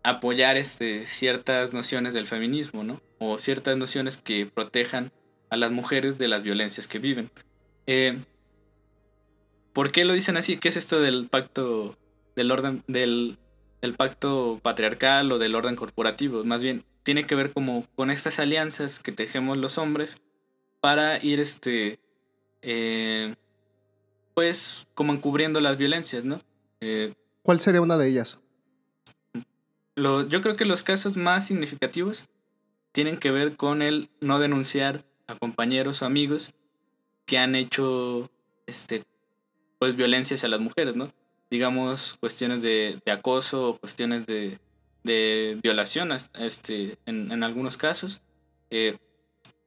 apoyar 0.02 0.56
este, 0.56 1.04
ciertas 1.04 1.72
nociones 1.72 2.14
del 2.14 2.26
feminismo, 2.26 2.84
¿no? 2.84 3.02
O 3.18 3.38
ciertas 3.38 3.76
nociones 3.76 4.18
que 4.18 4.46
protejan 4.46 5.12
a 5.50 5.56
las 5.56 5.70
mujeres 5.72 6.16
de 6.16 6.28
las 6.28 6.42
violencias 6.42 6.86
que 6.86 6.98
viven. 6.98 7.30
Eh, 7.86 8.18
¿Por 9.76 9.92
qué 9.92 10.06
lo 10.06 10.14
dicen 10.14 10.38
así? 10.38 10.56
¿Qué 10.56 10.68
es 10.68 10.78
esto 10.78 11.02
del 11.02 11.28
pacto 11.28 11.98
del 12.34 12.50
orden 12.50 12.82
del, 12.86 13.36
del, 13.82 13.94
pacto 13.94 14.58
patriarcal 14.62 15.30
o 15.30 15.36
del 15.38 15.54
orden 15.54 15.76
corporativo? 15.76 16.42
Más 16.44 16.62
bien 16.62 16.82
tiene 17.02 17.26
que 17.26 17.34
ver 17.34 17.52
como 17.52 17.84
con 17.94 18.10
estas 18.10 18.38
alianzas 18.38 19.00
que 19.00 19.12
tejemos 19.12 19.58
los 19.58 19.76
hombres 19.76 20.22
para 20.80 21.22
ir 21.22 21.40
este 21.40 22.00
eh, 22.62 23.34
pues 24.32 24.86
como 24.94 25.12
encubriendo 25.12 25.60
las 25.60 25.76
violencias, 25.76 26.24
¿no? 26.24 26.40
Eh, 26.80 27.12
¿Cuál 27.42 27.60
sería 27.60 27.82
una 27.82 27.98
de 27.98 28.08
ellas? 28.08 28.38
yo 29.94 30.40
creo 30.40 30.56
que 30.56 30.64
los 30.64 30.84
casos 30.84 31.18
más 31.18 31.46
significativos 31.46 32.30
tienen 32.92 33.18
que 33.18 33.30
ver 33.30 33.56
con 33.56 33.82
el 33.82 34.08
no 34.22 34.38
denunciar 34.38 35.04
a 35.26 35.34
compañeros 35.34 36.00
o 36.00 36.06
amigos 36.06 36.54
que 37.26 37.36
han 37.36 37.54
hecho 37.54 38.30
este 38.66 39.04
pues 39.78 39.96
violencias 39.96 40.44
a 40.44 40.48
las 40.48 40.60
mujeres, 40.60 40.96
¿no? 40.96 41.12
Digamos, 41.50 42.16
cuestiones 42.20 42.62
de, 42.62 43.00
acoso 43.10 43.68
o 43.70 43.78
cuestiones 43.78 44.26
de, 44.26 44.58
de 45.04 45.58
violación 45.62 46.10
este, 46.12 46.98
en, 47.06 47.42
algunos 47.42 47.76
casos. 47.76 48.20
Eh, 48.70 48.96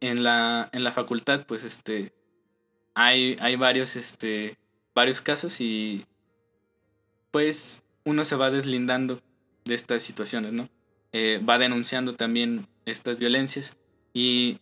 en, 0.01 0.23
la, 0.23 0.69
en 0.73 0.83
la 0.83 0.91
facultad, 0.91 1.45
pues 1.45 1.63
este, 1.63 2.11
hay, 2.93 3.37
hay 3.39 3.55
varios, 3.55 3.95
este, 3.95 4.57
varios 4.93 5.21
casos 5.21 5.61
y 5.61 6.05
pues 7.31 7.83
uno 8.03 8.23
se 8.23 8.35
va 8.35 8.51
deslindando 8.51 9.21
de 9.65 9.75
estas 9.75 10.03
situaciones, 10.03 10.51
¿no? 10.53 10.69
Eh, 11.11 11.41
va 11.47 11.57
denunciando 11.57 12.13
también 12.13 12.67
estas 12.85 13.17
violencias 13.17 13.77
y 14.13 14.59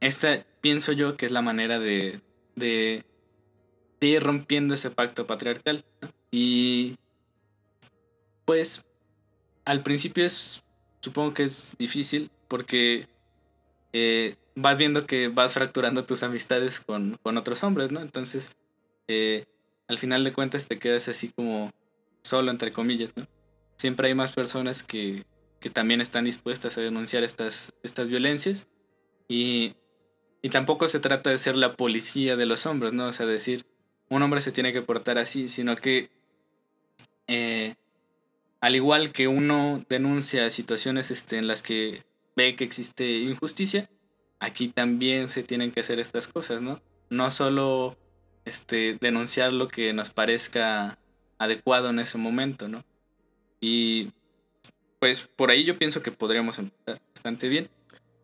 esta 0.00 0.44
pienso 0.60 0.92
yo 0.92 1.16
que 1.16 1.26
es 1.26 1.32
la 1.32 1.42
manera 1.42 1.78
de, 1.78 2.20
de, 2.56 3.04
ir 4.06 4.22
rompiendo 4.22 4.74
ese 4.74 4.90
pacto 4.90 5.26
patriarcal. 5.26 5.84
Y 6.30 6.96
pues 8.44 8.84
al 9.64 9.82
principio 9.82 10.24
es, 10.24 10.62
supongo 11.00 11.34
que 11.34 11.44
es 11.44 11.76
difícil 11.78 12.30
porque 12.48 13.06
eh, 13.92 14.36
vas 14.54 14.76
viendo 14.78 15.06
que 15.06 15.28
vas 15.28 15.54
fracturando 15.54 16.04
tus 16.04 16.22
amistades 16.22 16.80
con, 16.80 17.18
otros 17.24 17.62
hombres, 17.64 17.92
¿no? 17.92 18.00
Entonces, 18.00 18.52
eh, 19.08 19.46
al 19.88 19.98
final 19.98 20.24
de 20.24 20.32
cuentas 20.32 20.68
te 20.68 20.78
quedas 20.78 21.08
así 21.08 21.28
como 21.28 21.72
solo, 22.22 22.50
entre 22.50 22.72
comillas, 22.72 23.12
¿no? 23.16 23.26
Siempre 23.76 24.08
hay 24.08 24.14
más 24.14 24.32
personas 24.32 24.82
que, 24.82 25.24
también 25.72 26.00
están 26.00 26.24
dispuestas 26.24 26.76
a 26.76 26.80
denunciar 26.80 27.22
estas, 27.22 27.72
estas 27.82 28.08
violencias 28.08 28.66
y, 29.28 29.74
tampoco 30.50 30.88
se 30.88 30.98
trata 30.98 31.30
de 31.30 31.38
ser 31.38 31.56
la 31.56 31.76
policía 31.76 32.36
de 32.36 32.46
los 32.46 32.66
hombres, 32.66 32.92
¿no? 32.92 33.06
O 33.06 33.12
sea, 33.12 33.26
decir, 33.26 33.64
un 34.12 34.22
hombre 34.22 34.42
se 34.42 34.52
tiene 34.52 34.74
que 34.74 34.82
portar 34.82 35.16
así, 35.16 35.48
sino 35.48 35.74
que 35.74 36.10
eh, 37.26 37.74
al 38.60 38.76
igual 38.76 39.10
que 39.10 39.26
uno 39.26 39.82
denuncia 39.88 40.50
situaciones 40.50 41.10
este, 41.10 41.38
en 41.38 41.46
las 41.46 41.62
que 41.62 42.02
ve 42.36 42.54
que 42.54 42.64
existe 42.64 43.10
injusticia, 43.20 43.88
aquí 44.38 44.68
también 44.68 45.30
se 45.30 45.42
tienen 45.42 45.72
que 45.72 45.80
hacer 45.80 45.98
estas 45.98 46.28
cosas, 46.28 46.60
¿no? 46.60 46.82
No 47.08 47.30
solo 47.30 47.96
este, 48.44 48.98
denunciar 49.00 49.52
lo 49.54 49.68
que 49.68 49.94
nos 49.94 50.10
parezca 50.10 50.98
adecuado 51.38 51.88
en 51.88 51.98
ese 51.98 52.18
momento, 52.18 52.68
¿no? 52.68 52.84
Y 53.60 54.12
pues 54.98 55.26
por 55.26 55.50
ahí 55.50 55.64
yo 55.64 55.78
pienso 55.78 56.02
que 56.02 56.12
podríamos 56.12 56.58
empezar 56.58 57.00
bastante 57.14 57.48
bien. 57.48 57.70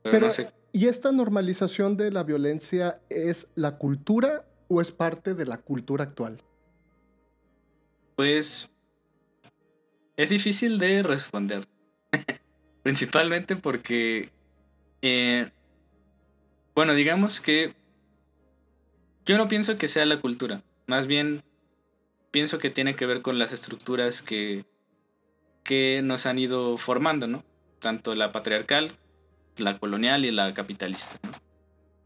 Pero, 0.02 0.26
no 0.26 0.30
sé. 0.30 0.50
¿Y 0.72 0.86
esta 0.88 1.12
normalización 1.12 1.96
de 1.96 2.10
la 2.10 2.24
violencia 2.24 3.00
es 3.08 3.50
la 3.54 3.78
cultura 3.78 4.44
o 4.68 4.80
es 4.80 4.92
parte 4.92 5.34
de 5.34 5.46
la 5.46 5.58
cultura 5.58 6.04
actual? 6.04 6.42
Pues 8.16 8.70
es 10.16 10.30
difícil 10.30 10.78
de 10.78 11.02
responder. 11.02 11.66
Principalmente 12.82 13.56
porque 13.56 14.30
eh, 15.02 15.50
bueno, 16.74 16.94
digamos 16.94 17.40
que 17.40 17.74
yo 19.26 19.36
no 19.36 19.48
pienso 19.48 19.76
que 19.76 19.88
sea 19.88 20.06
la 20.06 20.20
cultura, 20.20 20.62
más 20.86 21.08
bien 21.08 21.42
pienso 22.30 22.58
que 22.58 22.70
tiene 22.70 22.94
que 22.94 23.04
ver 23.04 23.20
con 23.20 23.38
las 23.38 23.52
estructuras 23.52 24.22
que, 24.22 24.64
que 25.64 26.00
nos 26.04 26.26
han 26.26 26.38
ido 26.38 26.78
formando, 26.78 27.26
¿no? 27.26 27.44
Tanto 27.80 28.14
la 28.14 28.30
patriarcal, 28.30 28.92
la 29.56 29.76
colonial 29.76 30.24
y 30.24 30.30
la 30.30 30.54
capitalista. 30.54 31.18
¿no? 31.24 31.32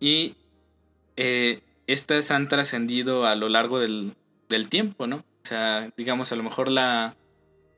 Y 0.01 0.37
eh, 1.17 1.63
estas 1.93 2.31
han 2.31 2.49
trascendido 2.49 3.27
a 3.27 3.35
lo 3.35 3.49
largo 3.49 3.79
del, 3.79 4.15
del, 4.49 4.69
tiempo, 4.69 5.07
¿no? 5.07 5.17
O 5.17 5.45
sea, 5.45 5.91
digamos, 5.97 6.33
a 6.33 6.37
lo 6.37 6.43
mejor 6.43 6.71
la, 6.71 7.17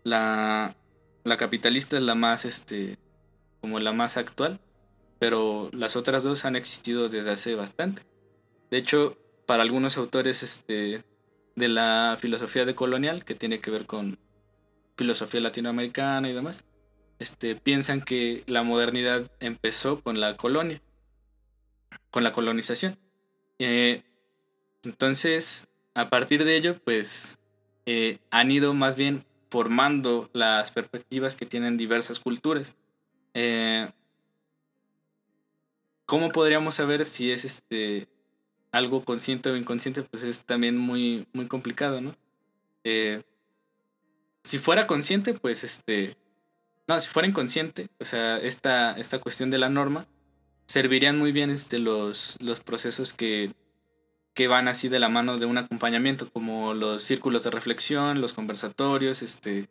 la, 0.05 0.74
capitalista 1.37 1.96
es 1.96 2.03
la 2.03 2.14
más, 2.14 2.44
este, 2.44 2.98
como 3.61 3.81
la 3.81 3.92
más 3.92 4.16
actual, 4.16 4.61
pero 5.18 5.70
las 5.72 5.96
otras 5.96 6.22
dos 6.24 6.44
han 6.44 6.57
existido 6.57 7.09
desde 7.09 7.31
hace 7.31 7.55
bastante. 7.55 8.03
De 8.70 8.79
hecho, 8.79 9.16
para 9.46 9.62
algunos 9.62 9.96
autores 9.96 10.42
este, 10.42 11.05
de 11.57 11.68
la 11.68 12.16
filosofía 12.18 12.64
decolonial, 12.64 13.24
que 13.24 13.35
tiene 13.35 13.61
que 13.61 13.70
ver 13.70 13.87
con 13.87 14.18
filosofía 14.96 15.40
latinoamericana 15.40 16.29
y 16.29 16.33
demás, 16.33 16.64
este, 17.18 17.57
piensan 17.57 18.00
que 18.00 18.44
la 18.46 18.62
modernidad 18.62 19.31
empezó 19.40 20.00
con 20.00 20.20
la 20.20 20.37
colonia, 20.37 20.83
con 22.11 22.24
la 22.24 22.33
colonización. 22.33 22.98
Eh, 23.59 24.03
entonces, 24.83 25.67
a 25.95 26.11
partir 26.11 26.45
de 26.45 26.57
ello, 26.57 26.79
pues 26.85 27.38
eh, 27.87 28.19
han 28.31 28.51
ido 28.51 28.75
más 28.75 28.97
bien 28.97 29.25
formando 29.51 30.29
las 30.33 30.73
perspectivas 30.73 31.37
que 31.37 31.47
tienen 31.47 31.77
diversas 31.77 32.19
culturas. 32.19 32.75
Eh, 33.35 33.88
¿Cómo 36.07 36.33
podríamos 36.33 36.75
saber 36.75 37.05
si 37.05 37.31
es 37.31 37.44
este 37.44 38.09
algo 38.73 39.05
consciente 39.05 39.50
o 39.50 39.57
inconsciente? 39.57 40.02
Pues 40.02 40.25
es 40.25 40.42
también 40.42 40.77
muy, 40.77 41.27
muy 41.33 41.46
complicado, 41.46 42.00
¿no? 42.00 42.15
Si 44.44 44.59
fuera 44.59 44.87
consciente, 44.87 45.33
pues 45.33 45.65
este. 45.65 46.17
No, 46.87 47.00
si 47.00 47.09
fuera 47.09 47.27
inconsciente, 47.27 47.88
o 47.98 48.05
sea, 48.05 48.37
esta, 48.37 48.92
esta 48.98 49.19
cuestión 49.19 49.50
de 49.50 49.57
la 49.57 49.71
norma, 49.71 50.07
servirían 50.67 51.19
muy 51.19 51.33
bien 51.33 51.50
este, 51.50 51.79
los, 51.79 52.37
los 52.40 52.60
procesos 52.60 53.12
que, 53.12 53.52
que 54.35 54.48
van 54.48 54.69
así 54.69 54.88
de 54.88 54.98
la 54.98 55.08
mano 55.08 55.38
de 55.38 55.46
un 55.46 55.58
acompañamiento, 55.58 56.31
como 56.31 56.75
los 56.75 57.02
círculos 57.02 57.44
de 57.44 57.50
reflexión, 57.50 58.21
los 58.21 58.33
conversatorios, 58.33 59.23
este, 59.23 59.69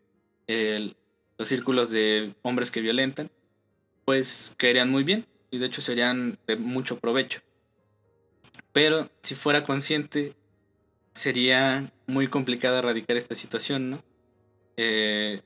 los 1.37 1.47
círculos 1.47 1.89
de 1.91 2.33
hombres 2.41 2.71
que 2.71 2.81
violentan, 2.81 3.29
pues 4.05 4.53
caerían 4.57 4.89
muy 4.89 5.03
bien 5.03 5.25
y 5.51 5.57
de 5.57 5.65
hecho 5.65 5.81
serían 5.81 6.37
de 6.47 6.55
mucho 6.55 6.99
provecho. 6.99 7.41
Pero 8.71 9.09
si 9.21 9.35
fuera 9.35 9.63
consciente, 9.63 10.33
sería 11.13 11.91
muy 12.07 12.27
complicado 12.27 12.77
erradicar 12.77 13.17
esta 13.17 13.35
situación, 13.35 13.91
¿no? 13.91 14.03
Eh, 14.77 15.41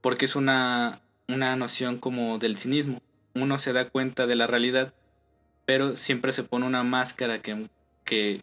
porque 0.00 0.24
es 0.24 0.36
una, 0.36 1.02
una 1.28 1.56
noción 1.56 1.98
como 1.98 2.38
del 2.38 2.56
cinismo. 2.56 3.02
Uno 3.34 3.58
se 3.58 3.72
da 3.72 3.88
cuenta 3.88 4.26
de 4.26 4.36
la 4.36 4.46
realidad, 4.46 4.92
pero 5.66 5.96
siempre 5.96 6.32
se 6.32 6.44
pone 6.44 6.66
una 6.66 6.82
máscara 6.84 7.40
que, 7.40 7.68
que, 8.04 8.42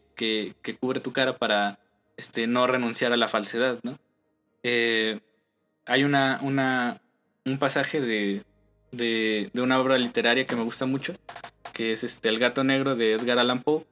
cubre 0.79 0.99
tu 0.99 1.13
cara 1.13 1.37
para 1.37 1.79
este, 2.17 2.47
no 2.47 2.67
renunciar 2.67 3.13
a 3.13 3.17
la 3.17 3.27
falsedad, 3.27 3.79
¿no? 3.83 3.97
Eh, 4.63 5.19
hay 5.85 6.03
una, 6.03 6.39
una, 6.41 7.01
un 7.45 7.57
pasaje 7.57 8.01
de, 8.01 8.43
de, 8.91 9.49
una 9.61 9.79
obra 9.79 9.97
literaria 9.97 10.45
que 10.45 10.55
me 10.55 10.63
gusta 10.63 10.85
mucho, 10.85 11.13
que 11.73 11.91
es 11.91 12.03
este 12.03 12.29
El 12.29 12.39
gato 12.39 12.63
negro 12.63 12.95
de 12.95 13.13
Edgar 13.13 13.39
Allan 13.39 13.61
Poe. 13.61 13.85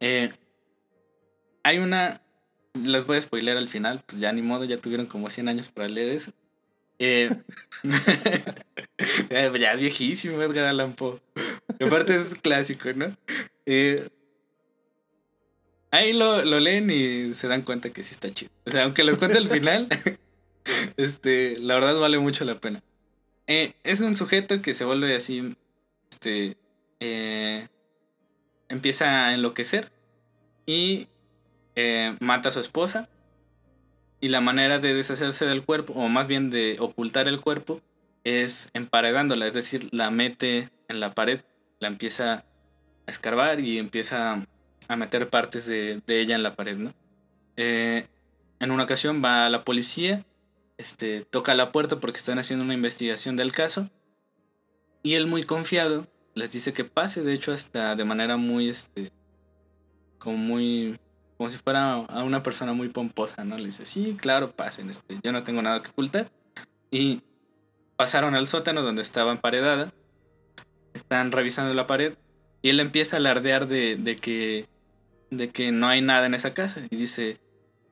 Eh, 0.00 0.28
hay 1.62 1.78
una, 1.78 2.20
les 2.74 3.06
voy 3.06 3.16
a 3.16 3.22
spoiler 3.22 3.56
al 3.56 3.68
final, 3.68 4.02
pues 4.06 4.20
ya 4.20 4.32
ni 4.32 4.42
modo, 4.42 4.64
ya 4.64 4.80
tuvieron 4.80 5.06
como 5.06 5.30
100 5.30 5.48
años 5.48 5.68
para 5.68 5.88
leer 5.88 6.10
eso. 6.10 6.32
Eh, 6.98 7.30
ya 9.30 9.72
es 9.72 9.80
viejísimo 9.80 10.40
Edgar 10.42 10.66
Allan 10.66 10.94
Poe. 10.94 11.20
Aparte 11.80 12.14
es 12.14 12.34
clásico, 12.34 12.92
¿no? 12.92 13.16
Eh, 13.66 14.08
ahí 15.90 16.12
lo, 16.12 16.44
lo, 16.44 16.60
leen 16.60 16.90
y 16.90 17.34
se 17.34 17.48
dan 17.48 17.62
cuenta 17.62 17.90
que 17.90 18.02
sí 18.02 18.14
está 18.14 18.32
chido. 18.32 18.50
O 18.66 18.70
sea, 18.70 18.84
aunque 18.84 19.04
les 19.04 19.18
cuente 19.18 19.38
el 19.38 19.48
final, 19.48 19.88
este, 20.96 21.56
la 21.60 21.74
verdad 21.74 21.98
vale 21.98 22.18
mucho 22.18 22.44
la 22.44 22.60
pena. 22.60 22.82
Eh, 23.46 23.74
es 23.82 24.00
un 24.00 24.14
sujeto 24.14 24.62
que 24.62 24.72
se 24.72 24.84
vuelve 24.84 25.14
así, 25.14 25.56
este, 26.10 26.56
eh, 27.00 27.68
empieza 28.68 29.26
a 29.26 29.34
enloquecer 29.34 29.90
y 30.66 31.08
mata 32.20 32.50
a 32.50 32.52
su 32.52 32.60
esposa. 32.60 33.08
Y 34.24 34.28
la 34.28 34.40
manera 34.40 34.78
de 34.78 34.94
deshacerse 34.94 35.44
del 35.44 35.64
cuerpo, 35.64 35.92
o 35.92 36.08
más 36.08 36.28
bien 36.28 36.48
de 36.48 36.78
ocultar 36.80 37.28
el 37.28 37.42
cuerpo, 37.42 37.82
es 38.24 38.70
emparedándola, 38.72 39.46
es 39.46 39.52
decir, 39.52 39.90
la 39.92 40.10
mete 40.10 40.70
en 40.88 40.98
la 40.98 41.14
pared, 41.14 41.42
la 41.78 41.88
empieza 41.88 42.32
a 43.06 43.10
escarbar 43.10 43.60
y 43.60 43.76
empieza 43.76 44.42
a 44.88 44.96
meter 44.96 45.28
partes 45.28 45.66
de, 45.66 46.00
ella 46.08 46.36
en 46.36 46.42
la 46.42 46.56
pared, 46.56 46.78
¿no? 46.78 46.94
en 47.56 48.70
una 48.70 48.84
ocasión 48.84 49.22
va 49.22 49.44
a 49.44 49.50
la 49.50 49.62
policía 49.62 50.24
este, 50.78 51.20
toca 51.20 51.52
la 51.52 51.70
puerta 51.70 52.00
porque 52.00 52.16
están 52.16 52.38
haciendo 52.38 52.64
una 52.64 52.72
investigación 52.72 53.36
del 53.36 53.52
caso. 53.52 53.90
Y 55.02 55.16
él 55.16 55.26
muy 55.26 55.42
confiado 55.42 56.06
les 56.34 56.50
dice 56.50 56.72
que 56.72 56.86
pase, 56.86 57.20
de 57.20 57.34
hecho 57.34 57.52
hasta 57.52 57.94
de 57.94 58.06
manera 58.06 58.38
muy, 58.38 58.70
este, 58.70 59.12
como 60.18 60.38
muy, 60.38 60.98
como 61.36 61.50
si 61.50 61.58
fuera 61.58 61.94
a 61.94 62.22
una 62.22 62.42
persona 62.42 62.72
muy 62.72 62.88
pomposa, 62.88 63.44
¿no? 63.44 63.56
Le 63.58 63.66
dice, 63.66 63.84
sí, 63.84 64.16
claro, 64.18 64.52
pasen, 64.52 64.90
este, 64.90 65.18
yo 65.22 65.32
no 65.32 65.42
tengo 65.42 65.62
nada 65.62 65.82
que 65.82 65.90
ocultar. 65.90 66.30
Y 66.90 67.22
pasaron 67.96 68.34
al 68.34 68.46
sótano 68.46 68.82
donde 68.82 69.02
estaba 69.02 69.32
emparedada, 69.32 69.92
están 70.94 71.32
revisando 71.32 71.74
la 71.74 71.86
pared 71.86 72.14
y 72.62 72.70
él 72.70 72.80
empieza 72.80 73.16
a 73.16 73.18
alardear 73.18 73.66
de, 73.66 73.96
de 73.96 74.16
que, 74.16 74.68
de 75.30 75.50
que 75.50 75.72
no 75.72 75.88
hay 75.88 76.00
nada 76.00 76.26
en 76.26 76.34
esa 76.34 76.54
casa 76.54 76.82
y 76.88 76.96
dice, 76.96 77.40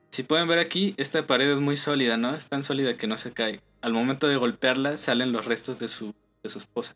si 0.09 0.23
pueden 0.23 0.47
ver 0.47 0.59
aquí, 0.59 0.93
esta 0.97 1.25
pared 1.25 1.51
es 1.51 1.59
muy 1.59 1.75
sólida, 1.75 2.17
¿no? 2.17 2.35
Es 2.35 2.47
tan 2.47 2.63
sólida 2.63 2.95
que 2.95 3.07
no 3.07 3.17
se 3.17 3.33
cae. 3.33 3.61
Al 3.81 3.93
momento 3.93 4.27
de 4.27 4.37
golpearla 4.37 4.95
salen 4.97 5.31
los 5.31 5.45
restos 5.45 5.79
de 5.79 5.87
su, 5.87 6.13
de 6.43 6.49
su 6.49 6.59
esposa. 6.59 6.95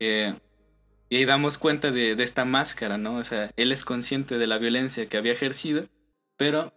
Eh, 0.00 0.34
y 1.08 1.16
ahí 1.16 1.24
damos 1.24 1.58
cuenta 1.58 1.90
de, 1.90 2.12
esta 2.12 2.44
máscara, 2.44 2.98
¿no? 2.98 3.16
O 3.16 3.24
sea, 3.24 3.50
él 3.56 3.72
es 3.72 3.84
consciente 3.84 4.38
de 4.38 4.46
la 4.46 4.58
violencia 4.58 5.06
que 5.08 5.16
había 5.16 5.32
ejercido, 5.32 5.86
pero 6.36 6.72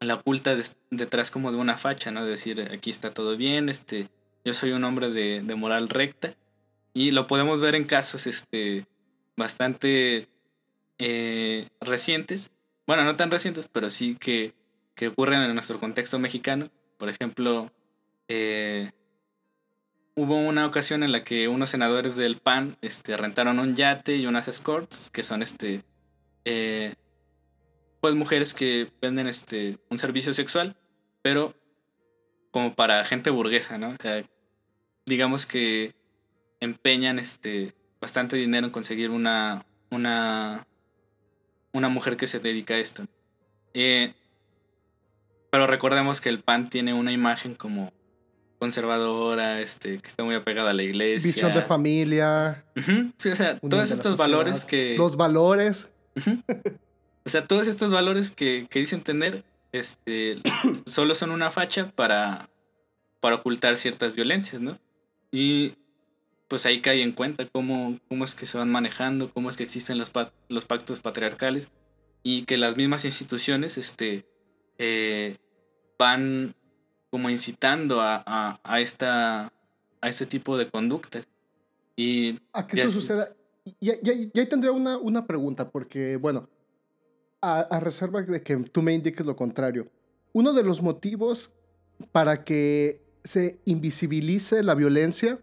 la 0.00 0.14
oculta 0.14 0.56
detrás 0.90 1.30
como 1.30 1.50
de 1.52 1.58
una 1.58 1.76
facha, 1.76 2.10
¿no? 2.10 2.24
decir, 2.24 2.68
aquí 2.72 2.90
está 2.90 3.12
todo 3.14 3.36
bien, 3.36 3.68
este, 3.68 4.08
yo 4.44 4.54
soy 4.54 4.72
un 4.72 4.84
hombre 4.84 5.10
de, 5.10 5.54
moral 5.54 5.88
recta. 5.88 6.34
Y 6.94 7.10
lo 7.10 7.26
podemos 7.26 7.60
ver 7.60 7.74
en 7.74 7.84
casos 7.84 8.26
este, 8.26 8.86
bastante 9.36 10.28
eh, 10.98 11.68
recientes, 11.80 12.50
bueno, 12.86 13.04
no 13.04 13.16
tan 13.16 13.30
recientes, 13.30 13.68
pero 13.70 13.90
sí 13.90 14.16
que, 14.16 14.54
que 14.94 15.08
ocurren 15.08 15.42
en 15.42 15.54
nuestro 15.54 15.80
contexto 15.80 16.18
mexicano. 16.18 16.70
Por 16.98 17.08
ejemplo, 17.08 17.70
eh, 18.28 18.92
hubo 20.16 20.36
una 20.36 20.66
ocasión 20.66 21.04
en 21.04 21.12
la 21.12 21.22
que 21.22 21.46
unos 21.46 21.70
senadores 21.70 22.16
del 22.16 22.38
PAN 22.38 22.76
este, 22.82 23.16
rentaron 23.16 23.60
un 23.60 23.76
yate 23.76 24.16
y 24.16 24.26
unas 24.26 24.48
escorts, 24.48 25.10
que 25.10 25.22
son 25.22 25.42
este, 25.42 25.84
eh, 26.44 26.94
pues 28.00 28.14
mujeres 28.14 28.52
que 28.52 28.90
venden 29.00 29.28
este, 29.28 29.78
un 29.88 29.98
servicio 29.98 30.34
sexual, 30.34 30.76
pero 31.22 31.54
como 32.50 32.74
para 32.74 33.04
gente 33.04 33.30
burguesa, 33.30 33.78
¿no? 33.78 33.90
O 33.90 33.96
sea, 33.96 34.24
digamos 35.04 35.46
que 35.46 35.94
empeñan 36.58 37.20
este, 37.20 37.74
bastante 38.00 38.36
dinero 38.36 38.66
en 38.66 38.72
conseguir 38.72 39.10
una, 39.10 39.64
una 39.90 40.66
una 41.76 41.88
mujer 41.88 42.16
que 42.16 42.26
se 42.26 42.40
dedica 42.40 42.74
a 42.74 42.78
esto. 42.78 43.06
Eh, 43.74 44.14
pero 45.50 45.66
recordemos 45.66 46.20
que 46.20 46.28
el 46.28 46.40
PAN 46.40 46.70
tiene 46.70 46.94
una 46.94 47.12
imagen 47.12 47.54
como 47.54 47.92
conservadora, 48.58 49.60
este, 49.60 49.98
que 49.98 50.08
está 50.08 50.24
muy 50.24 50.34
apegada 50.34 50.70
a 50.70 50.74
la 50.74 50.82
iglesia. 50.82 51.28
Visión 51.28 51.54
de 51.54 51.62
familia. 51.62 52.64
Sí, 53.16 53.30
o 53.30 53.36
sea, 53.36 53.58
todos 53.58 53.90
estos 53.90 54.16
valores 54.16 54.64
que... 54.64 54.96
Los 54.96 55.16
valores. 55.16 55.88
O 57.24 57.28
sea, 57.28 57.46
todos 57.46 57.66
estos 57.66 57.90
valores 57.90 58.30
que, 58.30 58.66
que 58.70 58.78
dicen 58.78 59.02
tener, 59.02 59.42
este, 59.72 60.40
solo 60.86 61.14
son 61.14 61.32
una 61.32 61.50
facha 61.50 61.90
para, 61.90 62.48
para 63.20 63.36
ocultar 63.36 63.76
ciertas 63.76 64.14
violencias, 64.14 64.62
¿no? 64.62 64.78
Y 65.32 65.74
pues 66.48 66.64
ahí 66.66 66.80
cae 66.80 67.02
en 67.02 67.12
cuenta 67.12 67.46
cómo, 67.46 67.98
cómo 68.08 68.24
es 68.24 68.34
que 68.34 68.46
se 68.46 68.56
van 68.56 68.70
manejando, 68.70 69.32
cómo 69.32 69.48
es 69.48 69.56
que 69.56 69.64
existen 69.64 69.98
los, 69.98 70.12
los 70.48 70.64
pactos 70.64 71.00
patriarcales 71.00 71.68
y 72.22 72.44
que 72.44 72.56
las 72.56 72.76
mismas 72.76 73.04
instituciones 73.04 73.78
este, 73.78 74.24
eh, 74.78 75.36
van 75.98 76.54
como 77.16 77.30
incitando 77.30 78.02
a, 78.02 78.60
a, 78.62 78.80
esta, 78.82 79.50
a 80.02 80.06
este 80.06 80.26
tipo 80.26 80.58
de 80.58 80.68
conductas. 80.68 81.26
Y 81.96 82.38
a 82.52 82.66
que 82.66 82.82
eso 82.82 83.00
suceda. 83.00 83.34
Y, 83.80 83.88
ahí 83.88 84.46
tendría 84.46 84.70
una, 84.70 84.98
una 84.98 85.26
pregunta, 85.26 85.70
porque, 85.70 86.18
bueno, 86.18 86.50
a, 87.40 87.60
a 87.60 87.80
reserva 87.80 88.20
de 88.20 88.42
que 88.42 88.54
tú 88.58 88.82
me 88.82 88.92
indiques 88.92 89.24
lo 89.24 89.34
contrario, 89.34 89.90
uno 90.34 90.52
de 90.52 90.62
los 90.62 90.82
motivos 90.82 91.54
para 92.12 92.44
que 92.44 93.00
se 93.24 93.60
invisibilice 93.64 94.62
la 94.62 94.74
violencia 94.74 95.38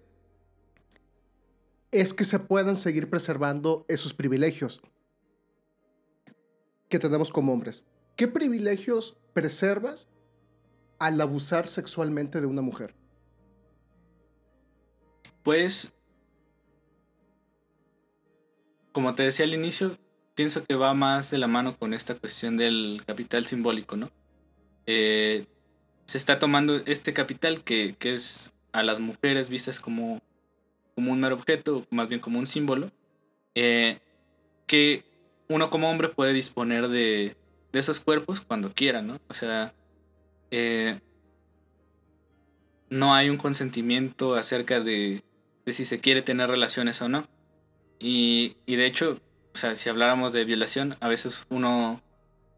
es 1.90 2.14
que 2.14 2.24
se 2.24 2.38
puedan 2.38 2.76
seguir 2.76 3.10
preservando 3.10 3.84
esos 3.88 4.14
privilegios 4.14 4.80
que 6.88 7.00
tenemos 7.00 7.32
como 7.32 7.52
hombres. 7.52 7.88
¿Qué 8.16 8.28
privilegios 8.28 9.18
preservas 9.34 10.08
al 11.06 11.20
abusar 11.20 11.68
sexualmente 11.68 12.40
de 12.42 12.48
una 12.48 12.62
mujer? 12.62 12.94
Pues, 15.44 15.92
como 18.92 19.14
te 19.16 19.24
decía 19.24 19.46
al 19.46 19.54
inicio, 19.54 19.98
pienso 20.36 20.64
que 20.64 20.76
va 20.76 20.94
más 20.94 21.32
de 21.32 21.38
la 21.38 21.48
mano 21.48 21.78
con 21.78 21.94
esta 21.94 22.16
cuestión 22.16 22.58
del 22.58 23.02
capital 23.06 23.46
simbólico, 23.46 23.98
¿no? 23.98 24.10
Eh, 24.86 25.46
se 26.06 26.18
está 26.18 26.40
tomando 26.40 26.78
este 26.86 27.14
capital 27.14 27.64
que, 27.64 27.96
que 27.98 28.14
es 28.14 28.54
a 28.72 28.84
las 28.84 29.00
mujeres 29.00 29.50
vistas 29.50 29.80
como 29.80 30.22
como 30.96 31.12
un 31.12 31.20
mero 31.20 31.36
objeto, 31.36 31.86
más 31.90 32.08
bien 32.08 32.22
como 32.22 32.40
un 32.40 32.46
símbolo, 32.46 32.92
eh, 33.56 34.00
que 34.68 35.04
uno 35.50 35.70
como 35.70 35.90
hombre 35.90 36.10
puede 36.10 36.34
disponer 36.34 36.88
de, 36.88 37.36
de, 37.72 37.80
esos 37.80 38.00
cuerpos 38.00 38.42
cuando 38.42 38.74
quiera, 38.74 39.02
¿no? 39.02 39.20
O 39.28 39.34
sea, 39.34 39.74
eh, 40.56 41.00
no 42.92 43.16
hay 43.16 43.32
un 43.32 43.38
consentimiento 43.38 44.36
acerca 44.36 44.80
de, 44.80 45.24
si 45.66 45.84
se 45.84 46.00
quiere 46.00 46.22
tener 46.22 46.48
relaciones 46.48 47.02
o 47.02 47.10
no. 47.10 47.28
Y, 47.98 48.56
de 48.68 48.86
hecho, 48.86 49.20
si 49.54 49.90
habláramos 49.90 50.32
de 50.32 50.46
violación, 50.46 50.96
a 51.00 51.08
veces 51.08 51.48
uno, 51.50 52.04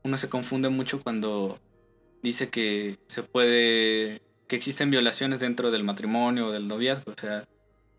uno 0.04 0.18
se 0.18 0.28
confunde 0.28 0.68
mucho 0.68 1.02
cuando 1.02 1.58
dice 2.22 2.50
que 2.50 3.00
se 3.08 3.24
puede, 3.24 4.22
que 4.50 4.58
existen 4.58 4.92
violaciones 4.92 5.40
dentro 5.40 5.72
del 5.72 5.86
matrimonio 5.86 6.48
o 6.48 6.52
del 6.52 6.68
noviazgo, 6.68 7.14
o 7.14 7.18
sea, 7.18 7.48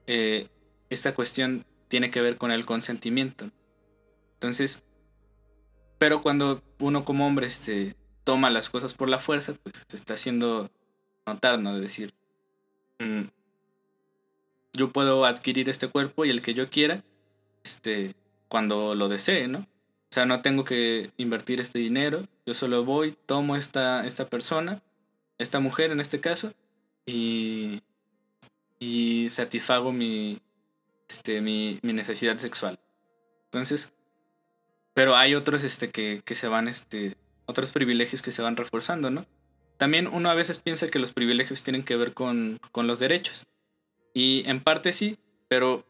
eh, 0.07 0.49
esta 0.91 1.15
cuestión 1.15 1.65
tiene 1.89 2.11
que 2.11 2.21
ver 2.21 2.37
con 2.37 2.51
el 2.51 2.67
consentimiento. 2.67 3.51
Entonces, 4.35 4.85
pero 5.97 6.21
cuando 6.21 6.63
uno 6.81 7.03
como 7.03 7.27
hombre 7.27 7.47
este, 7.47 7.97
toma 8.27 8.51
las 8.51 8.71
cosas 8.71 8.93
por 8.93 9.09
la 9.09 9.21
fuerza, 9.21 9.55
pues 9.63 9.87
se 9.89 9.97
está 9.97 10.15
haciendo 10.15 10.69
notar, 11.25 11.61
¿no? 11.61 11.75
De 11.75 11.81
decir, 11.81 12.13
mm, 12.99 13.23
yo 14.73 14.93
puedo 14.93 15.25
adquirir 15.25 15.69
este 15.69 15.87
cuerpo 15.87 16.25
y 16.25 16.31
el 16.31 16.43
que 16.43 16.53
yo 16.53 16.69
quiera, 16.69 17.05
este, 17.65 18.17
cuando 18.49 18.97
lo 18.97 19.09
desee, 19.09 19.47
¿no? 19.47 19.61
O 19.61 20.11
sea, 20.11 20.27
no 20.27 20.43
tengo 20.43 20.65
que 20.65 21.13
invertir 21.19 21.61
este 21.61 21.79
dinero, 21.79 22.27
yo 22.45 22.53
solo 22.53 22.85
voy, 22.85 23.17
tomo 23.27 23.55
esta, 23.55 24.05
esta 24.05 24.29
persona, 24.29 24.83
esta 25.39 25.61
mujer 25.61 25.93
en 25.93 26.01
este 26.01 26.21
caso, 26.21 26.53
y, 27.07 27.81
y 28.81 29.29
satisfago 29.29 29.93
mi, 29.93 30.41
este, 31.09 31.41
mi, 31.41 31.79
mi, 31.83 31.93
necesidad 31.93 32.39
sexual. 32.39 32.81
Entonces, 33.45 33.95
pero 34.95 35.15
hay 35.15 35.37
otros 35.37 35.63
este, 35.63 35.91
que, 35.93 36.23
que 36.25 36.35
se 36.35 36.49
van, 36.49 36.67
este, 36.67 37.15
otros 37.47 37.73
privilegios 37.73 38.23
que 38.23 38.31
se 38.31 38.43
van 38.43 38.57
reforzando, 38.57 39.11
¿no? 39.11 39.27
También 39.77 40.07
uno 40.07 40.31
a 40.31 40.35
veces 40.35 40.59
piensa 40.59 40.89
que 40.89 40.99
los 40.99 41.13
privilegios 41.13 41.63
tienen 41.63 41.83
que 41.83 41.97
ver 41.97 42.15
con, 42.15 42.59
con 42.73 42.87
los 42.87 42.99
derechos. 42.99 43.47
Y 44.15 44.43
en 44.47 44.61
parte 44.61 44.93
sí, 44.93 45.19
pero 45.49 45.85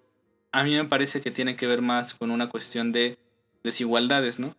a 0.53 0.65
mí 0.65 0.75
me 0.77 0.85
parece 0.85 1.21
que 1.21 1.31
tiene 1.31 1.57
que 1.57 1.67
ver 1.67 1.83
más 1.83 2.15
con 2.15 2.31
una 2.31 2.49
cuestión 2.49 2.93
de 2.93 3.19
desigualdades, 3.63 4.39
¿no? 4.39 4.57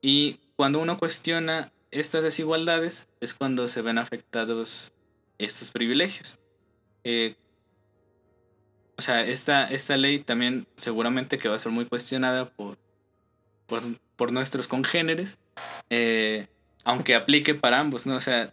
Y 0.00 0.38
cuando 0.56 0.80
uno 0.80 0.98
cuestiona 0.98 1.72
estas 1.90 2.22
desigualdades 2.22 3.08
es 3.20 3.34
cuando 3.34 3.66
se 3.68 3.82
ven 3.82 3.98
afectados 3.98 4.92
estos 5.38 5.70
privilegios. 5.70 6.38
Eh, 7.04 7.36
o 8.96 9.02
sea, 9.02 9.22
esta, 9.22 9.64
esta 9.70 9.96
ley 9.96 10.18
también 10.18 10.66
seguramente 10.76 11.38
que 11.38 11.48
va 11.48 11.54
a 11.54 11.60
ser 11.60 11.72
muy 11.72 11.86
cuestionada 11.86 12.50
por, 12.50 12.76
por, 13.66 13.82
nuestros 14.26 14.68
congéneres, 14.68 15.38
eh, 15.90 16.46
aunque 16.84 17.14
aplique 17.14 17.54
para 17.54 17.78
ambos, 17.78 18.06
¿no? 18.06 18.16
O 18.16 18.20
sea, 18.20 18.52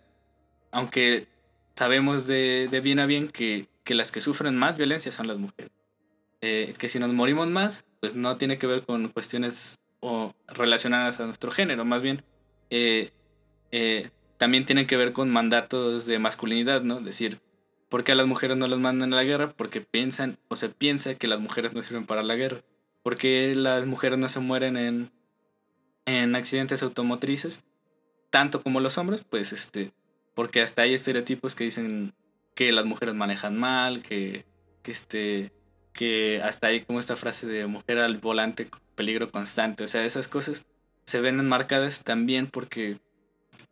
aunque 0.71 1.27
sabemos 1.75 2.27
de, 2.27 2.67
de 2.69 2.79
bien 2.81 2.99
a 2.99 3.05
bien 3.05 3.27
que, 3.27 3.67
que, 3.83 3.95
las 3.95 4.11
que 4.11 4.21
sufren 4.21 4.55
más 4.57 4.77
violencia 4.77 5.11
son 5.11 5.27
las 5.27 5.37
mujeres. 5.37 5.71
Eh, 6.41 6.73
que 6.77 6.89
si 6.89 6.99
nos 6.99 7.13
morimos 7.13 7.47
más, 7.47 7.83
pues 7.99 8.15
no 8.15 8.37
tiene 8.37 8.57
que 8.57 8.67
ver 8.67 8.83
con 8.83 9.07
cuestiones 9.09 9.79
o 9.99 10.33
relacionadas 10.47 11.19
a 11.19 11.25
nuestro 11.25 11.51
género, 11.51 11.83
más 11.85 12.01
bien 12.01 12.23
eh, 12.69 13.11
también 14.37 14.65
tiene 14.65 14.85
que 14.85 14.97
ver 14.97 15.13
con 15.13 15.31
mandatos 15.31 16.05
de 16.05 16.19
masculinidad, 16.19 16.81
¿no? 16.81 16.99
Es 16.99 17.05
decir, 17.05 17.39
¿Por 17.89 18.03
qué 18.03 18.13
a 18.13 18.15
las 18.15 18.27
mujeres 18.27 18.57
no 18.57 18.67
las 18.67 18.79
mandan 18.79 19.13
a 19.13 19.15
la 19.15 19.23
guerra? 19.23 19.53
Porque 19.55 19.81
piensan 19.81 20.37
o 20.47 20.55
se 20.55 20.69
piensa 20.69 21.15
que 21.15 21.27
las 21.27 21.39
mujeres 21.39 21.73
no 21.73 21.81
sirven 21.81 22.05
para 22.05 22.23
la 22.23 22.35
guerra. 22.35 22.61
¿Por 23.03 23.15
qué 23.17 23.53
las 23.55 23.85
mujeres 23.85 24.17
no 24.17 24.27
se 24.27 24.39
mueren 24.39 24.75
en, 24.75 25.11
en 26.05 26.35
accidentes 26.35 26.83
automotrices? 26.83 27.63
Tanto 28.29 28.61
como 28.63 28.79
los 28.79 28.97
hombres, 28.97 29.23
pues 29.27 29.53
este, 29.53 29.91
porque 30.33 30.61
hasta 30.61 30.83
hay 30.83 30.93
estereotipos 30.93 31.55
que 31.55 31.63
dicen 31.63 32.13
que 32.53 32.71
las 32.71 32.85
mujeres 32.85 33.15
manejan 33.15 33.57
mal, 33.57 34.03
que, 34.03 34.45
que 34.81 34.91
este, 34.91 35.51
que 35.93 36.41
hasta 36.43 36.67
hay 36.67 36.81
como 36.81 36.99
esta 36.99 37.15
frase 37.15 37.47
de 37.47 37.65
mujer 37.67 37.99
al 37.99 38.17
volante, 38.17 38.67
peligro 38.95 39.31
constante. 39.31 39.83
O 39.83 39.87
sea, 39.87 40.05
esas 40.05 40.27
cosas 40.27 40.65
se 41.05 41.21
ven 41.21 41.39
enmarcadas 41.39 42.03
también 42.03 42.47
porque 42.47 42.99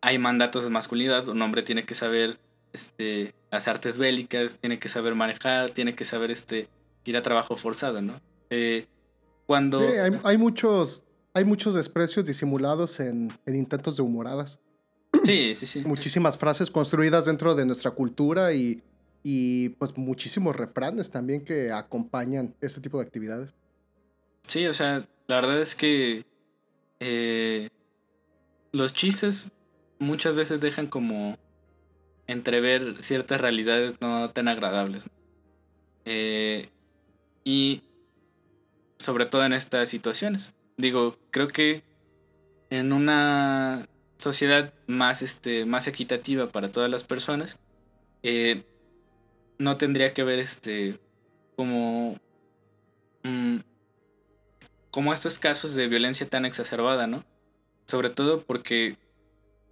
hay 0.00 0.18
mandatos 0.18 0.64
de 0.64 0.70
masculinidad. 0.70 1.28
Un 1.28 1.42
hombre 1.42 1.62
tiene 1.62 1.84
que 1.84 1.94
saber 1.94 2.38
este, 2.72 3.34
las 3.50 3.68
artes 3.68 3.98
bélicas, 3.98 4.58
tiene 4.58 4.78
que 4.78 4.88
saber 4.88 5.14
manejar, 5.14 5.70
tiene 5.70 5.94
que 5.94 6.04
saber 6.04 6.30
este, 6.30 6.68
ir 7.04 7.16
a 7.16 7.22
trabajo 7.22 7.56
forzado, 7.56 8.00
¿no? 8.02 8.20
Eh, 8.50 8.86
cuando... 9.46 9.86
hay, 10.24 10.38
muchos, 10.38 11.02
hay 11.34 11.44
muchos 11.44 11.74
desprecios 11.74 12.24
disimulados 12.24 13.00
en, 13.00 13.32
intentos 13.46 13.96
de 13.96 14.02
humoradas. 14.02 14.58
Sí, 15.24 15.54
sí, 15.54 15.66
sí. 15.66 15.82
Muchísimas 15.84 16.38
frases 16.38 16.70
construidas 16.70 17.26
dentro 17.26 17.54
de 17.54 17.66
nuestra 17.66 17.90
cultura 17.90 18.52
y, 18.52 18.82
y 19.22 19.70
pues 19.70 19.96
muchísimos 19.96 20.54
refranes 20.54 21.10
también 21.10 21.44
que 21.44 21.72
acompañan 21.72 22.54
este 22.60 22.80
tipo 22.80 22.98
de 22.98 23.04
actividades. 23.04 23.54
Sí, 24.46 24.66
o 24.66 24.72
sea, 24.72 25.06
la 25.26 25.36
verdad 25.36 25.60
es 25.60 25.74
que 25.74 26.24
eh, 27.00 27.68
los 28.72 28.94
chistes 28.94 29.50
muchas 29.98 30.36
veces 30.36 30.60
dejan 30.60 30.86
como 30.86 31.36
entrever 32.26 33.02
ciertas 33.02 33.40
realidades 33.40 33.94
no 34.00 34.30
tan 34.30 34.46
agradables. 34.48 35.10
Eh, 36.04 36.68
y 37.42 37.82
sobre 38.98 39.26
todo 39.26 39.44
en 39.44 39.52
estas 39.52 39.88
situaciones. 39.88 40.54
Digo, 40.76 41.16
creo 41.30 41.48
que 41.48 41.82
en 42.70 42.92
una 42.92 43.88
sociedad 44.18 44.72
más, 44.86 45.22
este, 45.22 45.64
más 45.66 45.86
equitativa 45.86 46.48
para 46.48 46.70
todas 46.70 46.90
las 46.90 47.04
personas, 47.04 47.58
eh, 48.22 48.64
no 49.58 49.76
tendría 49.76 50.14
que 50.14 50.22
haber 50.22 50.38
este, 50.38 50.98
como, 51.56 52.18
mm, 53.22 53.58
como 54.90 55.12
estos 55.12 55.38
casos 55.38 55.74
de 55.74 55.88
violencia 55.88 56.28
tan 56.28 56.44
exacerbada, 56.44 57.06
¿no? 57.06 57.24
Sobre 57.86 58.10
todo 58.10 58.42
porque 58.42 58.96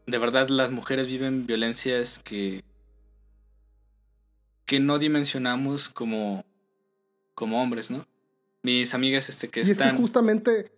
de 0.06 0.18
verdad 0.18 0.48
las 0.48 0.70
mujeres 0.70 1.06
viven 1.06 1.46
violencias 1.46 2.18
que, 2.18 2.64
que 4.66 4.80
no 4.80 4.98
dimensionamos 4.98 5.88
como, 5.88 6.44
como 7.34 7.62
hombres, 7.62 7.90
¿no? 7.90 8.06
Mis 8.62 8.94
amigas 8.94 9.28
este, 9.28 9.48
que 9.48 9.60
y 9.60 9.62
están... 9.64 9.88
Es 9.88 9.94
que 9.94 10.00
justamente, 10.00 10.72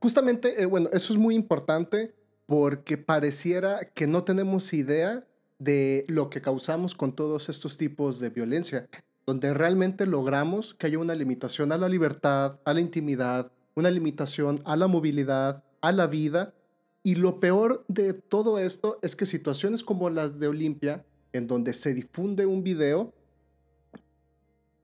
justamente, 0.00 0.60
eh, 0.60 0.66
bueno, 0.66 0.88
eso 0.92 1.12
es 1.12 1.18
muy 1.18 1.34
importante 1.34 2.14
porque 2.46 2.98
pareciera 2.98 3.84
que 3.94 4.06
no 4.06 4.24
tenemos 4.24 4.72
idea 4.72 5.24
de 5.58 6.04
lo 6.08 6.30
que 6.30 6.40
causamos 6.40 6.94
con 6.94 7.14
todos 7.14 7.48
estos 7.48 7.76
tipos 7.76 8.18
de 8.18 8.30
violencia, 8.30 8.88
donde 9.26 9.54
realmente 9.54 10.06
logramos 10.06 10.74
que 10.74 10.86
haya 10.86 10.98
una 10.98 11.14
limitación 11.14 11.70
a 11.70 11.76
la 11.76 11.88
libertad, 11.88 12.58
a 12.64 12.74
la 12.74 12.80
intimidad, 12.80 13.52
una 13.76 13.90
limitación 13.90 14.60
a 14.64 14.74
la 14.76 14.88
movilidad, 14.88 15.62
a 15.80 15.92
la 15.92 16.06
vida, 16.06 16.54
y 17.02 17.14
lo 17.14 17.40
peor 17.40 17.84
de 17.88 18.12
todo 18.14 18.58
esto 18.58 18.98
es 19.02 19.16
que 19.16 19.26
situaciones 19.26 19.84
como 19.84 20.10
las 20.10 20.38
de 20.38 20.48
Olimpia, 20.48 21.04
en 21.32 21.46
donde 21.46 21.72
se 21.72 21.94
difunde 21.94 22.46
un 22.46 22.62
video, 22.62 23.14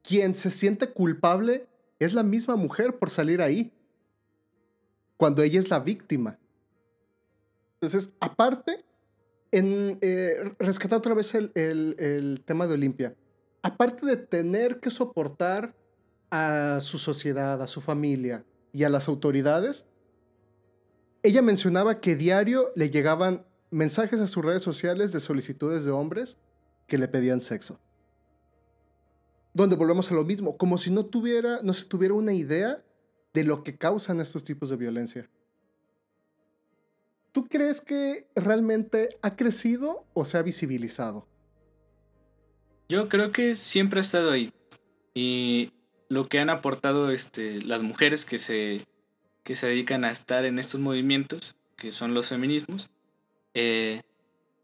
quien 0.03 0.35
se 0.35 0.51
siente 0.51 0.91
culpable 0.93 1.67
es 1.99 2.15
la 2.15 2.23
misma 2.23 2.57
mujer 2.57 2.99
por 2.99 3.11
salir 3.11 3.43
ahí, 3.43 3.73
cuando 5.17 5.43
ella 5.43 5.61
es 5.61 5.71
la 5.71 5.81
víctima. 5.81 6.39
Entonces, 7.75 8.11
aparte, 8.21 8.85
en 9.51 9.99
eh, 10.01 10.55
rescatar 10.59 10.99
otra 10.99 11.15
vez 11.15 11.35
el, 11.35 11.53
el 11.55 12.43
tema 12.45 12.67
de 12.67 12.75
Olimpia, 12.75 13.15
aparte 13.63 14.07
de 14.07 14.17
tener 14.17 14.81
que 14.81 14.91
soportar 14.91 15.75
a 16.31 16.79
su 16.81 16.99
sociedad, 16.99 17.61
a 17.63 17.67
su 17.67 17.81
familia 17.81 18.45
y 18.73 18.85
a 18.85 18.89
las 18.89 19.09
autoridades, 19.09 19.87
ella 21.23 21.43
mencionaba 21.43 22.01
que 22.01 22.17
diario 22.17 22.71
le 22.77 22.91
llegaban 22.91 23.47
mensajes 23.71 24.21
a 24.21 24.27
sus 24.27 24.45
redes 24.45 24.63
sociales 24.63 25.13
de 25.13 25.21
solicitudes 25.21 25.85
de 25.85 25.91
hombres 25.91 26.39
que 26.87 26.99
le 26.99 27.09
pedían 27.09 27.41
sexo. 27.41 27.81
Donde 29.53 29.77
volvemos 29.77 30.11
a 30.11 30.15
lo 30.15 30.25
mismo, 30.25 30.57
como 30.57 30.79
si 30.79 30.91
no 30.91 31.07
tuviera, 31.07 31.61
no 31.63 31.75
se 31.75 31.87
tuviera 31.87 32.15
una 32.15 32.33
idea 32.33 32.85
de 33.37 33.45
lo 33.45 33.63
que 33.63 33.77
causan 33.77 34.19
estos 34.19 34.45
tipos 34.45 34.71
de 34.71 34.77
violencia. 34.77 35.29
¿Tú 37.33 37.47
crees 37.49 37.83
que 37.83 38.27
realmente 38.35 39.11
ha 39.21 39.37
crecido 39.37 40.07
o 40.15 40.25
se 40.25 40.39
ha 40.39 40.43
visibilizado? 40.43 41.29
Yo 42.89 43.11
creo 43.11 43.33
que 43.33 43.55
siempre 43.55 44.01
ha 44.01 44.01
estado 44.01 44.31
ahí. 44.31 44.55
Y 45.13 45.75
lo 46.09 46.25
que 46.25 46.39
han 46.39 46.49
aportado 46.49 47.11
este, 47.11 47.61
las 47.61 47.83
mujeres 47.83 48.25
que 48.25 48.39
se 48.39 48.87
que 49.45 49.55
se 49.55 49.69
dedican 49.69 50.05
a 50.05 50.11
estar 50.11 50.45
en 50.45 50.59
estos 50.59 50.81
movimientos, 50.81 51.55
que 51.77 51.93
son 51.93 52.15
los 52.15 52.31
feminismos, 52.31 52.91
eh, 53.55 54.03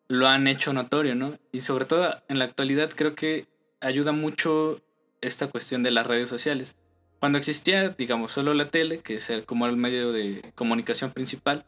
lo 0.08 0.26
han 0.26 0.48
hecho 0.48 0.72
notorio, 0.72 1.14
¿no? 1.14 1.38
Y 1.52 1.60
sobre 1.60 1.84
todo 1.84 2.20
en 2.26 2.38
la 2.38 2.46
actualidad 2.46 2.90
creo 2.96 3.14
que 3.14 3.46
ayuda 3.80 4.10
mucho 4.10 4.82
esta 5.20 5.46
cuestión 5.48 5.84
de 5.84 5.92
las 5.92 6.06
redes 6.06 6.28
sociales. 6.28 6.74
Cuando 7.22 7.38
existía, 7.38 7.90
digamos, 7.90 8.32
solo 8.32 8.52
la 8.52 8.68
tele, 8.68 8.98
que 8.98 9.14
es 9.14 9.32
como 9.46 9.66
el 9.66 9.76
medio 9.76 10.10
de 10.10 10.42
comunicación 10.56 11.12
principal, 11.12 11.64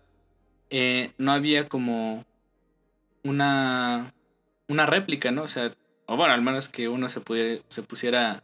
eh, 0.68 1.12
no 1.16 1.30
había 1.30 1.68
como 1.68 2.24
una, 3.22 4.12
una 4.66 4.84
réplica, 4.84 5.30
¿no? 5.30 5.44
O 5.44 5.46
sea, 5.46 5.72
o 6.06 6.16
bueno, 6.16 6.34
al 6.34 6.42
menos 6.42 6.68
que 6.68 6.88
uno 6.88 7.06
se, 7.06 7.20
pudiera, 7.20 7.62
se 7.68 7.84
pusiera 7.84 8.42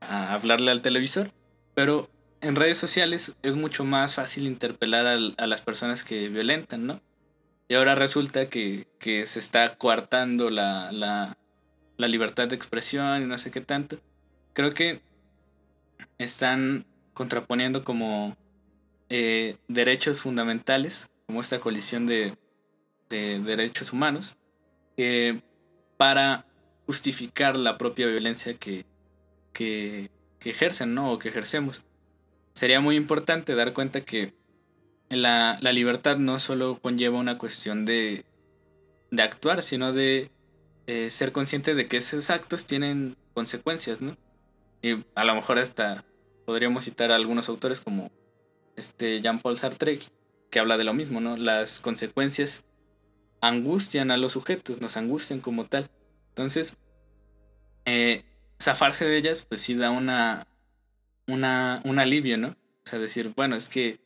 a 0.00 0.32
hablarle 0.32 0.70
al 0.70 0.80
televisor, 0.80 1.30
pero 1.74 2.08
en 2.40 2.56
redes 2.56 2.78
sociales 2.78 3.36
es 3.42 3.54
mucho 3.54 3.84
más 3.84 4.14
fácil 4.14 4.46
interpelar 4.46 5.06
a, 5.36 5.46
las 5.46 5.60
personas 5.60 6.04
que 6.04 6.30
violentan, 6.30 6.86
¿no? 6.86 7.02
Y 7.68 7.74
ahora 7.74 7.94
resulta 7.94 8.48
que, 8.48 8.86
se 8.98 9.38
está 9.38 9.76
coartando 9.76 10.48
la, 10.48 10.90
la, 10.90 11.36
libertad 12.08 12.48
de 12.48 12.56
expresión 12.56 13.20
y 13.20 13.26
no 13.26 13.36
sé 13.36 13.50
qué 13.50 13.60
tanto. 13.60 13.98
Creo 14.54 14.70
que 14.70 15.02
están 16.18 16.86
contraponiendo 17.14 17.84
como 17.84 18.36
eh, 19.08 19.56
derechos 19.68 20.20
fundamentales, 20.20 21.08
como 21.26 21.40
esta 21.40 21.60
colisión 21.60 22.06
de, 22.06 22.36
derechos 23.08 23.92
humanos, 23.92 24.36
eh, 24.96 25.40
para 25.96 26.44
justificar 26.86 27.56
la 27.56 27.78
propia 27.78 28.06
violencia 28.06 28.54
que, 28.54 28.84
que, 29.52 30.10
ejercen, 30.44 30.94
¿no? 30.94 31.12
O 31.12 31.18
que 31.18 31.28
ejercemos 31.28 31.82
sería 32.56 32.80
muy 32.80 32.96
importante 32.96 33.54
dar 33.54 33.74
cuenta 33.74 34.00
que 34.00 34.32
la, 35.10 35.58
libertad 35.60 36.16
no 36.16 36.38
solo 36.38 36.78
conlleva 36.80 37.18
una 37.18 37.36
cuestión 37.36 37.84
de, 37.84 38.24
de 39.10 39.22
actuar, 39.22 39.60
sino 39.60 39.92
de 39.92 40.30
eh, 40.86 41.10
ser 41.10 41.32
consciente 41.32 41.74
de 41.74 41.86
que 41.86 41.98
esos 41.98 42.30
actos 42.30 42.66
tienen 42.66 43.14
consecuencias, 43.34 44.00
¿no? 44.00 44.16
Y 44.80 45.04
a 45.14 45.24
lo 45.24 45.34
mejor 45.34 45.58
hasta 45.58 46.05
podríamos 46.46 46.84
citar 46.84 47.12
a 47.12 47.16
algunos 47.16 47.50
autores 47.50 47.80
como 47.80 48.10
este 48.76 49.20
Jean-Paul 49.20 49.58
Sartre, 49.58 49.98
que 50.48 50.58
habla 50.58 50.78
de 50.78 50.84
lo 50.84 50.94
mismo, 50.94 51.20
¿no? 51.20 51.36
Las 51.36 51.80
consecuencias 51.80 52.64
angustian 53.40 54.10
a 54.10 54.16
los 54.16 54.32
sujetos, 54.32 54.80
nos 54.80 54.96
angustian 54.96 55.40
como 55.40 55.66
tal. 55.66 55.90
Entonces, 56.28 56.76
eh, 57.84 58.24
zafarse 58.62 59.04
de 59.04 59.18
ellas, 59.18 59.44
pues 59.46 59.60
sí 59.60 59.74
da 59.74 59.90
una, 59.90 60.46
una, 61.26 61.82
un 61.84 61.98
alivio, 61.98 62.38
¿no? 62.38 62.48
O 62.48 62.88
sea, 62.88 62.98
decir, 62.98 63.32
bueno, 63.36 63.56
es 63.56 63.68
que 63.68 63.98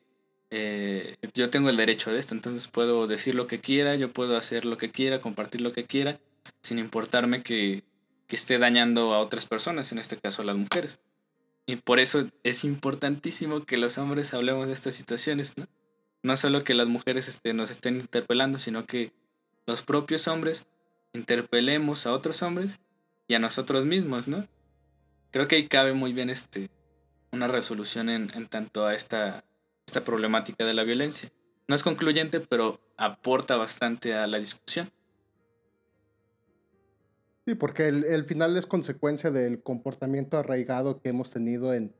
eh, 0.50 1.16
yo 1.34 1.50
tengo 1.50 1.68
el 1.68 1.76
derecho 1.76 2.10
de 2.10 2.18
esto, 2.18 2.34
entonces 2.34 2.66
puedo 2.68 3.06
decir 3.06 3.34
lo 3.34 3.46
que 3.46 3.60
quiera, 3.60 3.94
yo 3.96 4.12
puedo 4.12 4.36
hacer 4.36 4.64
lo 4.64 4.78
que 4.78 4.90
quiera, 4.90 5.20
compartir 5.20 5.60
lo 5.60 5.72
que 5.72 5.84
quiera, 5.84 6.18
sin 6.62 6.78
importarme 6.78 7.42
que, 7.42 7.84
que 8.26 8.36
esté 8.36 8.58
dañando 8.58 9.12
a 9.12 9.20
otras 9.20 9.46
personas, 9.46 9.92
en 9.92 9.98
este 9.98 10.16
caso 10.16 10.42
a 10.42 10.46
las 10.46 10.56
mujeres. 10.56 11.00
Y 11.66 11.76
por 11.76 12.00
eso 12.00 12.22
es 12.42 12.64
importantísimo 12.64 13.64
que 13.64 13.76
los 13.76 13.98
hombres 13.98 14.34
hablemos 14.34 14.66
de 14.66 14.72
estas 14.72 14.94
situaciones, 14.94 15.56
¿no? 15.56 15.68
No 16.22 16.36
solo 16.36 16.64
que 16.64 16.74
las 16.74 16.88
mujeres 16.88 17.28
este, 17.28 17.54
nos 17.54 17.70
estén 17.70 17.96
interpelando, 17.96 18.58
sino 18.58 18.86
que 18.86 19.12
los 19.66 19.82
propios 19.82 20.28
hombres 20.28 20.66
interpelemos 21.12 22.06
a 22.06 22.12
otros 22.12 22.42
hombres 22.42 22.80
y 23.28 23.34
a 23.34 23.38
nosotros 23.38 23.84
mismos, 23.84 24.28
¿no? 24.28 24.46
Creo 25.30 25.46
que 25.46 25.56
ahí 25.56 25.68
cabe 25.68 25.92
muy 25.92 26.12
bien 26.12 26.28
este, 26.28 26.70
una 27.30 27.46
resolución 27.46 28.08
en, 28.08 28.30
en 28.34 28.48
tanto 28.48 28.86
a 28.86 28.94
esta, 28.94 29.44
esta 29.86 30.04
problemática 30.04 30.64
de 30.64 30.74
la 30.74 30.82
violencia. 30.82 31.30
No 31.68 31.74
es 31.76 31.82
concluyente, 31.82 32.40
pero 32.40 32.80
aporta 32.96 33.56
bastante 33.56 34.14
a 34.14 34.26
la 34.26 34.38
discusión. 34.38 34.90
Sí, 37.50 37.56
porque 37.56 37.88
el, 37.88 38.04
el, 38.04 38.22
final 38.26 38.56
es 38.56 38.64
consecuencia 38.64 39.32
del 39.32 39.60
comportamiento 39.60 40.38
arraigado 40.38 41.00
que 41.00 41.08
hemos 41.08 41.32
tenido 41.32 41.74
en 41.74 41.92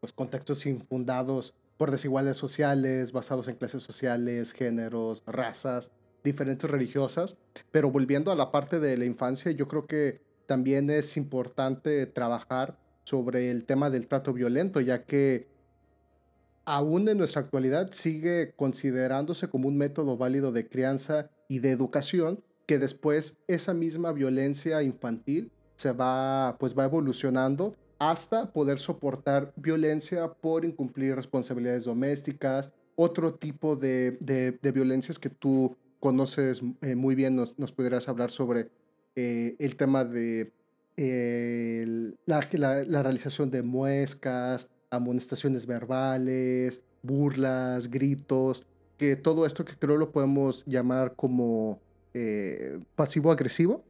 pues, 0.00 0.12
contextos 0.12 0.66
infundados 0.66 1.54
por 1.78 1.90
desigualdades 1.90 2.36
sociales, 2.36 3.12
basados 3.12 3.48
en 3.48 3.56
clases 3.56 3.82
sociales, 3.82 4.52
géneros, 4.52 5.22
razas, 5.24 5.90
diferentes 6.22 6.70
religiosas. 6.70 7.38
Pero 7.70 7.90
volviendo 7.90 8.30
a 8.30 8.34
la 8.34 8.52
parte 8.52 8.80
de 8.80 8.98
la 8.98 9.06
infancia, 9.06 9.50
yo 9.50 9.66
creo 9.66 9.86
que 9.86 10.20
también 10.44 10.90
es 10.90 11.16
importante 11.16 12.04
trabajar 12.04 12.76
sobre 13.04 13.50
el 13.50 13.64
tema 13.64 13.88
del 13.88 14.08
trato 14.08 14.34
violento, 14.34 14.78
ya 14.78 15.04
que 15.06 15.48
aún 16.66 17.08
en 17.08 17.16
nuestra 17.16 17.40
actualidad 17.40 17.92
sigue 17.92 18.52
considerándose 18.56 19.48
como 19.48 19.68
un 19.68 19.78
método 19.78 20.18
válido 20.18 20.52
de 20.52 20.68
crianza 20.68 21.30
y 21.48 21.60
de 21.60 21.70
educación, 21.70 22.44
que 22.68 22.78
después 22.78 23.38
esa 23.48 23.72
misma 23.72 24.12
violencia 24.12 24.82
infantil 24.82 25.50
se 25.76 25.90
va, 25.92 26.58
pues 26.60 26.78
va 26.78 26.84
evolucionando 26.84 27.74
hasta 27.98 28.52
poder 28.52 28.78
soportar 28.78 29.54
violencia 29.56 30.34
por 30.34 30.66
incumplir 30.66 31.16
responsabilidades 31.16 31.84
domésticas, 31.84 32.70
otro 32.94 33.32
tipo 33.32 33.74
de, 33.74 34.18
de, 34.20 34.72
violencias 34.72 35.18
que 35.18 35.30
tú 35.30 35.76
conoces 35.98 36.60
eh, 36.82 36.94
muy 36.94 37.14
bien, 37.14 37.36
nos, 37.36 37.58
nos 37.58 37.72
pudieras 37.72 38.06
hablar 38.06 38.30
sobre 38.30 38.68
eh, 39.16 39.56
el 39.58 39.76
tema 39.76 40.04
de 40.04 40.52
eh, 40.98 42.12
la, 42.26 42.46
la, 42.52 42.84
la, 42.84 43.02
realización 43.02 43.50
de 43.50 43.62
muescas, 43.62 44.68
amonestaciones 44.90 45.64
verbales, 45.64 46.82
burlas, 47.02 47.88
gritos, 47.88 48.66
que 48.98 49.16
todo 49.16 49.46
esto 49.46 49.64
que 49.64 49.74
creo 49.74 49.96
lo 49.96 50.12
podemos 50.12 50.64
llamar 50.66 51.14
como 51.16 51.80
eh, 52.20 52.80
pasivo-agresivo. 52.96 53.84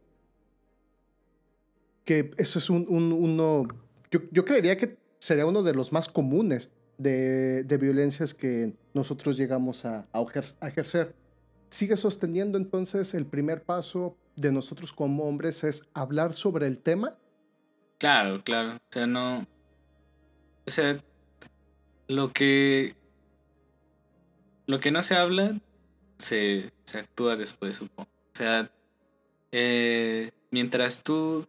Que 2.05 2.31
eso 2.37 2.59
es 2.59 2.69
un, 2.69 2.85
un 2.87 3.11
uno, 3.11 3.67
yo, 4.11 4.45
creería 4.45 4.77
que 4.77 4.97
sería 5.19 5.45
uno 5.45 5.63
de 5.63 5.73
los 5.73 5.91
más 5.91 6.07
comunes 6.07 6.71
de, 6.97 7.77
violencias 7.79 8.33
que 8.33 8.73
nosotros 8.93 9.35
llegamos 9.35 9.85
a, 9.85 10.07
a 10.13 10.67
ejercer. 10.67 11.15
Sigue 11.69 11.97
sosteniendo 11.97 12.57
entonces 12.57 13.13
el 13.15 13.25
primer 13.25 13.63
paso 13.63 14.15
de 14.35 14.51
nosotros 14.51 14.93
como 14.93 15.23
hombres 15.25 15.63
es 15.63 15.87
hablar 15.93 16.33
sobre 16.33 16.67
el 16.67 16.77
tema. 16.79 17.17
Claro, 17.97 18.43
claro. 18.43 18.75
O 18.75 18.91
sea, 18.91 19.07
no. 19.07 19.47
O 20.67 20.69
sea, 20.69 21.03
lo 22.07 22.29
que. 22.29 22.95
Lo 24.67 24.79
que 24.79 24.91
no 24.91 25.01
se 25.01 25.15
habla 25.15 25.59
se, 26.19 26.71
se 26.85 26.99
actúa 26.99 27.35
después, 27.35 27.77
supongo. 27.77 28.18
Sea, 28.39 28.71
eh, 29.51 30.31
mientras 30.49 31.03
tú, 31.03 31.45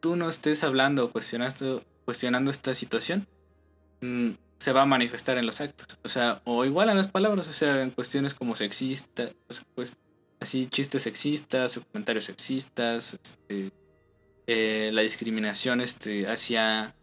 tú 0.00 0.16
no 0.16 0.26
estés 0.26 0.64
hablando 0.64 1.04
o 1.04 1.10
cuestionando, 1.10 1.84
cuestionando 2.06 2.50
esta 2.50 2.72
situación, 2.72 3.28
mm, 4.00 4.30
se 4.56 4.72
va 4.72 4.80
a 4.80 4.86
manifestar 4.86 5.36
en 5.36 5.44
los 5.44 5.60
actos. 5.60 5.98
O 6.02 6.08
sea, 6.08 6.40
o 6.46 6.64
igual 6.64 6.88
en 6.88 6.96
las 6.96 7.08
palabras, 7.08 7.46
o 7.48 7.52
sea, 7.52 7.82
en 7.82 7.90
cuestiones 7.90 8.32
como 8.32 8.56
sexistas, 8.56 9.34
pues 9.74 9.94
así 10.40 10.66
chistes 10.66 11.02
sexistas 11.02 11.76
o 11.76 11.84
comentarios 11.84 12.24
sexistas, 12.24 13.18
este, 13.22 13.70
eh, 14.46 14.88
la 14.94 15.02
discriminación 15.02 15.82
este, 15.82 16.26
hacia, 16.26 16.94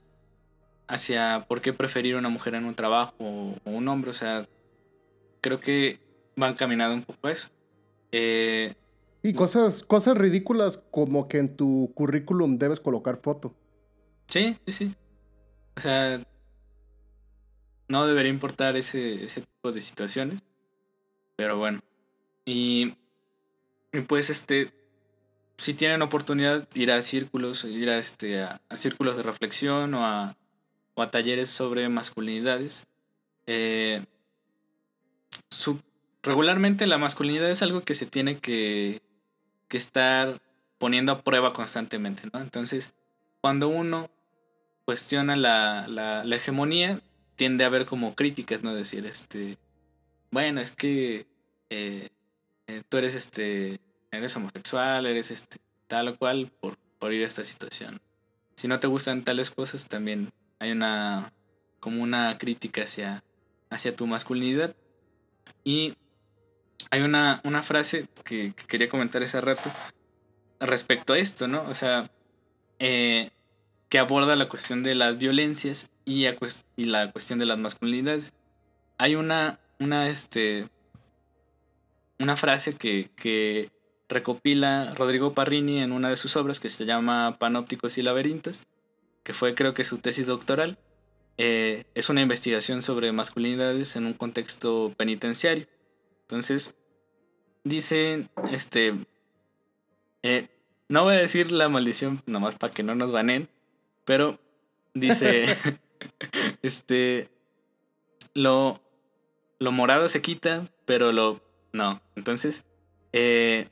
hacia 0.88 1.46
por 1.48 1.62
qué 1.62 1.74
preferir 1.74 2.16
una 2.16 2.30
mujer 2.30 2.56
en 2.56 2.66
un 2.66 2.74
trabajo 2.74 3.14
o, 3.20 3.56
o 3.66 3.70
un 3.70 3.88
hombre, 3.88 4.10
o 4.10 4.14
sea, 4.14 4.48
creo 5.42 5.60
que 5.60 6.00
van 6.36 6.56
caminando 6.56 6.96
un 6.96 7.04
poco 7.04 7.28
a 7.28 7.32
eso. 7.32 7.50
Eh, 8.16 8.76
y 9.24 9.34
cosas, 9.34 9.84
cosas 9.84 10.16
ridículas 10.16 10.78
como 10.92 11.28
que 11.28 11.40
en 11.40 11.58
tu 11.58 11.92
currículum 11.96 12.60
debes 12.60 12.80
colocar 12.80 13.18
foto. 13.18 13.56
Sí, 14.28 14.58
sí, 14.66 14.72
sí. 14.72 14.96
O 15.76 15.80
sea, 15.80 16.24
no 17.88 18.06
debería 18.06 18.30
importar 18.32 18.78
ese, 18.78 19.24
ese 19.24 19.42
tipo 19.42 19.72
de 19.72 19.82
situaciones. 19.82 20.44
Pero 21.36 21.58
bueno. 21.58 21.82
Y, 22.46 22.94
y 23.92 24.02
pues 24.02 24.30
este, 24.30 24.72
si 25.58 25.74
tienen 25.74 26.04
oportunidad, 26.04 26.68
ir 26.76 26.92
a 26.92 27.02
círculos, 27.02 27.64
ir 27.64 27.90
a, 27.90 27.98
este, 27.98 28.44
a, 28.44 28.62
círculos 28.76 29.18
de 29.18 29.24
reflexión 29.24 29.94
o 29.96 30.06
a, 30.06 30.38
o 30.94 31.02
a 31.02 31.10
talleres 31.10 31.50
sobre 31.50 31.90
masculinidades. 31.90 32.86
Eh, 33.48 34.06
su, 35.50 35.80
regularmente 36.24 36.88
la 36.88 36.98
masculinidad 36.98 37.50
es 37.50 37.62
algo 37.62 37.82
que 37.82 37.94
se 37.94 38.06
tiene 38.06 38.40
que, 38.40 39.02
que 39.68 39.78
estar 39.78 40.42
poniendo 40.78 41.12
a 41.12 41.22
prueba 41.22 41.54
constantemente, 41.54 42.24
¿no? 42.34 42.40
Entonces, 42.40 42.94
cuando 43.42 43.68
uno 43.68 44.10
cuestiona 44.86 45.36
la, 45.36 45.88
la, 45.88 46.36
hegemonía, 46.36 47.02
tiende 47.36 47.64
a 47.64 47.68
haber 47.68 47.86
como 47.86 48.16
críticas, 48.16 48.64
¿no? 48.64 48.74
Decir, 48.74 49.06
este, 49.06 49.58
bueno, 50.32 50.62
es 50.62 50.72
que 50.72 51.28
eh, 51.70 52.10
eh, 52.68 52.84
tú 52.90 52.98
eres 52.98 53.16
este, 53.16 53.80
eres 54.12 54.36
homosexual, 54.36 55.06
eres 55.06 55.32
este, 55.32 55.58
tal 55.88 56.10
o 56.10 56.18
cual, 56.18 56.52
por, 56.60 56.78
por 57.00 57.14
ir 57.14 57.24
a 57.24 57.28
esta 57.28 57.44
situación. 57.44 58.02
Si 58.56 58.68
no 58.68 58.80
te 58.80 58.88
gustan 58.88 59.24
tales 59.24 59.52
cosas, 59.52 59.88
también 59.88 60.32
hay 60.60 60.72
una, 60.72 61.34
como 61.80 62.04
una 62.04 62.38
crítica 62.38 62.84
hacia, 62.84 63.24
hacia 63.70 63.96
tu 63.96 64.06
masculinidad. 64.08 64.76
Y 65.64 65.96
hay 66.92 67.02
una, 67.02 67.42
una 67.44 67.64
frase 67.64 68.08
que, 68.24 68.54
quería 68.68 68.90
comentar 68.90 69.24
ese 69.24 69.42
rato 69.42 69.70
respecto 70.60 71.14
a 71.14 71.18
esto, 71.18 71.48
¿no? 71.48 71.64
O 71.70 71.74
sea, 71.74 72.10
eh, 72.80 73.30
que 73.90 74.00
aborda 74.00 74.36
la 74.36 74.50
cuestión 74.50 74.84
de 74.84 74.96
las 74.96 75.18
violencias 75.18 75.90
y, 76.06 76.26
la 76.78 77.12
cuestión 77.12 77.40
de 77.40 77.46
las 77.46 77.58
masculinidades. 77.58 78.34
Hay 78.98 79.16
una, 79.16 79.60
una, 79.80 80.10
este, 80.10 80.70
una 82.20 82.36
frase 82.36 82.74
que, 82.74 83.10
que 83.16 83.70
recopila 84.10 84.92
Rodrigo 84.92 85.34
Parrini 85.34 85.82
en 85.82 85.92
una 85.92 86.10
de 86.10 86.16
sus 86.16 86.36
obras 86.36 86.60
que 86.60 86.70
se 86.70 86.86
llama 86.86 87.38
Panópticos 87.40 87.98
y 87.98 88.02
Laberintos, 88.02 88.64
que 89.24 89.34
fue 89.34 89.56
creo 89.56 89.74
que 89.74 89.84
su 89.84 89.98
tesis 89.98 90.28
doctoral. 90.28 90.78
Eh, 91.38 91.86
es 91.96 92.10
una 92.10 92.22
investigación 92.22 92.82
sobre 92.84 93.12
masculinidades 93.12 93.96
en 93.96 94.06
un 94.06 94.14
contexto 94.14 94.94
penitenciario. 94.98 95.66
Entonces, 96.24 96.76
dice, 97.64 98.28
este, 98.52 98.94
eh, 100.24 100.50
no 100.90 101.04
voy 101.04 101.16
a 101.16 101.20
decir 101.20 101.52
la 101.52 101.70
maldición 101.70 102.22
nomás 102.26 102.56
para 102.56 102.74
que 102.74 102.84
no 102.84 102.96
nos 102.96 103.12
banen, 103.12 103.50
pero 104.06 104.40
dice, 104.94 105.46
este, 106.62 107.30
lo, 108.34 108.82
lo 109.60 109.72
morado 109.72 110.08
se 110.08 110.22
quita, 110.22 110.68
pero 110.86 111.12
lo, 111.12 111.42
no. 111.72 112.02
Entonces, 112.16 112.66
eh, 113.12 113.68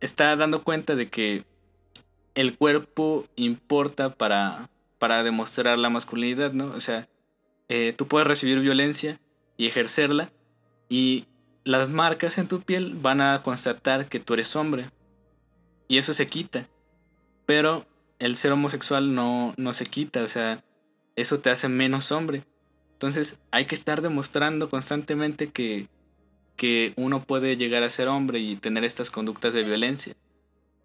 está 0.00 0.36
dando 0.36 0.62
cuenta 0.62 0.94
de 0.94 1.08
que 1.08 1.44
el 2.34 2.56
cuerpo 2.56 3.26
importa 3.36 4.14
para, 4.14 4.68
para 4.98 5.22
demostrar 5.22 5.78
la 5.78 5.90
masculinidad, 5.90 6.52
¿no? 6.52 6.66
O 6.66 6.80
sea, 6.80 7.08
eh, 7.68 7.94
tú 7.96 8.06
puedes 8.06 8.26
recibir 8.26 8.60
violencia 8.60 9.20
y 9.56 9.66
ejercerla 9.66 10.30
y 10.88 11.26
las 11.64 11.88
marcas 11.88 12.38
en 12.38 12.48
tu 12.48 12.60
piel 12.60 12.94
van 12.94 13.20
a 13.20 13.42
constatar 13.42 14.08
que 14.08 14.20
tú 14.20 14.34
eres 14.34 14.54
hombre. 14.54 14.90
Y 15.88 15.98
eso 15.98 16.12
se 16.12 16.26
quita. 16.26 16.68
Pero 17.46 17.86
el 18.18 18.36
ser 18.36 18.52
homosexual 18.52 19.14
no, 19.14 19.54
no 19.56 19.74
se 19.74 19.86
quita, 19.86 20.22
o 20.22 20.28
sea, 20.28 20.62
eso 21.16 21.40
te 21.40 21.50
hace 21.50 21.68
menos 21.68 22.12
hombre. 22.12 22.44
Entonces 22.92 23.38
hay 23.50 23.66
que 23.66 23.74
estar 23.74 24.02
demostrando 24.02 24.70
constantemente 24.70 25.48
que, 25.48 25.88
que 26.56 26.92
uno 26.96 27.22
puede 27.22 27.56
llegar 27.56 27.82
a 27.82 27.88
ser 27.88 28.08
hombre 28.08 28.38
y 28.38 28.56
tener 28.56 28.84
estas 28.84 29.10
conductas 29.10 29.52
de 29.54 29.62
violencia. 29.62 30.14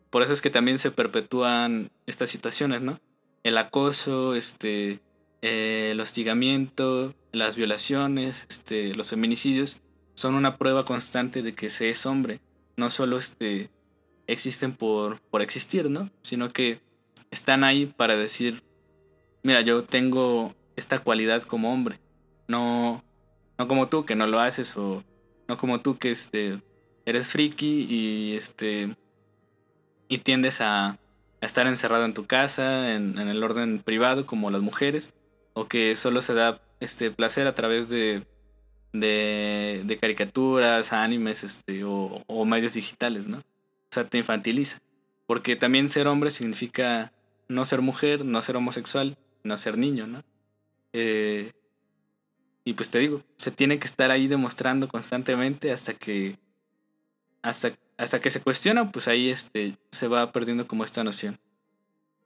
Por 0.09 0.23
eso 0.23 0.33
es 0.33 0.41
que 0.41 0.49
también 0.49 0.79
se 0.79 0.91
perpetúan 0.91 1.91
estas 2.07 2.29
situaciones, 2.29 2.81
¿no? 2.81 2.99
El 3.43 3.57
acoso, 3.57 4.35
este, 4.35 4.99
eh, 5.41 5.89
el 5.91 5.99
hostigamiento, 5.99 7.13
las 7.31 7.55
violaciones, 7.55 8.45
este, 8.49 8.95
los 8.95 9.09
feminicidios, 9.09 9.81
son 10.19 10.35
una 10.35 10.57
prueba 10.57 10.83
constante 10.83 11.41
de 11.41 11.53
que 11.53 11.69
se 11.69 11.89
es 11.89 12.05
hombre. 12.05 12.41
No 12.75 12.89
solo 12.89 13.17
este, 13.17 13.69
existen 14.27 14.73
por, 14.73 15.21
por 15.21 15.41
existir, 15.41 15.89
¿no? 15.89 16.09
Sino 16.21 16.49
que 16.49 16.81
están 17.31 17.63
ahí 17.63 17.85
para 17.85 18.17
decir, 18.17 18.61
mira, 19.43 19.61
yo 19.61 19.85
tengo 19.85 20.53
esta 20.75 20.99
cualidad 20.99 21.43
como 21.43 21.71
hombre. 21.71 22.01
No, 22.49 23.01
no 23.57 23.67
como 23.69 23.85
tú 23.85 24.03
que 24.03 24.17
no 24.17 24.27
lo 24.27 24.41
haces 24.41 24.75
o 24.75 25.05
no 25.47 25.57
como 25.57 25.79
tú 25.79 25.97
que 25.97 26.11
este, 26.11 26.59
eres 27.05 27.29
friki 27.29 27.85
y, 27.89 28.35
este, 28.35 28.97
y 30.09 30.17
tiendes 30.17 30.59
a, 30.59 30.99
estar 31.39 31.65
encerrado 31.65 32.03
en 32.03 32.13
tu 32.13 32.25
casa, 32.25 32.93
en, 32.93 33.17
en, 33.17 33.29
el 33.29 33.41
orden 33.41 33.79
privado 33.79 34.25
como 34.25 34.51
las 34.51 34.59
mujeres, 34.59 35.13
o 35.53 35.69
que 35.69 35.95
solo 35.95 36.19
se 36.19 36.33
da 36.33 36.59
este 36.81 37.09
placer 37.09 37.47
a 37.47 37.55
través 37.55 37.87
de 37.87 38.25
de, 38.93 39.83
de 39.85 39.97
caricaturas, 39.97 40.93
animes 40.93 41.43
este, 41.43 41.83
o, 41.83 42.23
o, 42.27 42.45
medios 42.45 42.73
digitales, 42.73 43.27
¿no? 43.27 43.37
O 43.37 43.91
sea, 43.91 44.07
te 44.07 44.17
infantiliza. 44.17 44.79
Porque 45.27 45.55
también 45.55 45.89
ser 45.89 46.07
hombre 46.07 46.31
significa 46.31 47.11
no 47.47 47.65
ser 47.65 47.81
mujer, 47.81 48.25
no 48.25 48.41
ser 48.41 48.55
homosexual, 48.55 49.17
no 49.43 49.57
ser 49.57 49.77
niño, 49.77 50.05
¿no? 50.07 50.23
Eh, 50.93 51.51
y 52.63 52.73
pues 52.73 52.89
te 52.89 52.99
digo, 52.99 53.23
se 53.35 53.51
tiene 53.51 53.79
que 53.79 53.87
estar 53.87 54.11
ahí 54.11 54.27
demostrando 54.27 54.87
constantemente 54.87 55.71
hasta 55.71 55.93
que 55.93 56.37
hasta, 57.41 57.71
hasta 57.97 58.19
que 58.19 58.29
se 58.29 58.41
cuestiona, 58.41 58.91
pues 58.91 59.07
ahí 59.07 59.29
este, 59.29 59.77
se 59.91 60.07
va 60.07 60.31
perdiendo 60.31 60.67
como 60.67 60.83
esta 60.83 61.03
noción. 61.03 61.39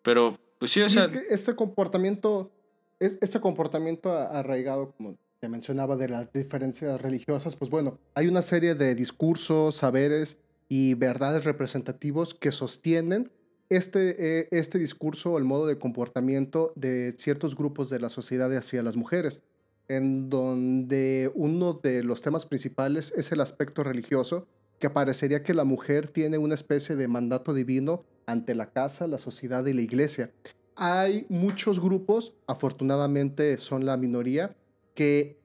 Pero, 0.01 0.38
pues 0.59 0.72
sí, 0.72 0.82
o 0.82 0.89
sea... 0.89 1.09
este 1.30 1.55
comportamiento, 1.55 2.51
es, 2.99 3.18
este 3.22 3.39
comportamiento 3.39 4.11
arraigado, 4.11 4.91
como 4.91 5.18
te 5.44 5.50
mencionaba 5.50 5.98
de 5.98 6.08
las 6.08 6.32
diferencias 6.32 7.02
religiosas, 7.02 7.58
pues 7.58 7.70
bueno, 7.70 8.00
hay 8.16 8.30
una 8.30 8.41
serie 8.41 8.76
de 8.76 8.96
discursos, 8.96 9.76
saberes 9.76 10.38
y 10.70 10.94
verdades 10.94 11.44
representativos 11.44 12.34
que 12.34 12.54
sostienen 12.54 13.30
este, 13.68 14.39
eh, 14.39 14.48
este 14.52 14.80
discurso 14.80 15.34
o 15.34 15.38
el 15.38 15.44
modo 15.44 15.68
de 15.68 15.78
comportamiento 15.78 16.72
de 16.78 17.14
ciertos 17.18 17.58
grupos 17.58 17.89
de 17.89 18.00
la 18.00 18.08
sociedad 18.08 18.56
hacia 18.56 18.84
las 18.84 18.96
mujeres, 18.96 19.41
en 19.89 20.30
donde 20.30 21.30
uno 21.36 21.74
de 21.74 22.04
los 22.04 22.22
temas 22.22 22.46
principales 22.46 23.14
es 23.18 23.34
el 23.34 23.41
aspecto 23.41 23.84
religioso, 23.84 24.48
que 24.80 24.89
parecería 24.89 25.44
que 25.44 25.54
la 25.54 25.66
mujer 25.66 26.08
tiene 26.08 26.38
una 26.38 26.56
especie 26.56 26.96
de 26.96 27.10
mandato 27.10 27.54
divino 27.54 28.06
ante 28.28 28.56
la 28.56 28.72
casa, 28.72 29.08
la 29.08 29.18
sociedad 29.18 29.66
y 29.66 29.74
la 29.74 29.82
iglesia. 29.82 30.32
Hay 30.78 31.26
muchos 31.28 31.82
grupos, 31.82 32.34
afortunadamente 32.48 33.58
son 33.58 33.86
la 33.86 33.98
minoría, 33.98 34.56
que 34.94 35.38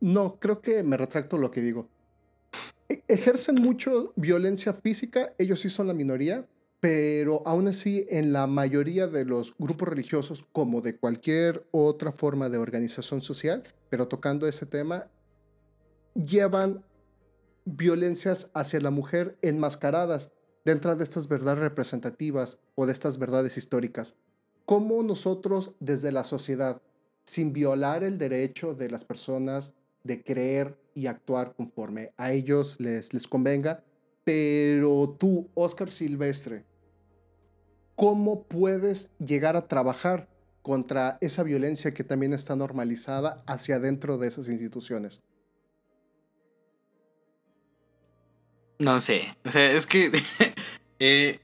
no, 0.00 0.38
creo 0.40 0.60
que 0.60 0.82
me 0.82 0.96
retracto 0.96 1.36
lo 1.38 1.50
que 1.50 1.60
digo. 1.60 1.88
E, 2.88 3.02
ejercen 3.08 3.56
mucho 3.56 4.12
violencia 4.16 4.72
física, 4.72 5.34
ellos 5.38 5.60
sí 5.60 5.68
son 5.68 5.86
la 5.86 5.94
minoría, 5.94 6.46
pero 6.80 7.42
aún 7.46 7.68
así 7.68 8.06
en 8.08 8.32
la 8.32 8.46
mayoría 8.46 9.06
de 9.06 9.26
los 9.26 9.54
grupos 9.58 9.88
religiosos, 9.88 10.46
como 10.52 10.80
de 10.80 10.96
cualquier 10.96 11.66
otra 11.70 12.10
forma 12.10 12.48
de 12.48 12.58
organización 12.58 13.20
social, 13.20 13.62
pero 13.90 14.08
tocando 14.08 14.48
ese 14.48 14.64
tema, 14.64 15.08
llevan 16.14 16.82
violencias 17.66 18.50
hacia 18.54 18.80
la 18.80 18.90
mujer 18.90 19.36
enmascaradas 19.42 20.30
dentro 20.64 20.96
de 20.96 21.04
estas 21.04 21.28
verdades 21.28 21.60
representativas 21.60 22.58
o 22.74 22.86
de 22.86 22.92
estas 22.92 23.18
verdades 23.18 23.58
históricas. 23.58 24.14
¿Cómo 24.64 25.02
nosotros 25.02 25.74
desde 25.80 26.12
la 26.12 26.24
sociedad 26.24 26.80
sin 27.30 27.52
violar 27.52 28.02
el 28.02 28.18
derecho 28.18 28.74
de 28.74 28.90
las 28.90 29.04
personas 29.04 29.72
de 30.02 30.24
creer 30.24 30.76
y 30.94 31.06
actuar 31.06 31.54
conforme 31.54 32.12
a 32.16 32.32
ellos 32.32 32.80
les, 32.80 33.14
les 33.14 33.28
convenga. 33.28 33.84
Pero 34.24 35.16
tú, 35.16 35.48
Oscar 35.54 35.88
Silvestre, 35.88 36.64
¿cómo 37.94 38.42
puedes 38.42 39.10
llegar 39.20 39.54
a 39.54 39.68
trabajar 39.68 40.28
contra 40.62 41.18
esa 41.20 41.44
violencia 41.44 41.94
que 41.94 42.02
también 42.02 42.32
está 42.32 42.56
normalizada 42.56 43.44
hacia 43.46 43.76
adentro 43.76 44.18
de 44.18 44.26
esas 44.26 44.48
instituciones? 44.48 45.20
No 48.80 48.98
sé, 48.98 49.36
o 49.44 49.52
sea, 49.52 49.70
es 49.70 49.86
que 49.86 50.10
eh, 50.98 51.38